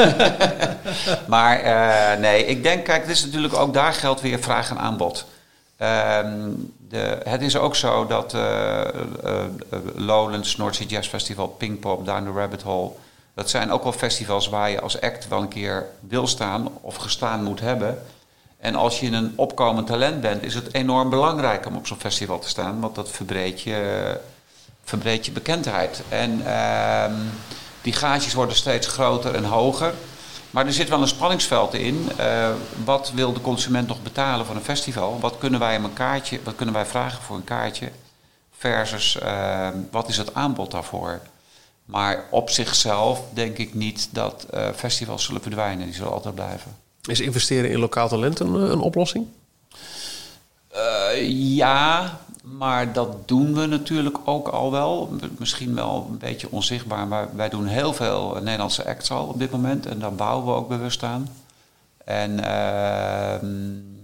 maar 1.34 1.60
nee, 2.18 2.44
ik 2.44 2.62
denk, 2.62 2.84
kijk, 2.84 3.02
het 3.02 3.10
is 3.10 3.24
natuurlijk 3.24 3.54
ook 3.54 3.74
daar 3.74 3.92
geldt 3.92 4.20
weer 4.20 4.40
vraag 4.40 4.70
en 4.70 4.78
aanbod. 4.78 5.26
Ehm, 5.76 6.50
de, 6.88 7.18
het 7.24 7.42
is 7.42 7.56
ook 7.56 7.76
zo 7.76 8.06
dat 8.06 8.36
Lowlands, 9.94 10.56
North 10.56 10.74
Sea 10.74 10.86
Jazz 10.86 11.08
Festival, 11.08 11.48
Pinkpop, 11.48 12.06
Down 12.06 12.24
the 12.24 12.32
Rabbit 12.38 12.62
Hole... 12.62 12.90
dat 13.34 13.50
zijn 13.50 13.70
ook 13.70 13.82
wel 13.82 13.92
festivals 13.92 14.48
waar 14.48 14.70
je 14.70 14.80
als 14.80 15.00
act 15.00 15.28
wel 15.28 15.40
een 15.40 15.48
keer 15.48 15.86
wil 16.00 16.26
staan 16.26 16.68
of 16.80 16.96
gestaan 16.96 17.42
moet 17.42 17.60
hebben... 17.60 18.02
En 18.62 18.74
als 18.74 19.00
je 19.00 19.10
een 19.10 19.32
opkomend 19.36 19.86
talent 19.86 20.20
bent, 20.20 20.42
is 20.42 20.54
het 20.54 20.74
enorm 20.74 21.10
belangrijk 21.10 21.66
om 21.66 21.76
op 21.76 21.86
zo'n 21.86 22.00
festival 22.00 22.38
te 22.38 22.48
staan, 22.48 22.80
want 22.80 22.94
dat 22.94 23.10
verbreedt 23.10 23.60
je, 23.60 24.20
verbreedt 24.84 25.26
je 25.26 25.32
bekendheid. 25.32 26.02
En 26.08 26.40
uh, 26.46 27.04
die 27.80 27.92
gaatjes 27.92 28.34
worden 28.34 28.56
steeds 28.56 28.86
groter 28.86 29.34
en 29.34 29.44
hoger. 29.44 29.94
Maar 30.50 30.66
er 30.66 30.72
zit 30.72 30.88
wel 30.88 31.00
een 31.00 31.08
spanningsveld 31.08 31.74
in. 31.74 32.08
Uh, 32.20 32.48
wat 32.84 33.12
wil 33.14 33.32
de 33.32 33.40
consument 33.40 33.88
nog 33.88 34.02
betalen 34.02 34.46
voor 34.46 34.56
een 34.56 34.62
festival? 34.62 35.20
Wat 35.20 35.38
kunnen 35.38 35.60
wij 35.60 35.76
om 35.76 35.84
een 35.84 35.92
kaartje, 35.92 36.40
wat 36.44 36.54
kunnen 36.54 36.74
wij 36.74 36.86
vragen 36.86 37.22
voor 37.22 37.36
een 37.36 37.44
kaartje? 37.44 37.90
Versus 38.58 39.18
uh, 39.22 39.68
wat 39.90 40.08
is 40.08 40.16
het 40.16 40.34
aanbod 40.34 40.70
daarvoor? 40.70 41.20
Maar 41.84 42.24
op 42.30 42.50
zichzelf 42.50 43.20
denk 43.34 43.58
ik 43.58 43.74
niet 43.74 44.08
dat 44.12 44.46
uh, 44.54 44.68
festivals 44.74 45.24
zullen 45.24 45.42
verdwijnen. 45.42 45.86
Die 45.86 45.94
zullen 45.94 46.12
altijd 46.12 46.34
blijven. 46.34 46.76
Is 47.02 47.20
investeren 47.20 47.70
in 47.70 47.78
lokaal 47.78 48.08
talent 48.08 48.40
een, 48.40 48.54
een 48.54 48.80
oplossing? 48.80 49.26
Uh, 50.74 51.28
ja, 51.56 52.20
maar 52.42 52.92
dat 52.92 53.28
doen 53.28 53.54
we 53.54 53.66
natuurlijk 53.66 54.18
ook 54.24 54.48
al 54.48 54.70
wel. 54.70 55.16
Misschien 55.38 55.74
wel 55.74 56.06
een 56.10 56.18
beetje 56.18 56.50
onzichtbaar, 56.50 57.06
maar 57.06 57.28
wij 57.36 57.48
doen 57.48 57.66
heel 57.66 57.92
veel 57.92 58.38
Nederlandse 58.42 58.86
acts 58.86 59.10
al 59.10 59.26
op 59.26 59.38
dit 59.38 59.50
moment. 59.50 59.86
En 59.86 59.98
daar 59.98 60.14
bouwen 60.14 60.46
we 60.46 60.52
ook 60.52 60.68
bewust 60.68 61.02
aan. 61.02 61.28
En, 62.04 62.30
uh, 62.30 64.01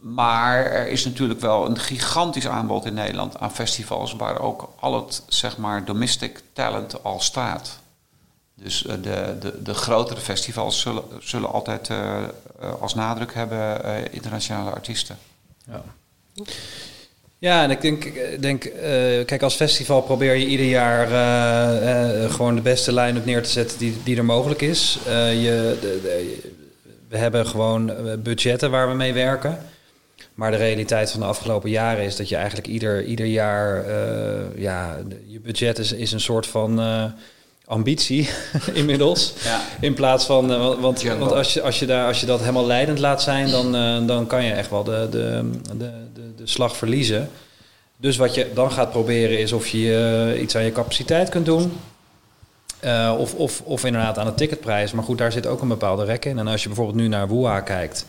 maar 0.00 0.66
er 0.66 0.88
is 0.88 1.04
natuurlijk 1.04 1.40
wel 1.40 1.66
een 1.66 1.78
gigantisch 1.78 2.48
aanbod 2.48 2.84
in 2.84 2.94
Nederland 2.94 3.38
aan 3.38 3.52
festivals... 3.52 4.14
waar 4.14 4.40
ook 4.40 4.72
al 4.80 4.94
het 4.94 5.22
zeg 5.28 5.56
maar, 5.56 5.84
domestic 5.84 6.40
talent 6.52 7.04
al 7.04 7.20
staat. 7.20 7.78
Dus 8.54 8.82
uh, 8.82 8.92
de, 9.02 9.36
de, 9.40 9.62
de 9.62 9.74
grotere 9.74 10.20
festivals 10.20 10.80
zullen, 10.80 11.02
zullen 11.20 11.52
altijd 11.52 11.88
uh, 11.88 12.22
als 12.80 12.94
nadruk 12.94 13.34
hebben 13.34 13.82
internationale 14.12 14.70
artiesten. 14.70 15.18
Ja. 15.66 15.82
Ja, 17.40 17.62
en 17.62 17.70
ik 17.70 17.80
denk, 17.80 18.12
denk 18.40 18.60
kijk, 19.26 19.42
als 19.42 19.54
festival 19.54 20.02
probeer 20.02 20.34
je 20.34 20.46
ieder 20.46 20.66
jaar 20.66 21.06
gewoon 22.30 22.54
de 22.54 22.60
beste 22.60 22.94
line-up 22.94 23.24
neer 23.24 23.42
te 23.42 23.48
zetten 23.48 23.78
die, 23.78 23.96
die 24.04 24.16
er 24.16 24.24
mogelijk 24.24 24.62
is. 24.62 24.98
je, 25.04 25.78
de, 25.80 26.38
we 27.08 27.16
hebben 27.16 27.46
gewoon 27.46 27.92
budgetten 28.22 28.70
waar 28.70 28.88
we 28.88 28.94
mee 28.94 29.12
werken. 29.12 29.58
Maar 30.38 30.50
de 30.50 30.56
realiteit 30.56 31.10
van 31.10 31.20
de 31.20 31.26
afgelopen 31.26 31.70
jaren 31.70 32.04
is 32.04 32.16
dat 32.16 32.28
je 32.28 32.36
eigenlijk 32.36 32.66
ieder, 32.66 33.04
ieder 33.04 33.26
jaar, 33.26 33.84
ja, 34.56 34.96
je 35.26 35.40
budget 35.40 35.78
is, 35.78 35.92
is 35.92 36.12
een 36.12 36.20
soort 36.20 36.46
van 36.46 36.80
ambitie 37.68 38.28
inmiddels. 38.72 39.34
Ja. 39.44 39.60
In 39.80 39.94
plaats 39.94 40.24
van, 40.24 40.50
uh, 40.50 40.80
want, 40.80 41.02
want 41.02 41.32
als, 41.32 41.54
je, 41.54 41.62
als, 41.62 41.78
je 41.78 41.86
daar, 41.86 42.06
als 42.06 42.20
je 42.20 42.26
dat 42.26 42.40
helemaal 42.40 42.66
leidend 42.66 42.98
laat 42.98 43.22
zijn, 43.22 43.50
dan, 43.50 43.72
dan 44.06 44.26
kan 44.26 44.44
je 44.44 44.52
echt 44.52 44.70
wel 44.70 44.84
de, 44.84 45.08
de, 45.10 45.50
de, 45.76 45.90
de, 46.14 46.34
de 46.36 46.46
slag 46.46 46.76
verliezen. 46.76 47.30
Dus 47.96 48.16
wat 48.16 48.34
je 48.34 48.50
dan 48.54 48.72
gaat 48.72 48.90
proberen 48.90 49.38
is 49.38 49.52
of 49.52 49.68
je 49.68 50.38
iets 50.40 50.56
aan 50.56 50.64
je 50.64 50.72
capaciteit 50.72 51.28
kunt 51.28 51.46
doen. 51.46 51.72
of, 53.18 53.34
of, 53.34 53.60
of 53.64 53.84
inderdaad 53.84 54.18
aan 54.18 54.26
de 54.26 54.34
ticketprijs. 54.34 54.92
Maar 54.92 55.04
goed, 55.04 55.18
daar 55.18 55.32
zit 55.32 55.46
ook 55.46 55.62
een 55.62 55.68
bepaalde 55.68 56.04
rek 56.04 56.24
in. 56.24 56.38
En 56.38 56.46
als 56.46 56.62
je 56.62 56.68
bijvoorbeeld 56.68 56.98
nu 56.98 57.08
naar 57.08 57.28
Woeha 57.28 57.60
kijkt, 57.60 58.06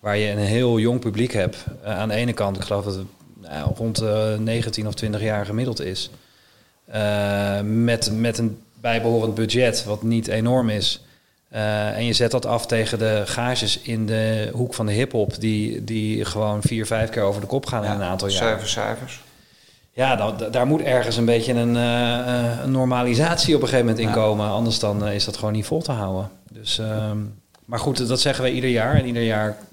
waar 0.00 0.16
je 0.16 0.30
een 0.30 0.38
heel 0.38 0.78
jong 0.78 1.00
publiek 1.00 1.32
hebt. 1.32 1.64
aan 1.84 2.08
de 2.08 2.14
ene 2.14 2.32
kant, 2.32 2.56
ik 2.56 2.62
geloof 2.62 2.84
dat 2.84 2.94
het 2.94 3.06
nou, 3.40 3.74
rond 3.76 4.02
19 4.38 4.86
of 4.86 4.94
20 4.94 5.20
jaar 5.20 5.46
gemiddeld 5.46 5.80
is. 5.80 6.10
met, 7.62 8.10
met 8.12 8.38
een 8.38 8.58
bijbehorend 8.80 9.34
budget, 9.34 9.84
wat 9.84 10.02
niet 10.02 10.28
enorm 10.28 10.68
is. 10.68 11.04
Uh, 11.52 11.96
en 11.96 12.04
je 12.04 12.12
zet 12.12 12.30
dat 12.30 12.46
af 12.46 12.66
tegen 12.66 12.98
de 12.98 13.22
gages 13.24 13.80
in 13.80 14.06
de 14.06 14.50
hoek 14.52 14.74
van 14.74 14.86
de 14.86 14.92
hip-hop, 14.92 15.40
die, 15.40 15.84
die 15.84 16.24
gewoon 16.24 16.62
vier, 16.62 16.86
vijf 16.86 17.10
keer 17.10 17.22
over 17.22 17.40
de 17.40 17.46
kop 17.46 17.66
gaan 17.66 17.82
ja, 17.82 17.94
in 17.94 18.00
een 18.00 18.06
aantal 18.06 18.28
jaar. 18.28 18.52
Zeven 18.52 18.68
cijfers. 18.68 19.20
Ja, 19.92 20.16
dan, 20.16 20.34
daar 20.50 20.66
moet 20.66 20.80
ergens 20.80 21.16
een 21.16 21.24
beetje 21.24 21.52
een, 21.52 21.74
uh, 21.74 22.62
een 22.62 22.70
normalisatie 22.70 23.54
op 23.54 23.62
een 23.62 23.68
gegeven 23.68 23.86
moment 23.88 24.06
in 24.06 24.12
komen. 24.12 24.50
Anders 24.50 24.78
dan 24.78 25.06
uh, 25.06 25.14
is 25.14 25.24
dat 25.24 25.36
gewoon 25.36 25.52
niet 25.52 25.66
vol 25.66 25.82
te 25.82 25.92
houden. 25.92 26.30
Dus, 26.52 26.78
uh, 26.78 27.10
maar 27.64 27.78
goed, 27.78 28.08
dat 28.08 28.20
zeggen 28.20 28.44
we 28.44 28.52
ieder 28.52 28.70
jaar. 28.70 28.94
En 28.94 29.06
ieder 29.06 29.22
jaar 29.22 29.48
ehm, 29.48 29.69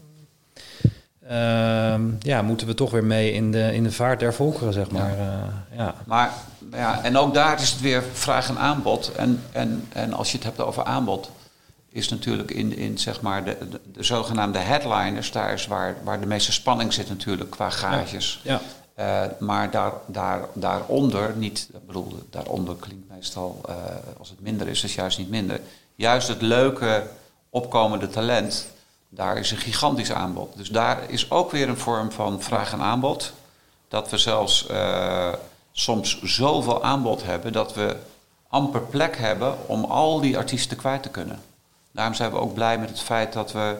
ja, 2.19 2.41
moeten 2.41 2.67
we 2.67 2.73
toch 2.73 2.91
weer 2.91 3.03
mee 3.03 3.31
in 3.31 3.51
de, 3.51 3.73
in 3.73 3.83
de 3.83 3.91
vaart 3.91 4.19
der 4.19 4.33
volkeren, 4.33 4.73
zeg 4.73 4.91
maar. 4.91 5.11
Eh, 5.11 5.77
ja. 5.77 5.95
Maar 6.05 6.31
ja, 6.71 7.03
en 7.03 7.17
ook 7.17 7.33
daar 7.33 7.61
is 7.61 7.69
het 7.71 7.81
weer 7.81 8.03
vraag 8.13 8.49
en 8.49 8.57
aanbod. 8.57 9.11
En, 9.15 9.41
en, 9.51 9.87
en 9.93 10.13
als 10.13 10.31
je 10.31 10.37
het 10.37 10.45
hebt 10.45 10.59
over 10.59 10.83
aanbod, 10.83 11.31
is 11.89 12.09
natuurlijk 12.09 12.51
in, 12.51 12.77
in 12.77 12.97
zeg 12.97 13.21
maar 13.21 13.43
de, 13.43 13.57
de, 13.69 13.79
de 13.93 14.03
zogenaamde 14.03 14.59
headliners, 14.59 15.31
daar 15.31 15.53
is 15.53 15.67
waar, 15.67 15.95
waar 16.03 16.19
de 16.19 16.25
meeste 16.25 16.51
spanning 16.51 16.93
zit 16.93 17.09
natuurlijk 17.09 17.49
qua 17.49 17.69
gages. 17.69 18.41
Ja. 18.43 18.61
Uh, 18.99 19.21
maar 19.39 19.71
daar, 19.71 19.91
daar, 20.05 20.41
daaronder, 20.53 21.33
niet, 21.35 21.69
ik 21.73 21.85
bedoel, 21.87 22.19
daaronder 22.29 22.75
klinkt 22.75 23.09
meestal 23.09 23.61
uh, 23.69 23.75
als 24.19 24.29
het 24.29 24.41
minder 24.41 24.67
is, 24.67 24.83
is 24.83 24.95
juist 24.95 25.17
niet 25.17 25.29
minder. 25.29 25.59
Juist 25.95 26.27
het 26.27 26.41
leuke 26.41 27.03
opkomende 27.49 28.07
talent, 28.07 28.67
daar 29.17 29.37
is 29.37 29.51
een 29.51 29.57
gigantisch 29.57 30.11
aanbod. 30.11 30.57
Dus 30.57 30.69
daar 30.69 30.99
is 31.07 31.31
ook 31.31 31.51
weer 31.51 31.69
een 31.69 31.77
vorm 31.77 32.11
van 32.11 32.41
vraag 32.41 32.73
en 32.73 32.81
aanbod. 32.81 33.33
Dat 33.87 34.09
we 34.09 34.17
zelfs 34.17 34.67
uh, 34.71 35.33
soms 35.71 36.21
zoveel 36.21 36.83
aanbod 36.83 37.23
hebben 37.23 37.53
dat 37.53 37.73
we 37.73 37.95
amper 38.47 38.81
plek 38.81 39.17
hebben 39.17 39.67
om 39.67 39.83
al 39.83 40.19
die 40.19 40.37
artiesten 40.37 40.77
kwijt 40.77 41.03
te 41.03 41.09
kunnen. 41.09 41.39
Daarom 41.91 42.13
zijn 42.13 42.31
we 42.31 42.37
ook 42.37 42.53
blij 42.53 42.79
met 42.79 42.89
het 42.89 42.99
feit 42.99 43.33
dat 43.33 43.51
we 43.51 43.75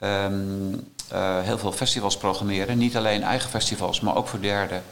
um, 0.00 0.72
uh, 1.12 1.40
heel 1.40 1.58
veel 1.58 1.72
festivals 1.72 2.16
programmeren. 2.16 2.78
Niet 2.78 2.96
alleen 2.96 3.22
eigen 3.22 3.50
festivals, 3.50 4.00
maar 4.00 4.16
ook 4.16 4.28
voor 4.28 4.40
derden. 4.40 4.82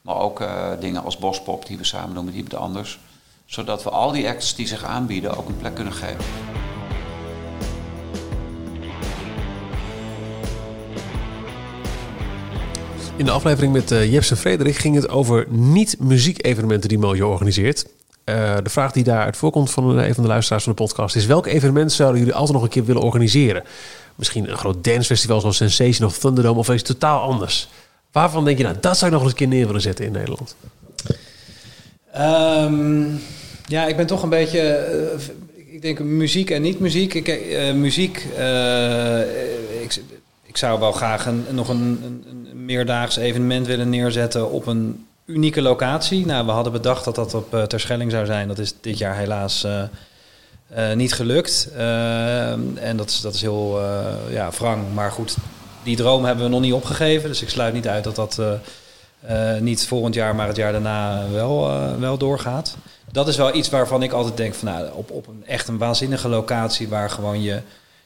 Maar 0.00 0.16
ook 0.16 0.40
uh, 0.40 0.70
dingen 0.80 1.04
als 1.04 1.18
Bospop 1.18 1.66
die 1.66 1.78
we 1.78 1.84
samen 1.84 2.14
doen 2.14 2.24
met 2.24 2.34
iemand 2.34 2.54
anders. 2.54 2.98
Zodat 3.44 3.82
we 3.82 3.90
al 3.90 4.12
die 4.12 4.28
acts 4.28 4.54
die 4.54 4.66
zich 4.66 4.84
aanbieden 4.84 5.36
ook 5.36 5.48
een 5.48 5.56
plek 5.56 5.74
kunnen 5.74 5.94
geven. 5.94 6.24
In 13.16 13.24
de 13.24 13.30
aflevering 13.30 13.72
met 13.72 13.90
uh, 13.90 14.20
Frederik 14.20 14.76
ging 14.76 14.94
het 14.94 15.08
over 15.08 15.46
niet-muziekevenementen 15.48 16.88
die 16.88 16.98
Mojo 16.98 17.30
organiseert. 17.30 17.86
Uh, 18.24 18.56
de 18.62 18.70
vraag 18.70 18.92
die 18.92 19.04
daaruit 19.04 19.36
voorkomt 19.36 19.70
van 19.70 19.98
een 19.98 20.14
van 20.14 20.22
de 20.22 20.28
luisteraars 20.28 20.64
van 20.64 20.72
de 20.72 20.82
podcast 20.82 21.16
is: 21.16 21.26
welk 21.26 21.46
evenement 21.46 21.92
zouden 21.92 22.18
jullie 22.18 22.34
altijd 22.34 22.52
nog 22.52 22.62
een 22.62 22.68
keer 22.68 22.84
willen 22.84 23.02
organiseren? 23.02 23.64
Misschien 24.14 24.50
een 24.50 24.56
groot 24.56 24.84
dancefestival 24.84 25.40
zoals 25.40 25.56
Sensation 25.56 26.08
of 26.08 26.18
Thunderdome 26.18 26.58
of 26.58 26.68
iets 26.68 26.82
totaal 26.82 27.20
anders. 27.20 27.68
Waarvan 28.12 28.44
denk 28.44 28.58
je, 28.58 28.64
nou, 28.64 28.76
dat 28.80 28.98
zou 28.98 29.10
ik 29.10 29.16
nog 29.16 29.22
eens 29.22 29.32
een 29.32 29.38
keer 29.38 29.48
neer 29.48 29.66
willen 29.66 29.80
zetten 29.80 30.04
in 30.04 30.12
Nederland? 30.12 30.56
Um, 32.18 33.20
ja, 33.66 33.86
ik 33.86 33.96
ben 33.96 34.06
toch 34.06 34.22
een 34.22 34.28
beetje. 34.28 34.88
Uh, 35.56 35.74
ik 35.74 35.82
denk 35.82 35.98
muziek 35.98 36.50
en 36.50 36.62
niet 36.62 36.80
muziek. 36.80 37.14
Ik, 37.14 37.28
uh, 37.28 37.72
muziek. 37.72 38.16
ik, 39.82 40.00
ik 40.54 40.60
zou 40.60 40.80
wel 40.80 40.92
graag 40.92 41.28
nog 41.50 41.68
een, 41.68 41.78
een, 42.26 42.64
meerdaags 42.64 43.16
evenement 43.16 43.66
willen 43.66 43.88
neerzetten 43.88 44.50
op 44.50 44.66
een 44.66 45.06
unieke 45.24 45.62
locatie. 45.62 46.26
Nou, 46.26 46.46
we 46.46 46.52
hadden 46.52 46.72
bedacht 46.72 47.04
dat 47.04 47.14
dat 47.14 47.34
op 47.34 47.54
uh, 47.54 47.62
Terschelling 47.62 48.10
zou 48.10 48.26
zijn. 48.26 48.48
Dat 48.48 48.58
is 48.58 48.74
dit 48.80 48.98
jaar 48.98 49.16
helaas 49.16 49.64
uh, 49.64 49.82
uh, 50.76 50.92
niet 50.92 51.12
gelukt. 51.12 51.68
en 52.74 52.96
dat 52.96 53.10
is, 53.10 53.20
dat 53.20 53.34
is 53.34 53.40
heel 53.40 53.80
ja, 54.30 54.50
wrang. 54.50 54.94
Maar 54.94 55.12
goed, 55.12 55.36
die 55.82 55.96
droom 55.96 56.24
hebben 56.24 56.44
we 56.44 56.50
nog 56.50 56.60
niet 56.60 56.72
opgegeven. 56.72 57.28
Dus 57.28 57.42
ik 57.42 57.48
sluit 57.48 57.74
niet 57.74 57.88
uit 57.88 58.04
dat 58.04 58.16
dat 58.16 58.40
niet 59.60 59.86
volgend 59.86 60.14
jaar, 60.14 60.34
maar 60.34 60.46
het 60.46 60.56
jaar 60.56 60.72
daarna 60.72 61.30
wel, 61.32 61.70
wel 61.98 62.18
doorgaat. 62.18 62.76
Dat 63.12 63.28
is 63.28 63.36
wel 63.36 63.54
iets 63.54 63.70
waarvan 63.70 64.02
ik 64.02 64.12
altijd 64.12 64.36
denk 64.36 64.54
van 64.54 64.68
nou, 64.68 64.88
op, 64.92 65.10
op 65.10 65.26
een 65.26 65.42
echt 65.46 65.68
een 65.68 65.78
waanzinnige 65.78 66.28
locatie 66.28 66.88
waar 66.88 67.10
gewoon 67.10 67.42
je 67.42 67.60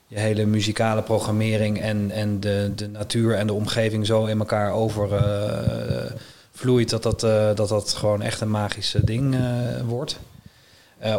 je 0.09 0.19
hele 0.19 0.47
muzikale 0.47 1.03
programmering 1.03 1.81
en, 1.81 2.11
en 2.11 2.41
de, 2.41 2.73
de 2.75 2.89
natuur 2.89 3.35
en 3.35 3.47
de 3.47 3.53
omgeving 3.53 4.07
zo 4.07 4.25
in 4.25 4.39
elkaar 4.39 4.73
over 4.73 5.13
uh, 5.13 6.11
vloeit, 6.53 6.91
dat 6.91 7.03
dat, 7.03 7.25
uh, 7.25 7.55
dat 7.55 7.69
dat 7.69 7.93
gewoon 7.93 8.23
echt 8.23 8.41
een 8.41 8.51
magisch 8.51 8.97
ding 9.05 9.35
uh, 9.35 9.41
wordt. 9.87 10.19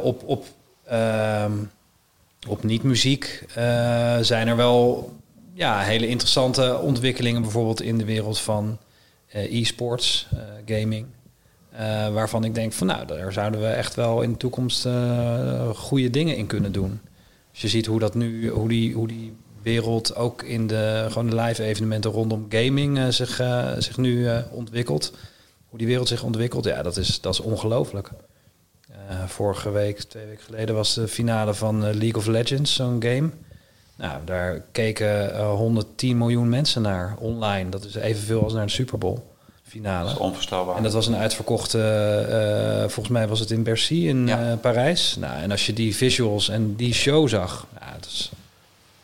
op 0.01 0.23
op 0.25 0.45
op 2.47 2.63
niet-muziek 2.63 3.45
eh, 3.55 4.17
zijn 4.21 4.47
er 4.47 4.55
wel 4.55 5.11
ja, 5.53 5.79
hele 5.79 6.07
interessante 6.07 6.79
ontwikkelingen, 6.81 7.41
bijvoorbeeld 7.41 7.81
in 7.81 7.97
de 7.97 8.05
wereld 8.05 8.39
van 8.39 8.77
eh, 9.27 9.59
e-sports, 9.59 10.27
eh, 10.31 10.39
gaming. 10.77 11.05
Eh, 11.71 12.13
waarvan 12.13 12.43
ik 12.43 12.55
denk 12.55 12.73
van 12.73 12.87
nou, 12.87 13.05
daar 13.05 13.33
zouden 13.33 13.61
we 13.61 13.67
echt 13.67 13.95
wel 13.95 14.21
in 14.21 14.31
de 14.31 14.37
toekomst 14.37 14.85
eh, 14.85 15.69
goede 15.69 16.09
dingen 16.09 16.37
in 16.37 16.47
kunnen 16.47 16.71
doen. 16.71 16.99
Als 17.61 17.71
je 17.71 17.77
ziet 17.77 17.85
hoe 17.85 17.99
dat 17.99 18.15
nu, 18.15 18.49
hoe 18.49 18.67
die, 18.67 18.93
hoe 18.93 19.07
die 19.07 19.35
wereld 19.61 20.15
ook 20.15 20.43
in 20.43 20.67
de, 20.67 21.05
gewoon 21.07 21.29
de 21.29 21.35
live 21.35 21.63
evenementen 21.63 22.11
rondom 22.11 22.45
gaming 22.49 22.97
eh, 22.97 23.07
zich, 23.07 23.39
eh, 23.39 23.71
zich 23.77 23.97
nu 23.97 24.27
eh, 24.27 24.37
ontwikkelt. 24.51 25.13
Hoe 25.69 25.77
die 25.77 25.87
wereld 25.87 26.07
zich 26.07 26.23
ontwikkelt, 26.23 26.65
ja, 26.65 26.81
dat 26.81 26.97
is, 26.97 27.21
dat 27.21 27.33
is 27.33 27.39
ongelooflijk. 27.39 28.11
Vorige 29.25 29.71
week, 29.71 29.99
twee 29.99 30.25
weken 30.25 30.43
geleden, 30.43 30.75
was 30.75 30.93
de 30.93 31.07
finale 31.07 31.53
van 31.53 31.81
League 31.81 32.15
of 32.15 32.25
Legends, 32.25 32.73
zo'n 32.73 33.03
game. 33.03 33.29
Nou, 33.99 34.25
daar 34.25 34.61
keken 34.71 35.33
eh, 35.33 35.53
110 35.53 36.17
miljoen 36.17 36.49
mensen 36.49 36.81
naar 36.81 37.15
online. 37.19 37.69
Dat 37.69 37.85
is 37.85 37.95
evenveel 37.95 38.43
als 38.43 38.53
naar 38.53 38.65
de 38.65 38.71
Super 38.71 38.97
Bowl 38.97 39.19
finale. 39.69 40.03
Dat 40.03 40.13
is 40.13 40.17
onvoorstelbaar. 40.19 40.75
En 40.75 40.83
dat 40.83 40.93
was 40.93 41.07
een 41.07 41.15
uitverkochte, 41.15 41.79
eh, 42.29 42.79
volgens 42.79 43.07
mij 43.07 43.27
was 43.27 43.39
het 43.39 43.51
in 43.51 43.63
Bercy 43.63 43.93
in 43.93 44.27
Ja. 44.27 44.49
eh, 44.51 44.57
Parijs. 44.61 45.15
Nou, 45.19 45.41
en 45.41 45.51
als 45.51 45.65
je 45.65 45.73
die 45.73 45.95
visuals 45.95 46.49
en 46.49 46.75
die 46.75 46.93
show 46.93 47.27
zag, 47.29 47.65
ja, 47.79 47.85
het 47.95 48.05
is 48.05 48.31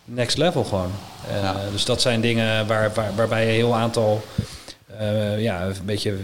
next 0.05 0.37
level 0.37 0.63
gewoon. 0.63 0.91
Eh, 1.29 1.41
Ja. 1.41 1.55
Dus 1.71 1.85
dat 1.85 2.01
zijn 2.01 2.21
dingen 2.21 2.67
waar, 2.67 2.91
waar, 2.93 3.11
waarbij 3.15 3.41
je 3.41 3.47
een 3.49 3.53
heel 3.55 3.75
aantal, 3.75 4.21
eh, 4.97 5.41
ja, 5.41 5.63
een 5.65 5.73
beetje 5.85 6.09
eh, 6.11 6.15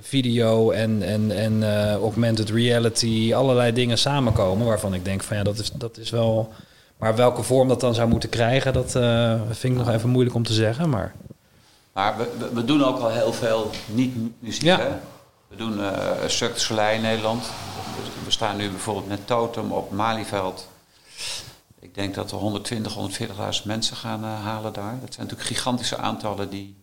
video 0.00 0.70
en, 0.70 1.02
en, 1.02 1.30
en 1.30 1.62
eh, 1.62 1.94
augmented 1.94 2.50
reality, 2.50 3.34
allerlei 3.34 3.72
dingen 3.72 3.98
samenkomen. 3.98 4.66
Waarvan 4.66 4.94
ik 4.94 5.04
denk 5.04 5.22
van 5.22 5.36
ja, 5.36 5.42
dat 5.42 5.58
is, 5.58 5.70
dat 5.72 5.98
is 5.98 6.10
wel... 6.10 6.52
Maar 6.98 7.16
welke 7.16 7.42
vorm 7.42 7.68
dat 7.68 7.80
dan 7.80 7.94
zou 7.94 8.08
moeten 8.08 8.28
krijgen, 8.28 8.72
dat 8.72 8.94
eh, 8.94 9.40
vind 9.50 9.72
ik 9.78 9.84
nog 9.84 9.94
even 9.94 10.08
moeilijk 10.08 10.36
om 10.36 10.42
te 10.42 10.52
zeggen. 10.52 10.88
Maar 10.88 11.14
Maar 11.94 12.16
we, 12.16 12.36
we, 12.38 12.52
we 12.52 12.64
doen 12.64 12.84
ook 12.84 12.98
al 12.98 13.10
heel 13.10 13.32
veel 13.32 13.70
niet-muziek. 13.86 14.62
Ja. 14.62 14.78
Hè? 14.78 14.90
We 15.48 15.56
doen 15.56 15.78
uh, 15.78 16.10
Cirque 16.26 16.60
Soleil 16.60 16.94
in 16.96 17.02
Nederland. 17.02 17.44
We 18.24 18.30
staan 18.30 18.56
nu 18.56 18.70
bijvoorbeeld 18.70 19.08
met 19.08 19.26
Totem 19.26 19.72
op 19.72 19.90
Malieveld. 19.90 20.68
Ik 21.78 21.94
denk 21.94 22.14
dat 22.14 22.30
we 22.30 22.36
120, 22.36 22.96
140.000 23.60 23.64
mensen 23.64 23.96
gaan 23.96 24.24
uh, 24.24 24.44
halen 24.44 24.72
daar. 24.72 24.98
Dat 25.00 25.14
zijn 25.14 25.26
natuurlijk 25.26 25.56
gigantische 25.56 25.96
aantallen 25.96 26.50
die 26.50 26.76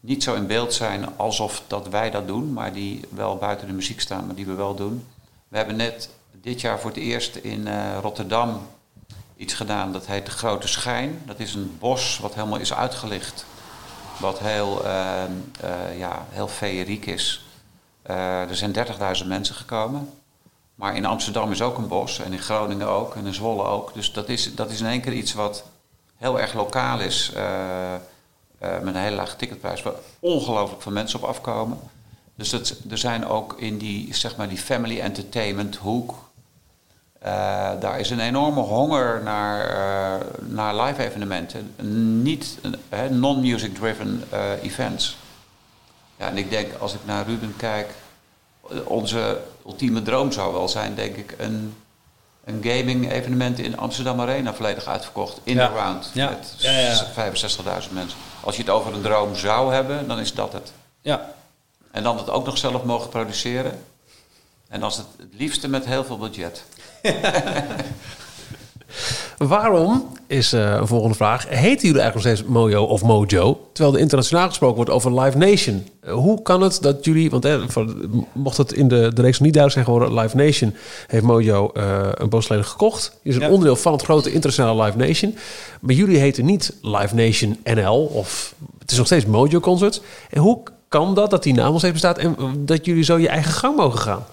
niet 0.00 0.22
zo 0.22 0.34
in 0.34 0.46
beeld 0.46 0.74
zijn 0.74 1.16
alsof 1.16 1.62
dat 1.66 1.88
wij 1.88 2.10
dat 2.10 2.26
doen, 2.26 2.52
maar 2.52 2.72
die 2.72 3.00
wel 3.08 3.36
buiten 3.36 3.66
de 3.66 3.72
muziek 3.72 4.00
staan, 4.00 4.26
maar 4.26 4.34
die 4.34 4.46
we 4.46 4.54
wel 4.54 4.74
doen. 4.74 5.06
We 5.48 5.56
hebben 5.56 5.76
net 5.76 6.10
dit 6.32 6.60
jaar 6.60 6.80
voor 6.80 6.90
het 6.90 6.98
eerst 6.98 7.36
in 7.36 7.66
uh, 7.66 7.98
Rotterdam 8.00 8.66
iets 9.36 9.54
gedaan 9.54 9.92
dat 9.92 10.06
heet 10.06 10.24
de 10.24 10.30
Grote 10.30 10.68
Schijn. 10.68 11.22
Dat 11.26 11.40
is 11.40 11.54
een 11.54 11.76
bos 11.78 12.18
wat 12.18 12.34
helemaal 12.34 12.58
is 12.58 12.74
uitgelicht 12.74 13.44
wat 14.20 14.38
heel, 14.38 14.84
uh, 14.84 15.22
uh, 15.64 15.98
ja, 15.98 16.26
heel 16.30 16.48
feeriek 16.48 17.06
is. 17.06 17.44
Uh, 18.10 18.40
er 18.40 18.56
zijn 18.56 18.72
30.000 19.20 19.26
mensen 19.26 19.54
gekomen. 19.54 20.10
Maar 20.74 20.96
in 20.96 21.04
Amsterdam 21.04 21.50
is 21.50 21.62
ook 21.62 21.78
een 21.78 21.88
bos 21.88 22.18
en 22.18 22.32
in 22.32 22.38
Groningen 22.38 22.88
ook 22.88 23.16
en 23.16 23.26
in 23.26 23.34
Zwolle 23.34 23.62
ook. 23.64 23.94
Dus 23.94 24.12
dat 24.12 24.28
is, 24.28 24.54
dat 24.54 24.70
is 24.70 24.80
in 24.80 24.86
één 24.86 25.00
keer 25.00 25.12
iets 25.12 25.32
wat 25.32 25.64
heel 26.16 26.40
erg 26.40 26.54
lokaal 26.54 27.00
is. 27.00 27.32
met 28.58 28.94
een 28.94 28.96
hele 28.96 29.16
lage 29.16 29.36
ticketprijs, 29.36 29.82
waar 29.82 29.92
ongelooflijk 30.18 30.82
veel 30.82 30.92
mensen 30.92 31.22
op 31.22 31.28
afkomen. 31.28 31.78
Dus 32.34 32.50
dat, 32.50 32.76
er 32.90 32.98
zijn 32.98 33.26
ook 33.26 33.54
in 33.58 33.78
die, 33.78 34.14
zeg 34.14 34.36
maar, 34.36 34.48
die 34.48 34.58
family 34.58 35.00
entertainment 35.00 35.76
hoek. 35.76 36.29
Uh, 37.26 37.70
daar 37.80 38.00
is 38.00 38.10
een 38.10 38.20
enorme 38.20 38.60
honger 38.60 39.22
naar, 39.22 39.70
uh, 39.70 40.26
naar 40.38 40.76
live 40.76 41.02
evenementen. 41.02 41.74
Niet 42.22 42.58
uh, 42.92 43.00
non-music 43.10 43.74
driven 43.74 44.24
events. 44.62 45.16
Ja, 46.16 46.28
en 46.28 46.36
ik 46.36 46.50
denk, 46.50 46.72
als 46.78 46.94
ik 46.94 47.00
naar 47.04 47.26
Ruben 47.26 47.54
kijk, 47.56 47.94
onze 48.84 49.40
ultieme 49.66 50.02
droom 50.02 50.32
zou 50.32 50.52
wel 50.52 50.68
zijn, 50.68 50.94
denk 50.94 51.16
ik, 51.16 51.34
een, 51.38 51.74
een 52.44 52.60
gaming 52.62 53.12
evenement 53.12 53.58
in 53.58 53.78
Amsterdam 53.78 54.20
Arena 54.20 54.54
volledig 54.54 54.86
uitverkocht. 54.86 55.40
In 55.42 55.54
ja. 55.54 55.68
de 55.68 55.74
round. 55.74 56.10
Ja. 56.14 56.28
Met 56.28 56.54
ja, 56.56 56.70
ja. 56.70 57.32
65.000 57.32 57.92
mensen. 57.92 58.18
Als 58.40 58.56
je 58.56 58.62
het 58.62 58.70
over 58.70 58.94
een 58.94 59.02
droom 59.02 59.36
zou 59.36 59.72
hebben, 59.72 60.08
dan 60.08 60.18
is 60.18 60.34
dat 60.34 60.52
het. 60.52 60.72
Ja. 61.00 61.32
En 61.90 62.02
dan 62.02 62.16
het 62.16 62.30
ook 62.30 62.46
nog 62.46 62.58
zelf 62.58 62.84
mogen 62.84 63.08
produceren. 63.08 63.84
En 64.68 64.82
als 64.82 64.96
het, 64.96 65.06
het 65.16 65.34
liefste 65.36 65.68
met 65.68 65.84
heel 65.84 66.04
veel 66.04 66.18
budget. 66.18 66.64
Waarom, 69.38 70.06
is 70.26 70.52
uh, 70.52 70.74
een 70.74 70.86
volgende 70.86 71.14
vraag, 71.14 71.48
heten 71.48 71.86
jullie 71.86 72.00
eigenlijk 72.00 72.14
nog 72.14 72.22
steeds 72.22 72.42
Mojo 72.42 72.84
of 72.84 73.02
Mojo? 73.02 73.68
Terwijl 73.72 73.94
er 73.94 74.00
internationaal 74.00 74.48
gesproken 74.48 74.76
wordt 74.76 74.90
over 74.90 75.20
Live 75.20 75.38
Nation. 75.38 75.86
Uh, 76.04 76.12
hoe 76.12 76.42
kan 76.42 76.62
het 76.62 76.78
dat 76.82 77.04
jullie, 77.04 77.30
want 77.30 77.44
eh, 77.44 77.60
mocht 78.32 78.56
het 78.56 78.72
in 78.72 78.88
de, 78.88 79.10
de 79.14 79.22
reeks 79.22 79.40
niet 79.40 79.54
duidelijk 79.54 79.72
zijn 79.72 79.84
geworden, 79.84 80.20
Live 80.22 80.36
Nation 80.36 80.74
heeft 81.06 81.24
Mojo 81.24 81.70
uh, 81.74 82.08
een 82.14 82.28
poos 82.28 82.46
geleden 82.46 82.66
gekocht. 82.66 83.18
Die 83.22 83.32
is 83.32 83.34
een 83.34 83.42
ja. 83.42 83.50
onderdeel 83.50 83.76
van 83.76 83.92
het 83.92 84.02
grote 84.02 84.32
internationale 84.32 84.82
Live 84.84 84.96
Nation. 84.96 85.36
Maar 85.80 85.94
jullie 85.94 86.18
heten 86.18 86.44
niet 86.44 86.74
Live 86.82 87.14
Nation 87.14 87.58
NL 87.64 88.10
of 88.12 88.54
het 88.78 88.90
is 88.90 88.96
nog 88.96 89.06
steeds 89.06 89.26
Mojo 89.26 89.60
Concerts. 89.60 90.00
En 90.30 90.40
hoe 90.40 90.62
kan 90.88 91.14
dat, 91.14 91.30
dat 91.30 91.42
die 91.42 91.54
naam 91.54 91.70
nog 91.70 91.78
steeds 91.78 91.92
bestaat 91.92 92.18
en 92.18 92.36
dat 92.58 92.84
jullie 92.84 93.02
zo 93.04 93.18
je 93.18 93.28
eigen 93.28 93.52
gang 93.52 93.76
mogen 93.76 93.98
gaan? 93.98 94.24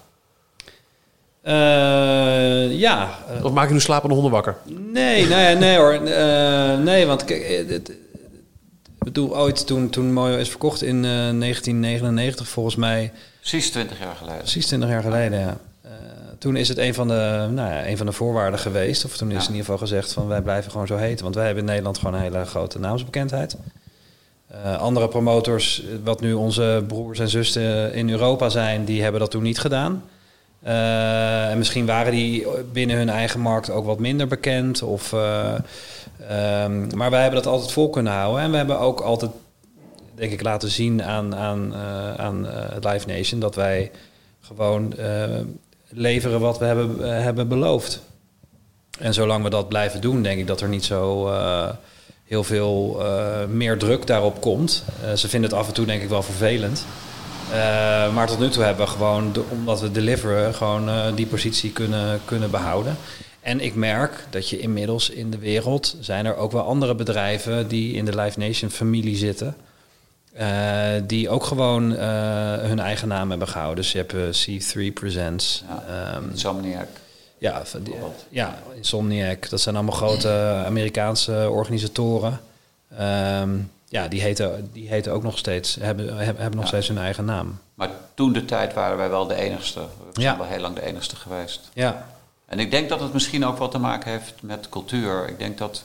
Uh, 1.47 2.79
ja. 2.79 3.09
Of 3.43 3.51
maken 3.51 3.67
jullie 3.67 3.83
slapende 3.83 4.13
honden 4.13 4.31
wakker? 4.31 4.55
Nee, 4.93 5.27
nou 5.27 5.41
ja, 5.41 5.53
nee 5.53 5.77
hoor. 5.77 5.93
Uh, 5.93 6.77
nee, 6.77 7.05
want 7.05 7.25
kijk, 7.25 7.67
het, 7.69 7.91
bedoel, 8.97 9.37
ooit 9.37 9.67
toen, 9.67 9.89
toen 9.89 10.13
Mojo 10.13 10.37
is 10.37 10.49
verkocht 10.49 10.81
in 10.81 11.01
1999 11.01 12.47
volgens 12.47 12.75
mij. 12.75 13.11
Precies 13.39 13.69
20 13.71 13.99
jaar 13.99 14.15
geleden. 14.15 14.37
Precies 14.37 14.65
20 14.65 14.89
jaar 14.89 15.01
geleden, 15.01 15.39
ja. 15.39 15.57
Uh, 15.85 15.91
toen 16.39 16.55
is 16.55 16.67
het 16.67 16.77
een 16.77 16.93
van, 16.93 17.07
de, 17.07 17.47
nou 17.51 17.73
ja, 17.73 17.87
een 17.87 17.97
van 17.97 18.05
de 18.05 18.11
voorwaarden 18.11 18.59
geweest. 18.59 19.05
Of 19.05 19.17
toen 19.17 19.31
is 19.31 19.33
ja. 19.33 19.41
in 19.41 19.47
ieder 19.47 19.59
geval 19.59 19.77
gezegd 19.77 20.13
van 20.13 20.27
wij 20.27 20.41
blijven 20.41 20.71
gewoon 20.71 20.87
zo 20.87 20.95
heten. 20.95 21.23
Want 21.23 21.35
wij 21.35 21.45
hebben 21.45 21.63
in 21.63 21.69
Nederland 21.69 21.97
gewoon 21.97 22.13
een 22.13 22.21
hele 22.21 22.45
grote 22.45 22.79
naamsbekendheid. 22.79 23.57
Uh, 24.51 24.77
andere 24.77 25.07
promotors, 25.07 25.83
wat 26.03 26.21
nu 26.21 26.33
onze 26.33 26.83
broers 26.87 27.19
en 27.19 27.29
zussen 27.29 27.93
in 27.93 28.09
Europa 28.09 28.49
zijn, 28.49 28.85
die 28.85 29.01
hebben 29.01 29.19
dat 29.19 29.31
toen 29.31 29.43
niet 29.43 29.59
gedaan. 29.59 30.03
Uh, 30.67 31.49
en 31.49 31.57
misschien 31.57 31.85
waren 31.85 32.11
die 32.11 32.47
binnen 32.71 32.97
hun 32.97 33.09
eigen 33.09 33.39
markt 33.39 33.69
ook 33.69 33.85
wat 33.85 33.99
minder 33.99 34.27
bekend. 34.27 34.81
Of, 34.81 35.11
uh, 35.11 35.53
um, 36.63 36.87
maar 36.95 37.09
wij 37.09 37.21
hebben 37.21 37.43
dat 37.43 37.53
altijd 37.53 37.71
vol 37.71 37.89
kunnen 37.89 38.13
houden. 38.13 38.41
En 38.41 38.51
we 38.51 38.57
hebben 38.57 38.79
ook 38.79 39.01
altijd, 39.01 39.31
denk 40.15 40.31
ik, 40.31 40.41
laten 40.41 40.69
zien 40.69 41.03
aan, 41.03 41.35
aan, 41.35 41.73
uh, 41.73 42.13
aan 42.13 42.47
Live 42.81 43.07
Nation 43.07 43.39
dat 43.39 43.55
wij 43.55 43.91
gewoon 44.41 44.93
leveren 45.89 46.39
wat 46.39 46.59
we 46.59 46.65
hebben, 46.65 47.21
hebben 47.23 47.47
beloofd. 47.47 48.01
En 48.99 49.13
zolang 49.13 49.43
we 49.43 49.49
dat 49.49 49.67
blijven 49.67 50.01
doen, 50.01 50.23
denk 50.23 50.39
ik 50.39 50.47
dat 50.47 50.61
er 50.61 50.69
niet 50.69 50.85
zo 50.85 51.31
heel 52.23 52.43
veel 52.43 53.01
meer 53.49 53.77
druk 53.77 54.07
daarop 54.07 54.41
komt. 54.41 54.83
ze 55.15 55.29
vinden 55.29 55.49
het 55.49 55.59
af 55.59 55.67
en 55.67 55.73
toe, 55.73 55.85
denk 55.85 56.01
ik, 56.01 56.09
wel 56.09 56.23
vervelend. 56.23 56.85
Uh, 57.49 58.13
maar 58.13 58.27
tot 58.27 58.39
nu 58.39 58.49
toe 58.49 58.63
hebben 58.63 58.85
we 58.85 58.91
gewoon, 58.91 59.31
de, 59.33 59.43
omdat 59.49 59.81
we 59.81 59.91
deliveren, 59.91 60.53
gewoon 60.53 60.89
uh, 60.89 61.05
die 61.15 61.25
positie 61.25 61.71
kunnen, 61.71 62.19
kunnen 62.25 62.51
behouden. 62.51 62.97
En 63.41 63.59
ik 63.59 63.75
merk 63.75 64.25
dat 64.29 64.49
je 64.49 64.59
inmiddels 64.59 65.09
in 65.09 65.31
de 65.31 65.37
wereld 65.37 65.95
zijn 65.99 66.25
er 66.25 66.35
ook 66.35 66.51
wel 66.51 66.61
andere 66.61 66.95
bedrijven 66.95 67.67
die 67.67 67.93
in 67.93 68.05
de 68.05 68.15
Live 68.15 68.39
Nation 68.39 68.69
familie 68.69 69.15
zitten. 69.15 69.55
Uh, 70.39 70.47
die 71.03 71.29
ook 71.29 71.43
gewoon 71.43 71.91
hun 71.91 72.79
eigen 72.79 73.07
naam 73.07 73.29
hebben 73.29 73.47
gehouden. 73.47 73.75
Dus 73.75 73.91
je 73.91 74.05
hebt 74.07 74.47
C3 74.47 74.93
Presents. 74.93 75.63
Ja, 75.67 76.15
um, 76.15 76.29
Insomniac. 76.29 76.87
Ja, 77.37 77.63
die, 77.83 77.93
ja, 78.29 78.61
Insomniac. 78.75 79.49
Dat 79.49 79.61
zijn 79.61 79.75
allemaal 79.75 79.95
grote 79.95 80.63
Amerikaanse 80.65 81.47
organisatoren. 81.49 82.39
Um, 83.41 83.71
ja, 83.89 84.07
die 84.07 84.21
heten, 84.21 84.69
die 84.73 84.87
heten 84.87 85.11
ook 85.11 85.23
nog 85.23 85.37
steeds, 85.37 85.75
hebben, 85.75 86.17
hebben, 86.17 86.51
nog 86.51 86.61
ja. 86.61 86.67
steeds 86.67 86.87
hun 86.87 86.97
eigen 86.97 87.25
naam. 87.25 87.59
Maar 87.73 87.89
toen 88.13 88.33
de 88.33 88.45
tijd 88.45 88.73
waren 88.73 88.97
wij 88.97 89.09
wel 89.09 89.27
de 89.27 89.35
enigste. 89.35 89.79
We 89.79 89.87
zijn 90.11 90.25
ja. 90.25 90.37
wel 90.37 90.47
heel 90.47 90.59
lang 90.59 90.75
de 90.75 90.85
enigste 90.85 91.15
geweest. 91.15 91.69
Ja. 91.73 92.07
En 92.45 92.59
ik 92.59 92.71
denk 92.71 92.89
dat 92.89 92.99
het 92.99 93.13
misschien 93.13 93.45
ook 93.45 93.57
wat 93.57 93.71
te 93.71 93.77
maken 93.77 94.11
heeft 94.11 94.33
met 94.41 94.69
cultuur. 94.69 95.29
Ik 95.29 95.39
denk 95.39 95.57
dat, 95.57 95.83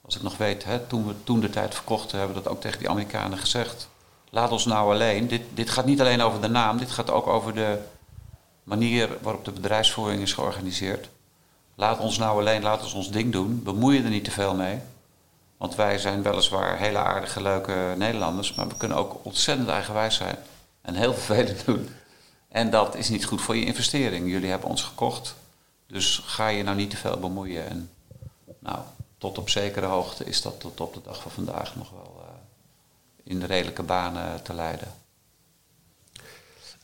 als 0.00 0.16
ik 0.16 0.22
nog 0.22 0.36
weet, 0.36 0.64
hè, 0.64 0.78
toen 0.78 1.06
we 1.06 1.14
toen 1.24 1.40
de 1.40 1.50
tijd 1.50 1.74
verkochten, 1.74 2.18
hebben 2.18 2.36
we 2.36 2.42
dat 2.42 2.52
ook 2.52 2.60
tegen 2.60 2.78
die 2.78 2.90
Amerikanen 2.90 3.38
gezegd. 3.38 3.88
Laat 4.30 4.50
ons 4.50 4.64
nou 4.64 4.92
alleen. 4.92 5.28
Dit, 5.28 5.42
dit 5.54 5.70
gaat 5.70 5.86
niet 5.86 6.00
alleen 6.00 6.22
over 6.22 6.40
de 6.40 6.48
naam, 6.48 6.78
dit 6.78 6.90
gaat 6.90 7.10
ook 7.10 7.26
over 7.26 7.54
de 7.54 7.78
manier 8.62 9.08
waarop 9.20 9.44
de 9.44 9.52
bedrijfsvoering 9.52 10.22
is 10.22 10.32
georganiseerd. 10.32 11.08
Laat 11.74 11.98
ons 11.98 12.18
nou 12.18 12.40
alleen, 12.40 12.62
laat 12.62 12.82
ons 12.82 12.94
ons 12.94 13.10
ding 13.10 13.32
doen. 13.32 13.62
Bemoei 13.62 13.96
je 13.96 14.02
er 14.02 14.10
niet 14.10 14.24
te 14.24 14.30
veel 14.30 14.54
mee. 14.54 14.78
Want 15.64 15.76
wij 15.76 15.98
zijn 15.98 16.22
weliswaar 16.22 16.78
hele 16.78 16.98
aardige, 16.98 17.42
leuke 17.42 17.94
Nederlanders, 17.96 18.54
maar 18.54 18.68
we 18.68 18.76
kunnen 18.76 18.96
ook 18.96 19.24
ontzettend 19.24 19.68
eigenwijs 19.68 20.14
zijn 20.14 20.36
en 20.80 20.94
heel 20.94 21.14
vervelend 21.14 21.64
doen. 21.64 21.88
En 22.48 22.70
dat 22.70 22.94
is 22.94 23.08
niet 23.08 23.24
goed 23.24 23.42
voor 23.42 23.56
je 23.56 23.64
investering. 23.64 24.30
Jullie 24.30 24.50
hebben 24.50 24.68
ons 24.68 24.82
gekocht, 24.82 25.34
Dus 25.86 26.22
ga 26.24 26.48
je 26.48 26.62
nou 26.62 26.76
niet 26.76 26.90
te 26.90 26.96
veel 26.96 27.18
bemoeien. 27.18 27.68
En 27.68 27.90
nou, 28.58 28.78
tot 29.18 29.38
op 29.38 29.48
zekere 29.48 29.86
hoogte 29.86 30.24
is 30.24 30.42
dat 30.42 30.60
tot 30.60 30.80
op 30.80 30.94
de 30.94 31.00
dag 31.04 31.22
van 31.22 31.30
vandaag 31.30 31.76
nog 31.76 31.90
wel 31.90 32.22
uh, 32.22 33.32
in 33.32 33.44
redelijke 33.44 33.82
banen 33.82 34.42
te 34.42 34.54
leiden. 34.54 34.88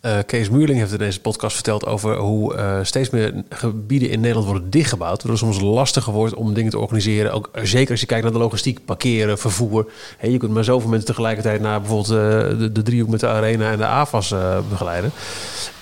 Uh, 0.02 0.18
Kees 0.26 0.50
Muurling 0.50 0.78
heeft 0.78 0.92
in 0.92 0.98
deze 0.98 1.20
podcast 1.20 1.54
verteld 1.54 1.86
over 1.86 2.16
hoe 2.16 2.54
uh, 2.54 2.78
steeds 2.82 3.10
meer 3.10 3.44
gebieden 3.48 4.10
in 4.10 4.20
Nederland 4.20 4.46
worden 4.46 4.70
dichtgebouwd. 4.70 5.22
Waardoor 5.22 5.30
het 5.30 5.54
soms 5.54 5.60
lastiger 5.60 6.12
wordt 6.12 6.34
om 6.34 6.54
dingen 6.54 6.70
te 6.70 6.78
organiseren. 6.78 7.32
Ook 7.32 7.50
zeker 7.62 7.90
als 7.90 8.00
je 8.00 8.06
kijkt 8.06 8.22
naar 8.22 8.32
de 8.32 8.38
logistiek, 8.38 8.84
parkeren, 8.84 9.38
vervoer. 9.38 9.92
Je 10.20 10.38
kunt 10.38 10.52
maar 10.52 10.64
zoveel 10.64 10.88
mensen 10.88 11.08
tegelijkertijd 11.08 11.60
naar 11.60 11.80
bijvoorbeeld 11.80 12.08
de, 12.58 12.72
de, 12.72 12.82
driehoek 12.82 13.10
met 13.10 13.20
de 13.20 13.28
arena 13.28 13.70
en 13.70 13.78
de 13.78 13.86
AFAS 13.86 14.34
begeleiden. 14.68 15.12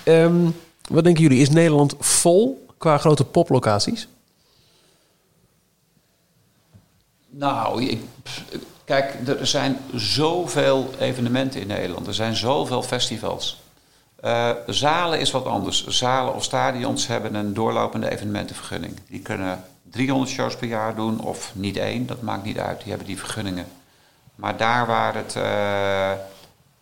Um, 0.05 0.55
wat 0.89 1.05
denken 1.05 1.23
jullie? 1.23 1.41
Is 1.41 1.51
Nederland 1.51 1.95
vol 1.99 2.67
qua 2.79 2.99
grote 2.99 3.25
poplocaties? 3.25 4.09
Nou, 7.31 7.85
ik, 7.85 8.01
kijk, 8.85 9.15
er 9.27 9.47
zijn 9.47 9.79
zoveel 9.95 10.91
evenementen 10.99 11.61
in 11.61 11.67
Nederland. 11.67 12.07
Er 12.07 12.15
zijn 12.15 12.37
zoveel 12.37 12.83
festivals. 12.83 13.61
Uh, 14.25 14.51
zalen 14.67 15.21
is 15.21 15.31
wat 15.31 15.45
anders. 15.45 15.87
Zalen 15.87 16.35
of 16.35 16.45
stadions 16.45 17.07
hebben 17.07 17.35
een 17.35 17.55
doorlopende 17.55 18.11
evenementenvergunning. 18.11 18.97
Die 19.09 19.21
kunnen 19.21 19.65
300 19.83 20.31
shows 20.31 20.57
per 20.57 20.69
jaar 20.69 20.95
doen 20.95 21.21
of 21.21 21.53
niet 21.55 21.77
één, 21.77 22.07
dat 22.07 22.23
maakt 22.23 22.45
niet 22.45 22.59
uit. 22.59 22.79
Die 22.79 22.89
hebben 22.89 23.07
die 23.07 23.19
vergunningen. 23.19 23.67
Maar 24.35 24.57
daar 24.57 24.87
waar 24.87 25.15
het 25.15 25.35
uh, 25.37 26.11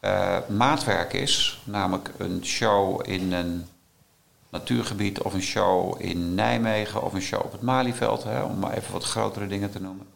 uh, 0.00 0.38
maatwerk 0.48 1.12
is, 1.12 1.60
namelijk 1.64 2.10
een 2.18 2.40
show 2.44 3.08
in 3.08 3.32
een 3.32 3.66
natuurgebied 4.48 5.20
of 5.20 5.34
een 5.34 5.42
show 5.42 5.94
in 5.98 6.34
Nijmegen 6.34 7.02
of 7.02 7.12
een 7.12 7.20
show 7.20 7.44
op 7.44 7.52
het 7.52 7.62
Malieveld, 7.62 8.24
hè, 8.24 8.42
om 8.42 8.58
maar 8.58 8.72
even 8.72 8.92
wat 8.92 9.04
grotere 9.04 9.46
dingen 9.46 9.70
te 9.70 9.80
noemen, 9.80 10.06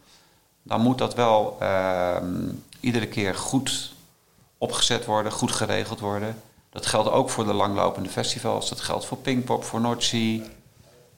dan 0.62 0.80
moet 0.80 0.98
dat 0.98 1.14
wel 1.14 1.56
ehm, 1.60 2.48
iedere 2.80 3.06
keer 3.06 3.34
goed 3.34 3.92
opgezet 4.58 5.04
worden, 5.04 5.32
goed 5.32 5.52
geregeld 5.52 6.00
worden. 6.00 6.42
Dat 6.70 6.86
geldt 6.86 7.10
ook 7.10 7.30
voor 7.30 7.44
de 7.44 7.52
langlopende 7.52 8.08
festivals. 8.08 8.68
Dat 8.68 8.80
geldt 8.80 9.04
voor 9.04 9.18
Pinkpop, 9.18 9.64
voor 9.64 9.80
Noordzee. 9.80 10.42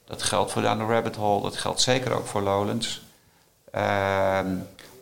Dat 0.05 0.23
geldt 0.23 0.51
voor 0.51 0.61
Down 0.61 0.77
the 0.77 0.85
Rabbit 0.85 1.15
Hole. 1.15 1.41
Dat 1.41 1.57
geldt 1.57 1.81
zeker 1.81 2.13
ook 2.13 2.25
voor 2.25 2.41
Lowlands. 2.41 3.01
Ehm, 3.71 4.55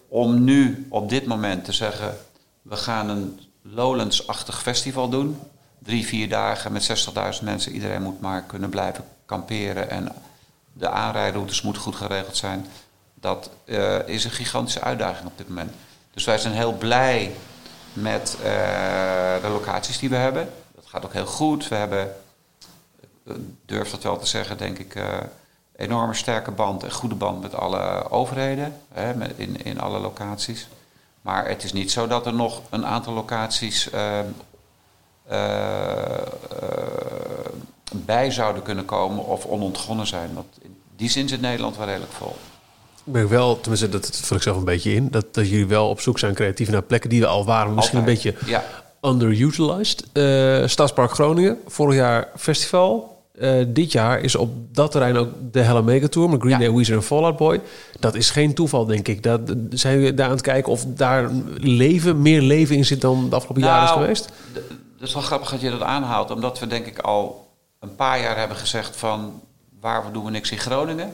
om 0.08 0.44
nu 0.44 0.88
op 0.90 1.10
dit 1.10 1.26
moment 1.26 1.66
te 1.66 1.74
zeggen... 1.74 2.18
we 2.62 2.76
gaan 2.76 3.10
een 3.10 3.40
Lowlands-achtig 3.62 4.62
festival 4.62 5.10
doen. 5.10 5.40
Drie, 5.80 6.06
vier 6.06 6.30
dagen 6.30 6.72
met 6.72 7.08
60.000 7.40 7.44
mensen. 7.44 7.72
Iedereen 7.72 8.02
moet 8.02 8.22
maar 8.22 8.44
kunnen 8.44 8.70
blijven 8.70 9.06
kamperen. 9.26 9.90
En 9.90 10.12
de 10.74 10.90
aanrijroutes 10.90 11.62
moeten 11.62 11.82
goed 11.82 11.96
geregeld 11.96 12.38
zijn. 12.38 12.66
Dat 13.14 13.50
uh, 13.66 14.08
is 14.08 14.24
een 14.24 14.32
gigantische 14.32 14.82
uitdaging 14.82 15.28
op 15.28 15.38
dit 15.38 15.48
moment. 15.48 15.72
Dus 16.14 16.24
wij 16.24 16.38
zijn 16.38 16.54
heel 16.54 16.74
blij 16.74 17.32
met 17.94 18.38
uh, 18.38 18.44
de 19.42 19.50
locaties 19.50 20.00
die 20.00 20.10
we 20.10 20.16
hebben. 20.16 20.50
Dat 20.76 20.86
gaat 20.86 21.06
ook 21.06 21.14
heel 21.14 21.26
goed. 21.26 21.68
We 21.68 21.76
hebben, 21.76 22.16
ik 23.26 23.36
durf 23.66 23.92
dat 23.92 24.04
wel 24.04 24.18
te 24.18 24.28
zeggen, 24.28 24.58
denk 24.58 24.78
ik, 24.78 24.96
uh, 24.96 25.18
enorme 25.76 26.14
sterke 26.14 26.52
band 26.52 26.84
en 26.84 26.92
goede 26.92 27.16
band 27.16 27.42
met 27.42 27.56
alle 27.56 28.10
overheden 28.10 28.82
hè, 28.94 29.14
in, 29.36 29.64
in 29.64 29.80
alle 29.80 30.00
locaties. 30.00 30.68
Maar 31.22 31.48
het 31.48 31.64
is 31.64 31.74
niet 31.74 31.92
zo 31.92 32.08
dat 32.08 32.26
er 32.26 32.34
nog 32.34 32.62
een 32.70 32.86
aantal 32.86 33.14
locaties 33.14 33.90
bij 37.92 38.32
zouden 38.32 38.64
kunnen 38.64 38.86
komen 38.86 39.26
of 39.26 39.46
onontgonnen 39.46 40.08
zijn. 40.08 40.34
Want 40.34 40.58
in 40.62 40.82
die 40.96 41.10
zin 41.10 41.28
zit 41.28 41.42
Nederland 41.42 41.78
wel 41.78 41.86
redelijk 41.86 42.12
vol. 42.12 42.36
Ik 43.06 43.14
ben 43.14 43.30
wel, 43.30 43.60
tenminste, 43.60 43.90
dat 43.90 44.20
vul 44.24 44.38
ik 44.38 44.44
zelf 44.44 44.58
een 44.58 44.64
beetje 44.64 44.94
in, 44.94 45.08
dat, 45.12 45.34
dat 45.34 45.50
jullie 45.50 45.68
wel 45.68 45.90
op 45.90 46.02
zoek 46.02 46.20
zijn 46.20 46.34
creatief 46.34 46.70
naar 46.70 46.82
plekken 46.82 47.10
die 47.10 47.20
we 47.20 47.28
al 47.28 47.46
waren, 47.46 47.74
misschien 47.74 48.00
een 48.00 48.06
beetje 48.06 48.34
ja. 48.46 48.64
underutilized. 49.02 50.06
Uh, 50.14 50.68
Stadspark 50.68 51.12
Groningen, 51.12 51.58
vorig 51.68 51.96
jaar 51.96 52.30
festival. 52.38 53.20
Uh, 53.36 53.66
dit 53.68 53.92
jaar 53.92 54.20
is 54.20 54.36
op 54.36 54.76
dat 54.76 54.92
terrein 54.92 55.18
ook 55.18 55.30
de 55.52 55.60
Hella 55.60 55.82
Mega 55.82 56.08
Tour 56.08 56.30
met 56.30 56.40
Green 56.40 56.54
ja. 56.54 56.60
Day, 56.60 56.74
Weezer 56.74 56.96
en 56.96 57.04
Fallout 57.04 57.38
Boy. 57.38 57.62
Dat 58.00 58.16
is 58.16 58.30
geen 58.30 58.54
toeval, 58.54 58.86
denk 58.86 59.08
ik. 59.08 59.24
Dat, 59.24 59.42
zijn 59.70 59.98
jullie 59.98 60.14
daar 60.14 60.26
aan 60.26 60.32
het 60.32 60.42
kijken 60.42 60.72
of 60.72 60.86
daar 60.88 61.30
leven, 61.58 62.22
meer 62.22 62.42
leven 62.42 62.76
in 62.76 62.86
zit 62.86 63.02
dan 63.02 63.30
de 63.30 63.36
afgelopen 63.36 63.64
nou, 63.64 63.74
jaren 63.74 63.90
is 63.90 64.02
geweest? 64.02 64.30
Het 64.54 65.08
is 65.08 65.14
wel 65.14 65.24
grappig 65.24 65.50
dat 65.50 65.62
je 65.62 65.70
dat 65.70 65.82
aanhaalt, 65.82 66.32
omdat 66.32 66.60
we 66.60 66.68
denk 66.68 66.86
ik 66.86 67.00
al 67.00 67.48
een 67.80 67.96
paar 67.96 68.22
jaar 68.22 68.38
hebben 68.38 68.58
gezegd 68.58 68.96
van 68.96 69.42
waar 69.80 70.12
doen 70.12 70.26
we 70.26 70.32
niks 70.32 70.52
in 70.52 70.58
Groningen. 70.58 71.14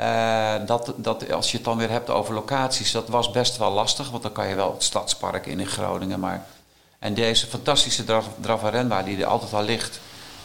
Uh, 0.00 0.54
dat, 0.66 0.92
dat, 0.96 1.32
als 1.32 1.50
je 1.50 1.56
het 1.56 1.66
dan 1.66 1.76
weer 1.76 1.90
hebt 1.90 2.10
over 2.10 2.34
locaties, 2.34 2.92
dat 2.92 3.08
was 3.08 3.30
best 3.30 3.56
wel 3.56 3.72
lastig. 3.72 4.10
Want 4.10 4.22
dan 4.22 4.32
kan 4.32 4.48
je 4.48 4.54
wel 4.54 4.72
het 4.72 4.82
stadspark 4.82 5.46
in 5.46 5.60
in 5.60 5.66
Groningen. 5.66 6.20
Maar... 6.20 6.46
En 7.00 7.14
deze 7.14 7.46
fantastische 7.46 8.04
draf, 8.04 8.28
Dravarenba, 8.40 9.02
die 9.02 9.18
er 9.18 9.26
altijd 9.26 9.52
al 9.52 9.62
ligt, 9.62 10.00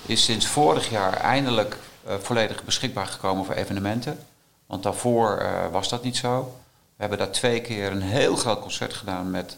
is 0.06 0.24
sinds 0.24 0.46
vorig 0.46 0.90
jaar 0.90 1.14
eindelijk 1.14 1.78
uh, 2.08 2.14
volledig 2.22 2.64
beschikbaar 2.64 3.08
gekomen 3.08 3.46
voor 3.46 3.56
evenementen. 3.56 4.20
Want 4.66 4.84
daarvoor 4.84 5.42
uh, 5.42 5.48
was 5.72 5.90
dat 5.90 6.04
niet 6.04 6.18
zo. 6.18 6.56
We 6.96 7.02
hebben 7.02 7.18
daar 7.18 7.32
twee 7.32 7.62
keer 7.62 7.92
een 7.92 8.02
heel 8.02 8.36
groot 8.36 8.62
concert 8.62 8.94
gedaan 8.94 9.32
met 9.32 9.58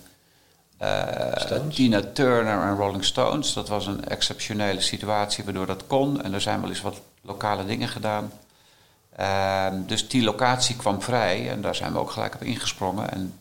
Tina 1.73 2.01
Turner 2.13 2.61
en 2.61 2.75
Rolling 2.75 3.05
Stones. 3.05 3.53
Dat 3.53 3.67
was 3.67 3.87
een 3.87 4.05
exceptionele 4.05 4.81
situatie 4.81 5.43
waardoor 5.43 5.65
dat 5.65 5.87
kon. 5.87 6.21
En 6.23 6.33
er 6.33 6.41
zijn 6.41 6.61
wel 6.61 6.69
eens 6.69 6.81
wat 6.81 7.01
lokale 7.21 7.65
dingen 7.65 7.87
gedaan. 7.87 8.31
Uh, 9.19 9.67
dus 9.85 10.07
die 10.07 10.23
locatie 10.23 10.75
kwam 10.75 11.01
vrij 11.01 11.49
en 11.49 11.61
daar 11.61 11.75
zijn 11.75 11.93
we 11.93 11.99
ook 11.99 12.11
gelijk 12.11 12.35
op 12.35 12.43
ingesprongen. 12.43 13.11
En 13.11 13.33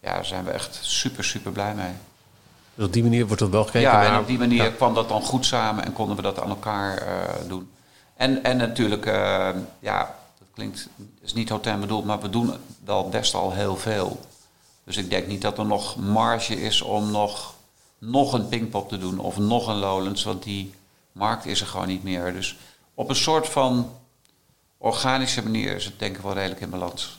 ja, 0.00 0.14
daar 0.14 0.24
zijn 0.24 0.44
we 0.44 0.50
echt 0.50 0.78
super, 0.82 1.24
super 1.24 1.52
blij 1.52 1.74
mee. 1.74 1.92
Dus 2.74 2.86
op 2.86 2.92
die 2.92 3.02
manier 3.02 3.26
wordt 3.26 3.42
dat 3.42 3.50
wel 3.50 3.64
gekeken? 3.64 3.90
Ja, 3.90 4.04
en 4.04 4.18
op 4.18 4.26
die 4.26 4.38
manier 4.38 4.64
ja. 4.64 4.70
kwam 4.70 4.94
dat 4.94 5.08
dan 5.08 5.22
goed 5.22 5.46
samen 5.46 5.84
en 5.84 5.92
konden 5.92 6.16
we 6.16 6.22
dat 6.22 6.40
aan 6.40 6.48
elkaar 6.48 7.02
uh, 7.02 7.48
doen. 7.48 7.70
En, 8.16 8.44
en 8.44 8.56
natuurlijk, 8.56 9.06
uh, 9.06 9.48
ja, 9.78 10.14
dat 10.38 10.48
klinkt, 10.54 10.88
is 11.22 11.32
niet 11.32 11.48
hotel 11.48 11.78
bedoeld, 11.78 12.04
maar 12.04 12.20
we 12.20 12.30
doen 12.30 12.52
wel 12.84 13.08
best 13.08 13.34
al 13.34 13.52
heel 13.52 13.76
veel. 13.76 14.20
Dus 14.84 14.96
ik 14.96 15.10
denk 15.10 15.26
niet 15.26 15.42
dat 15.42 15.58
er 15.58 15.66
nog 15.66 15.96
marge 15.96 16.60
is 16.60 16.82
om 16.82 17.10
nog, 17.10 17.54
nog 17.98 18.32
een 18.32 18.48
Pinkpop 18.48 18.88
te 18.88 18.98
doen 18.98 19.18
of 19.18 19.38
nog 19.38 19.68
een 19.68 19.78
Lowlands, 19.78 20.24
want 20.24 20.42
die 20.42 20.74
markt 21.12 21.46
is 21.46 21.60
er 21.60 21.66
gewoon 21.66 21.88
niet 21.88 22.02
meer. 22.02 22.32
Dus 22.32 22.56
op 22.94 23.08
een 23.08 23.16
soort 23.16 23.48
van 23.48 23.90
organische 24.84 25.42
manier 25.42 25.74
is 25.74 25.84
het 25.84 25.98
denk 25.98 26.16
ik 26.16 26.22
wel 26.22 26.32
redelijk 26.34 26.60
in 26.60 26.70
balans. 26.70 27.18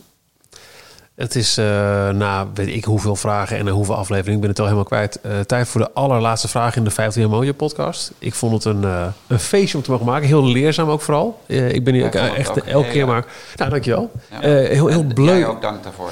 Het 1.15 1.35
is 1.35 1.57
uh, 1.57 1.65
na 2.09 2.47
weet 2.53 2.67
ik 2.67 2.83
hoeveel 2.83 3.15
vragen 3.15 3.57
en 3.57 3.67
hoeveel 3.67 3.95
afleveringen, 3.95 4.35
ik 4.35 4.41
ben 4.41 4.49
het 4.49 4.59
al 4.59 4.65
helemaal 4.65 4.85
kwijt. 4.85 5.19
Uh, 5.25 5.39
tijd 5.39 5.67
voor 5.67 5.81
de 5.81 5.91
allerlaatste 5.93 6.47
vraag 6.47 6.75
in 6.75 6.83
de 6.83 6.91
50 6.91 7.21
jaar 7.21 7.31
mooie 7.31 7.53
podcast. 7.53 8.11
Ik 8.19 8.33
vond 8.33 8.53
het 8.53 8.75
een, 8.75 8.81
uh, 8.81 9.07
een 9.27 9.39
feestje 9.39 9.77
om 9.77 9.83
te 9.83 9.91
mogen 9.91 10.05
maken. 10.05 10.27
Heel 10.27 10.45
leerzaam 10.45 10.89
ook 10.89 11.01
vooral. 11.01 11.41
ik 11.47 11.83
ben 11.83 11.93
hier 11.93 12.05
ook 12.05 12.13
echt 12.13 12.49
ook 12.49 12.57
elke 12.57 12.89
keer 12.89 13.07
maar... 13.07 13.25
Nou, 13.55 13.69
dankjewel. 13.69 14.11
Ja. 14.31 14.39
heel 14.49 14.87
heel 14.87 15.03
bleu. 15.03 15.37
Jij 15.37 15.47
ook 15.47 15.61
dank 15.61 15.83
daarvoor. 15.83 16.11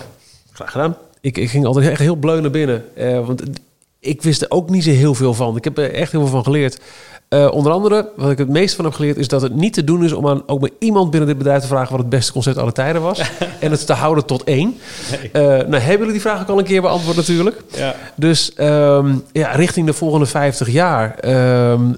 Graag 0.51 0.71
gedaan. 0.71 0.97
Ik, 1.21 1.37
ik 1.37 1.49
ging 1.49 1.65
altijd 1.65 1.87
echt 1.87 1.99
heel 1.99 2.15
bleu 2.15 2.41
naar 2.41 2.51
binnen. 2.51 2.85
want 3.25 3.43
ik 3.99 4.21
wist 4.21 4.41
er 4.41 4.51
ook 4.51 4.69
niet 4.69 4.83
zo 4.83 4.89
heel 4.89 5.15
veel 5.15 5.33
van. 5.33 5.57
Ik 5.57 5.63
heb 5.63 5.77
er 5.77 5.93
echt 5.93 6.11
heel 6.11 6.21
veel 6.21 6.29
van 6.29 6.43
geleerd. 6.43 6.79
Uh, 7.29 7.51
onder 7.51 7.71
andere, 7.71 8.09
wat 8.15 8.31
ik 8.31 8.37
het 8.37 8.49
meest 8.49 8.75
van 8.75 8.85
heb 8.85 8.93
geleerd, 8.93 9.17
is 9.17 9.27
dat 9.27 9.41
het 9.41 9.55
niet 9.55 9.73
te 9.73 9.83
doen 9.83 10.03
is 10.03 10.13
om 10.13 10.27
aan 10.27 10.43
ook 10.45 10.61
maar 10.61 10.69
iemand 10.79 11.11
binnen 11.11 11.29
dit 11.29 11.37
bedrijf 11.37 11.61
te 11.61 11.67
vragen 11.67 11.91
wat 11.91 11.99
het 11.99 12.09
beste 12.09 12.31
concert 12.31 12.57
aller 12.57 12.73
tijden 12.73 13.01
was. 13.01 13.19
en 13.59 13.71
het 13.71 13.85
te 13.85 13.93
houden 13.93 14.25
tot 14.25 14.43
één. 14.43 14.77
Nee. 15.11 15.29
Uh, 15.33 15.67
nou, 15.67 15.75
hebben 15.75 15.97
jullie 15.97 16.11
die 16.11 16.21
vraag 16.21 16.41
ook 16.41 16.47
al 16.47 16.59
een 16.59 16.63
keer 16.65 16.81
beantwoord 16.81 17.15
natuurlijk. 17.15 17.61
Ja. 17.75 17.95
Dus 18.15 18.51
um, 18.57 19.23
ja, 19.31 19.51
richting 19.51 19.85
de 19.85 19.93
volgende 19.93 20.25
50 20.25 20.69
jaar. 20.69 21.29
Um, 21.71 21.97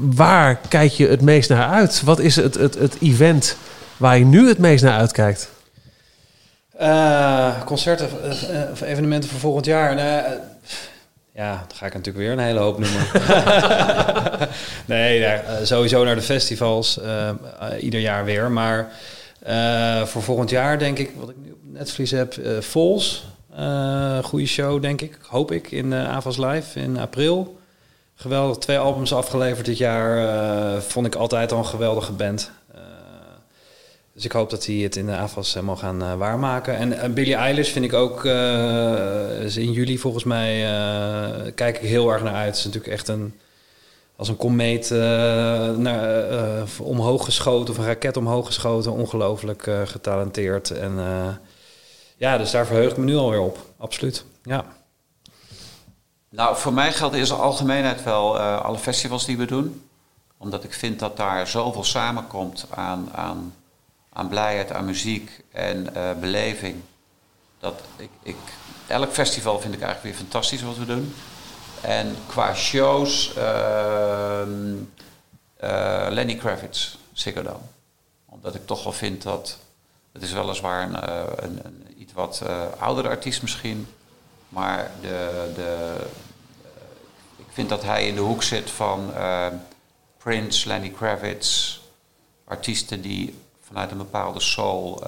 waar 0.00 0.60
kijk 0.68 0.92
je 0.92 1.08
het 1.08 1.20
meest 1.20 1.48
naar 1.48 1.68
uit? 1.68 2.02
Wat 2.04 2.18
is 2.18 2.36
het, 2.36 2.54
het, 2.54 2.74
het 2.74 2.96
event 3.00 3.56
waar 3.96 4.18
je 4.18 4.24
nu 4.24 4.48
het 4.48 4.58
meest 4.58 4.84
naar 4.84 4.98
uitkijkt? 4.98 5.48
Uh, 6.80 7.62
concerten 7.64 8.08
of 8.72 8.80
evenementen 8.80 9.30
voor 9.30 9.40
volgend 9.40 9.66
jaar. 9.66 9.94
Nou, 9.94 10.22
ja, 11.34 11.64
dan 11.68 11.76
ga 11.76 11.86
ik 11.86 11.94
natuurlijk 11.94 12.24
weer 12.24 12.32
een 12.32 12.38
hele 12.38 12.58
hoop 12.58 12.78
noemen. 12.78 13.06
nee, 14.94 15.18
ja, 15.18 15.64
sowieso 15.64 16.04
naar 16.04 16.14
de 16.14 16.22
festivals. 16.22 16.98
Uh, 16.98 17.30
uh, 17.62 17.82
ieder 17.82 18.00
jaar 18.00 18.24
weer. 18.24 18.50
Maar 18.50 18.92
uh, 19.48 20.02
voor 20.02 20.22
volgend 20.22 20.50
jaar 20.50 20.78
denk 20.78 20.98
ik, 20.98 21.10
wat 21.16 21.28
ik 21.28 21.36
nu 21.42 21.50
op 21.50 21.58
Netflix 21.62 22.10
heb, 22.10 22.34
Vols. 22.60 23.26
goede 24.22 24.46
show, 24.46 24.82
denk 24.82 25.00
ik. 25.00 25.18
Hoop 25.26 25.52
ik, 25.52 25.70
in 25.70 25.94
Avas 25.94 26.36
Live 26.36 26.80
in 26.80 26.98
april. 26.98 27.58
Geweldig, 28.14 28.56
twee 28.56 28.78
albums 28.78 29.12
afgeleverd 29.12 29.66
dit 29.66 29.78
jaar. 29.78 30.82
vond 30.82 31.06
ik 31.06 31.14
altijd 31.14 31.52
al 31.52 31.58
een 31.58 31.66
geweldige 31.66 32.12
band. 32.12 32.50
Dus 34.14 34.24
ik 34.24 34.32
hoop 34.32 34.50
dat 34.50 34.66
hij 34.66 34.74
het 34.74 34.96
in 34.96 35.06
de 35.06 35.16
AFAS 35.16 35.54
helemaal 35.54 35.76
gaan 35.76 36.02
uh, 36.02 36.14
waarmaken. 36.14 36.76
En 36.76 36.92
uh, 36.92 37.04
Billie 37.04 37.34
Eilish 37.34 37.70
vind 37.70 37.84
ik 37.84 37.92
ook, 37.92 38.24
in 38.24 39.72
juli 39.72 39.98
volgens 39.98 40.24
mij, 40.24 40.62
kijk 41.54 41.76
ik 41.76 41.88
heel 41.88 42.10
erg 42.12 42.22
naar 42.22 42.34
uit. 42.34 42.46
Het 42.46 42.56
is 42.56 42.64
natuurlijk 42.64 42.92
echt 42.92 43.08
een 43.08 43.38
als 44.16 44.28
een 44.28 44.36
komeet 44.36 44.90
naar, 45.76 46.32
omhoog 46.78 47.24
geschoten 47.24 47.74
of 47.74 47.78
een 47.78 47.86
raket 47.86 48.16
omhoog 48.16 48.46
geschoten. 48.46 48.92
Ongelooflijk 48.92 49.70
getalenteerd. 49.84 50.70
En 50.70 50.92
ja, 52.16 52.38
dus 52.38 52.50
daar 52.50 52.66
verheug 52.66 52.90
ik 52.90 52.96
me 52.96 53.04
nu 53.04 53.16
alweer 53.16 53.40
op. 53.40 53.58
Absoluut. 53.76 54.24
Ja. 54.42 54.64
Nou, 56.28 56.56
voor 56.56 56.72
mij 56.72 56.92
geldt 56.92 57.14
in 57.14 57.26
zijn 57.26 57.40
algemeenheid 57.40 58.02
wel 58.02 58.38
alle 58.38 58.78
festivals 58.78 59.24
die 59.24 59.36
we 59.36 59.44
doen. 59.44 59.82
Omdat 60.38 60.64
ik 60.64 60.72
vind 60.72 60.98
dat 60.98 61.16
daar 61.16 61.48
zoveel 61.48 61.84
samenkomt 61.84 62.66
aan, 62.70 63.08
aan, 63.12 63.54
aan 64.14 64.28
blijheid, 64.28 64.72
aan 64.72 64.84
muziek 64.84 65.30
en 65.52 65.92
beleving. 66.20 66.82
Dat 67.58 67.80
ik, 67.96 68.10
ik, 68.22 68.36
elk 68.86 69.12
festival 69.12 69.60
vind 69.60 69.74
ik 69.74 69.80
eigenlijk 69.82 70.14
weer 70.14 70.24
fantastisch 70.24 70.62
wat 70.62 70.76
we 70.76 70.86
doen. 70.86 71.14
En 71.80 72.16
qua 72.26 72.54
shows, 72.54 73.34
uh, 75.64 76.06
Lenny 76.10 76.34
Kravitz, 76.34 76.96
Ziggo 77.12 77.42
Dome. 77.42 77.58
Omdat 78.26 78.54
ik 78.54 78.66
toch 78.66 78.84
wel 78.84 78.92
vind 78.92 79.22
dat, 79.22 79.58
het 80.12 80.22
is 80.22 80.32
weliswaar 80.32 80.82
een, 80.82 81.08
uh, 81.08 81.22
een, 81.36 81.60
een 81.64 81.94
iets 81.98 82.12
wat 82.12 82.42
uh, 82.46 82.62
oudere 82.78 83.08
artiest 83.08 83.42
misschien, 83.42 83.86
maar 84.48 84.90
de, 85.00 85.52
de, 85.54 85.96
ik 87.36 87.46
vind 87.52 87.68
dat 87.68 87.82
hij 87.82 88.06
in 88.06 88.14
de 88.14 88.20
hoek 88.20 88.42
zit 88.42 88.70
van 88.70 89.12
Prince, 90.18 90.68
Lenny 90.68 90.90
Kravitz, 90.90 91.78
artiesten 92.44 93.00
die 93.00 93.34
vanuit 93.66 93.90
een 93.90 93.96
bepaalde 93.96 94.40
soul 94.40 95.02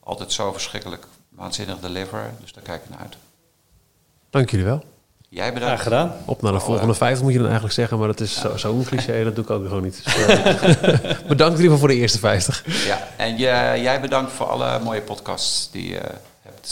altijd 0.00 0.32
zo 0.32 0.52
verschrikkelijk 0.52 1.06
waanzinnig 1.28 1.78
deliveren. 1.78 2.36
Dus 2.40 2.52
daar 2.52 2.62
kijk 2.62 2.82
ik 2.84 2.90
naar 2.90 2.98
uit. 2.98 3.16
Dank 4.30 4.50
jullie 4.50 4.66
wel. 4.66 4.84
Jij 5.28 5.52
bedankt. 5.52 5.80
Graag 5.80 5.82
gedaan. 5.82 6.12
Op 6.24 6.42
naar 6.42 6.52
de 6.52 6.60
volgende 6.60 6.94
50 6.94 7.22
moet 7.22 7.32
je 7.32 7.38
dan 7.38 7.46
eigenlijk 7.46 7.76
zeggen, 7.76 7.98
maar 7.98 8.06
dat 8.06 8.20
is 8.20 8.40
zo'n 8.40 8.58
zo 8.58 8.82
cliché, 8.86 9.24
dat 9.24 9.34
doe 9.34 9.44
ik 9.44 9.50
ook 9.50 9.66
gewoon 9.66 9.82
niet. 9.82 10.02
Dus, 10.04 11.22
bedankt 11.26 11.58
in 11.58 11.62
ieder 11.62 11.76
geval 11.76 11.78
voor 11.78 11.88
de 11.88 11.94
eerste 11.94 12.18
50. 12.18 12.86
Ja, 12.86 13.08
en 13.16 13.36
jij 13.36 14.00
bedankt 14.00 14.32
voor 14.32 14.46
alle 14.46 14.78
mooie 14.78 15.00
podcasts 15.00 15.70
die 15.70 15.98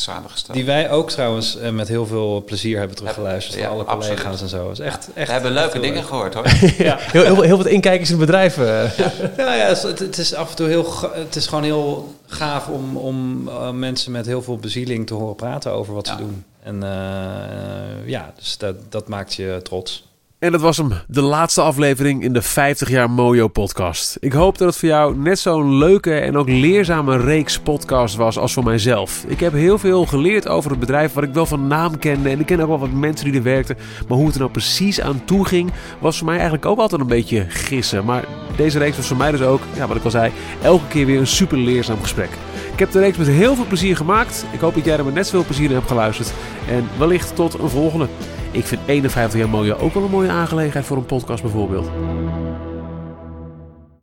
samengesteld. 0.01 0.57
Die 0.57 0.67
wij 0.67 0.91
ook 0.91 1.11
trouwens 1.11 1.59
met 1.73 1.89
heel 1.89 2.07
veel 2.07 2.43
plezier 2.47 2.79
hebben 2.79 2.97
teruggeluisterd. 2.97 3.59
Ja, 3.59 3.69
alle 3.69 3.85
collega's 3.85 4.11
absoluut. 4.11 4.41
en 4.41 4.49
zo. 4.49 4.71
Is 4.71 4.79
echt, 4.79 5.09
echt, 5.15 5.27
We 5.27 5.33
hebben 5.33 5.53
leuke 5.53 5.81
dingen 5.81 5.95
leuk. 5.95 6.07
gehoord 6.07 6.35
hoor. 6.35 6.47
ja. 6.87 6.97
heel, 7.01 7.23
heel, 7.23 7.41
heel, 7.41 7.57
wat 7.57 7.67
inkijkers 7.67 8.11
in 8.11 8.19
bedrijven. 8.19 8.63
Ja, 8.97 9.13
ja, 9.37 9.55
ja 9.55 9.67
het, 9.67 9.99
het, 9.99 10.19
is 10.19 10.35
af 10.35 10.51
en 10.51 10.57
toe 10.57 10.69
heel, 10.69 10.87
het 11.13 11.37
is 11.37 11.47
gewoon 11.47 11.65
heel 11.65 12.15
gaaf 12.27 12.69
om, 12.69 12.97
om 12.97 13.49
uh, 13.49 13.71
mensen 13.71 14.13
met 14.13 14.27
heel 14.27 14.43
veel 14.43 14.57
bezieling 14.57 15.07
te 15.07 15.15
horen 15.15 15.35
praten 15.35 15.73
over 15.73 15.95
wat 15.95 16.07
ze 16.07 16.17
doen. 16.17 16.45
En 16.63 16.75
uh, 16.75 18.09
ja, 18.09 18.33
dus 18.39 18.59
dat, 18.59 18.77
dat 18.89 19.09
maakt 19.09 19.35
je 19.35 19.61
trots. 19.63 20.05
En 20.45 20.53
dat 20.53 20.61
was 20.61 20.77
hem, 20.77 20.93
de 21.07 21.21
laatste 21.21 21.61
aflevering 21.61 22.23
in 22.23 22.33
de 22.33 22.43
50 22.43 22.89
jaar 22.89 23.11
Mojo 23.11 23.49
podcast. 23.49 24.17
Ik 24.21 24.33
hoop 24.33 24.59
dat 24.59 24.69
het 24.69 24.77
voor 24.77 24.89
jou 24.89 25.17
net 25.17 25.39
zo'n 25.39 25.77
leuke 25.77 26.15
en 26.15 26.37
ook 26.37 26.49
leerzame 26.49 27.17
reeks 27.17 27.59
podcast 27.59 28.17
was 28.17 28.39
als 28.39 28.53
voor 28.53 28.65
mijzelf. 28.65 29.25
Ik 29.27 29.41
heb 29.41 29.53
heel 29.53 29.79
veel 29.79 30.07
geleerd 30.07 30.49
over 30.49 30.71
het 30.71 30.81
bedrijf 30.81 31.13
wat 31.13 31.25
ik 31.25 31.35
wel 31.35 31.47
van 31.47 31.67
naam 31.67 31.99
kende. 31.99 32.29
En 32.29 32.41
ik 32.41 32.47
ken 32.47 32.61
ook 32.61 32.69
wel 32.69 32.79
wat 32.79 32.93
mensen 32.93 33.27
die 33.27 33.35
er 33.35 33.43
werkten. 33.43 33.77
Maar 34.09 34.17
hoe 34.17 34.27
het 34.27 34.35
er 34.35 34.41
nou 34.41 34.53
precies 34.53 35.01
aan 35.01 35.25
toe 35.25 35.47
ging, 35.47 35.73
was 35.99 36.17
voor 36.17 36.27
mij 36.27 36.35
eigenlijk 36.35 36.67
ook 36.67 36.79
altijd 36.79 37.01
een 37.01 37.07
beetje 37.07 37.47
gissen. 37.49 38.05
Maar 38.05 38.25
deze 38.57 38.79
reeks 38.79 38.97
was 38.97 39.07
voor 39.07 39.17
mij 39.17 39.31
dus 39.31 39.43
ook, 39.43 39.61
ja, 39.77 39.87
wat 39.87 39.97
ik 39.97 40.05
al 40.05 40.11
zei, 40.11 40.33
elke 40.63 40.87
keer 40.89 41.07
weer 41.07 41.19
een 41.19 41.27
super 41.27 41.59
leerzaam 41.59 42.01
gesprek. 42.01 42.31
Ik 42.73 42.79
heb 42.79 42.91
de 42.91 43.01
reeks 43.01 43.17
met 43.17 43.27
heel 43.27 43.55
veel 43.55 43.67
plezier 43.67 43.97
gemaakt. 43.97 44.45
Ik 44.53 44.61
hoop 44.61 44.75
dat 44.75 44.85
jij 44.85 44.97
er 44.97 45.05
met 45.05 45.15
net 45.15 45.27
zoveel 45.27 45.45
plezier 45.45 45.69
in 45.69 45.75
hebt 45.75 45.89
geluisterd. 45.89 46.33
En 46.69 46.89
wellicht 46.99 47.35
tot 47.35 47.59
een 47.59 47.69
volgende. 47.69 48.07
Ik 48.55 48.65
vind 48.65 48.81
51 48.87 49.41
jaar 49.41 49.49
mooie 49.49 49.77
ook 49.77 49.95
wel 49.95 50.03
een 50.03 50.11
mooie 50.11 50.31
aangelegenheid 50.31 50.87
voor 50.87 50.97
een 50.97 51.07
podcast 51.07 51.43
bijvoorbeeld. 51.43 51.91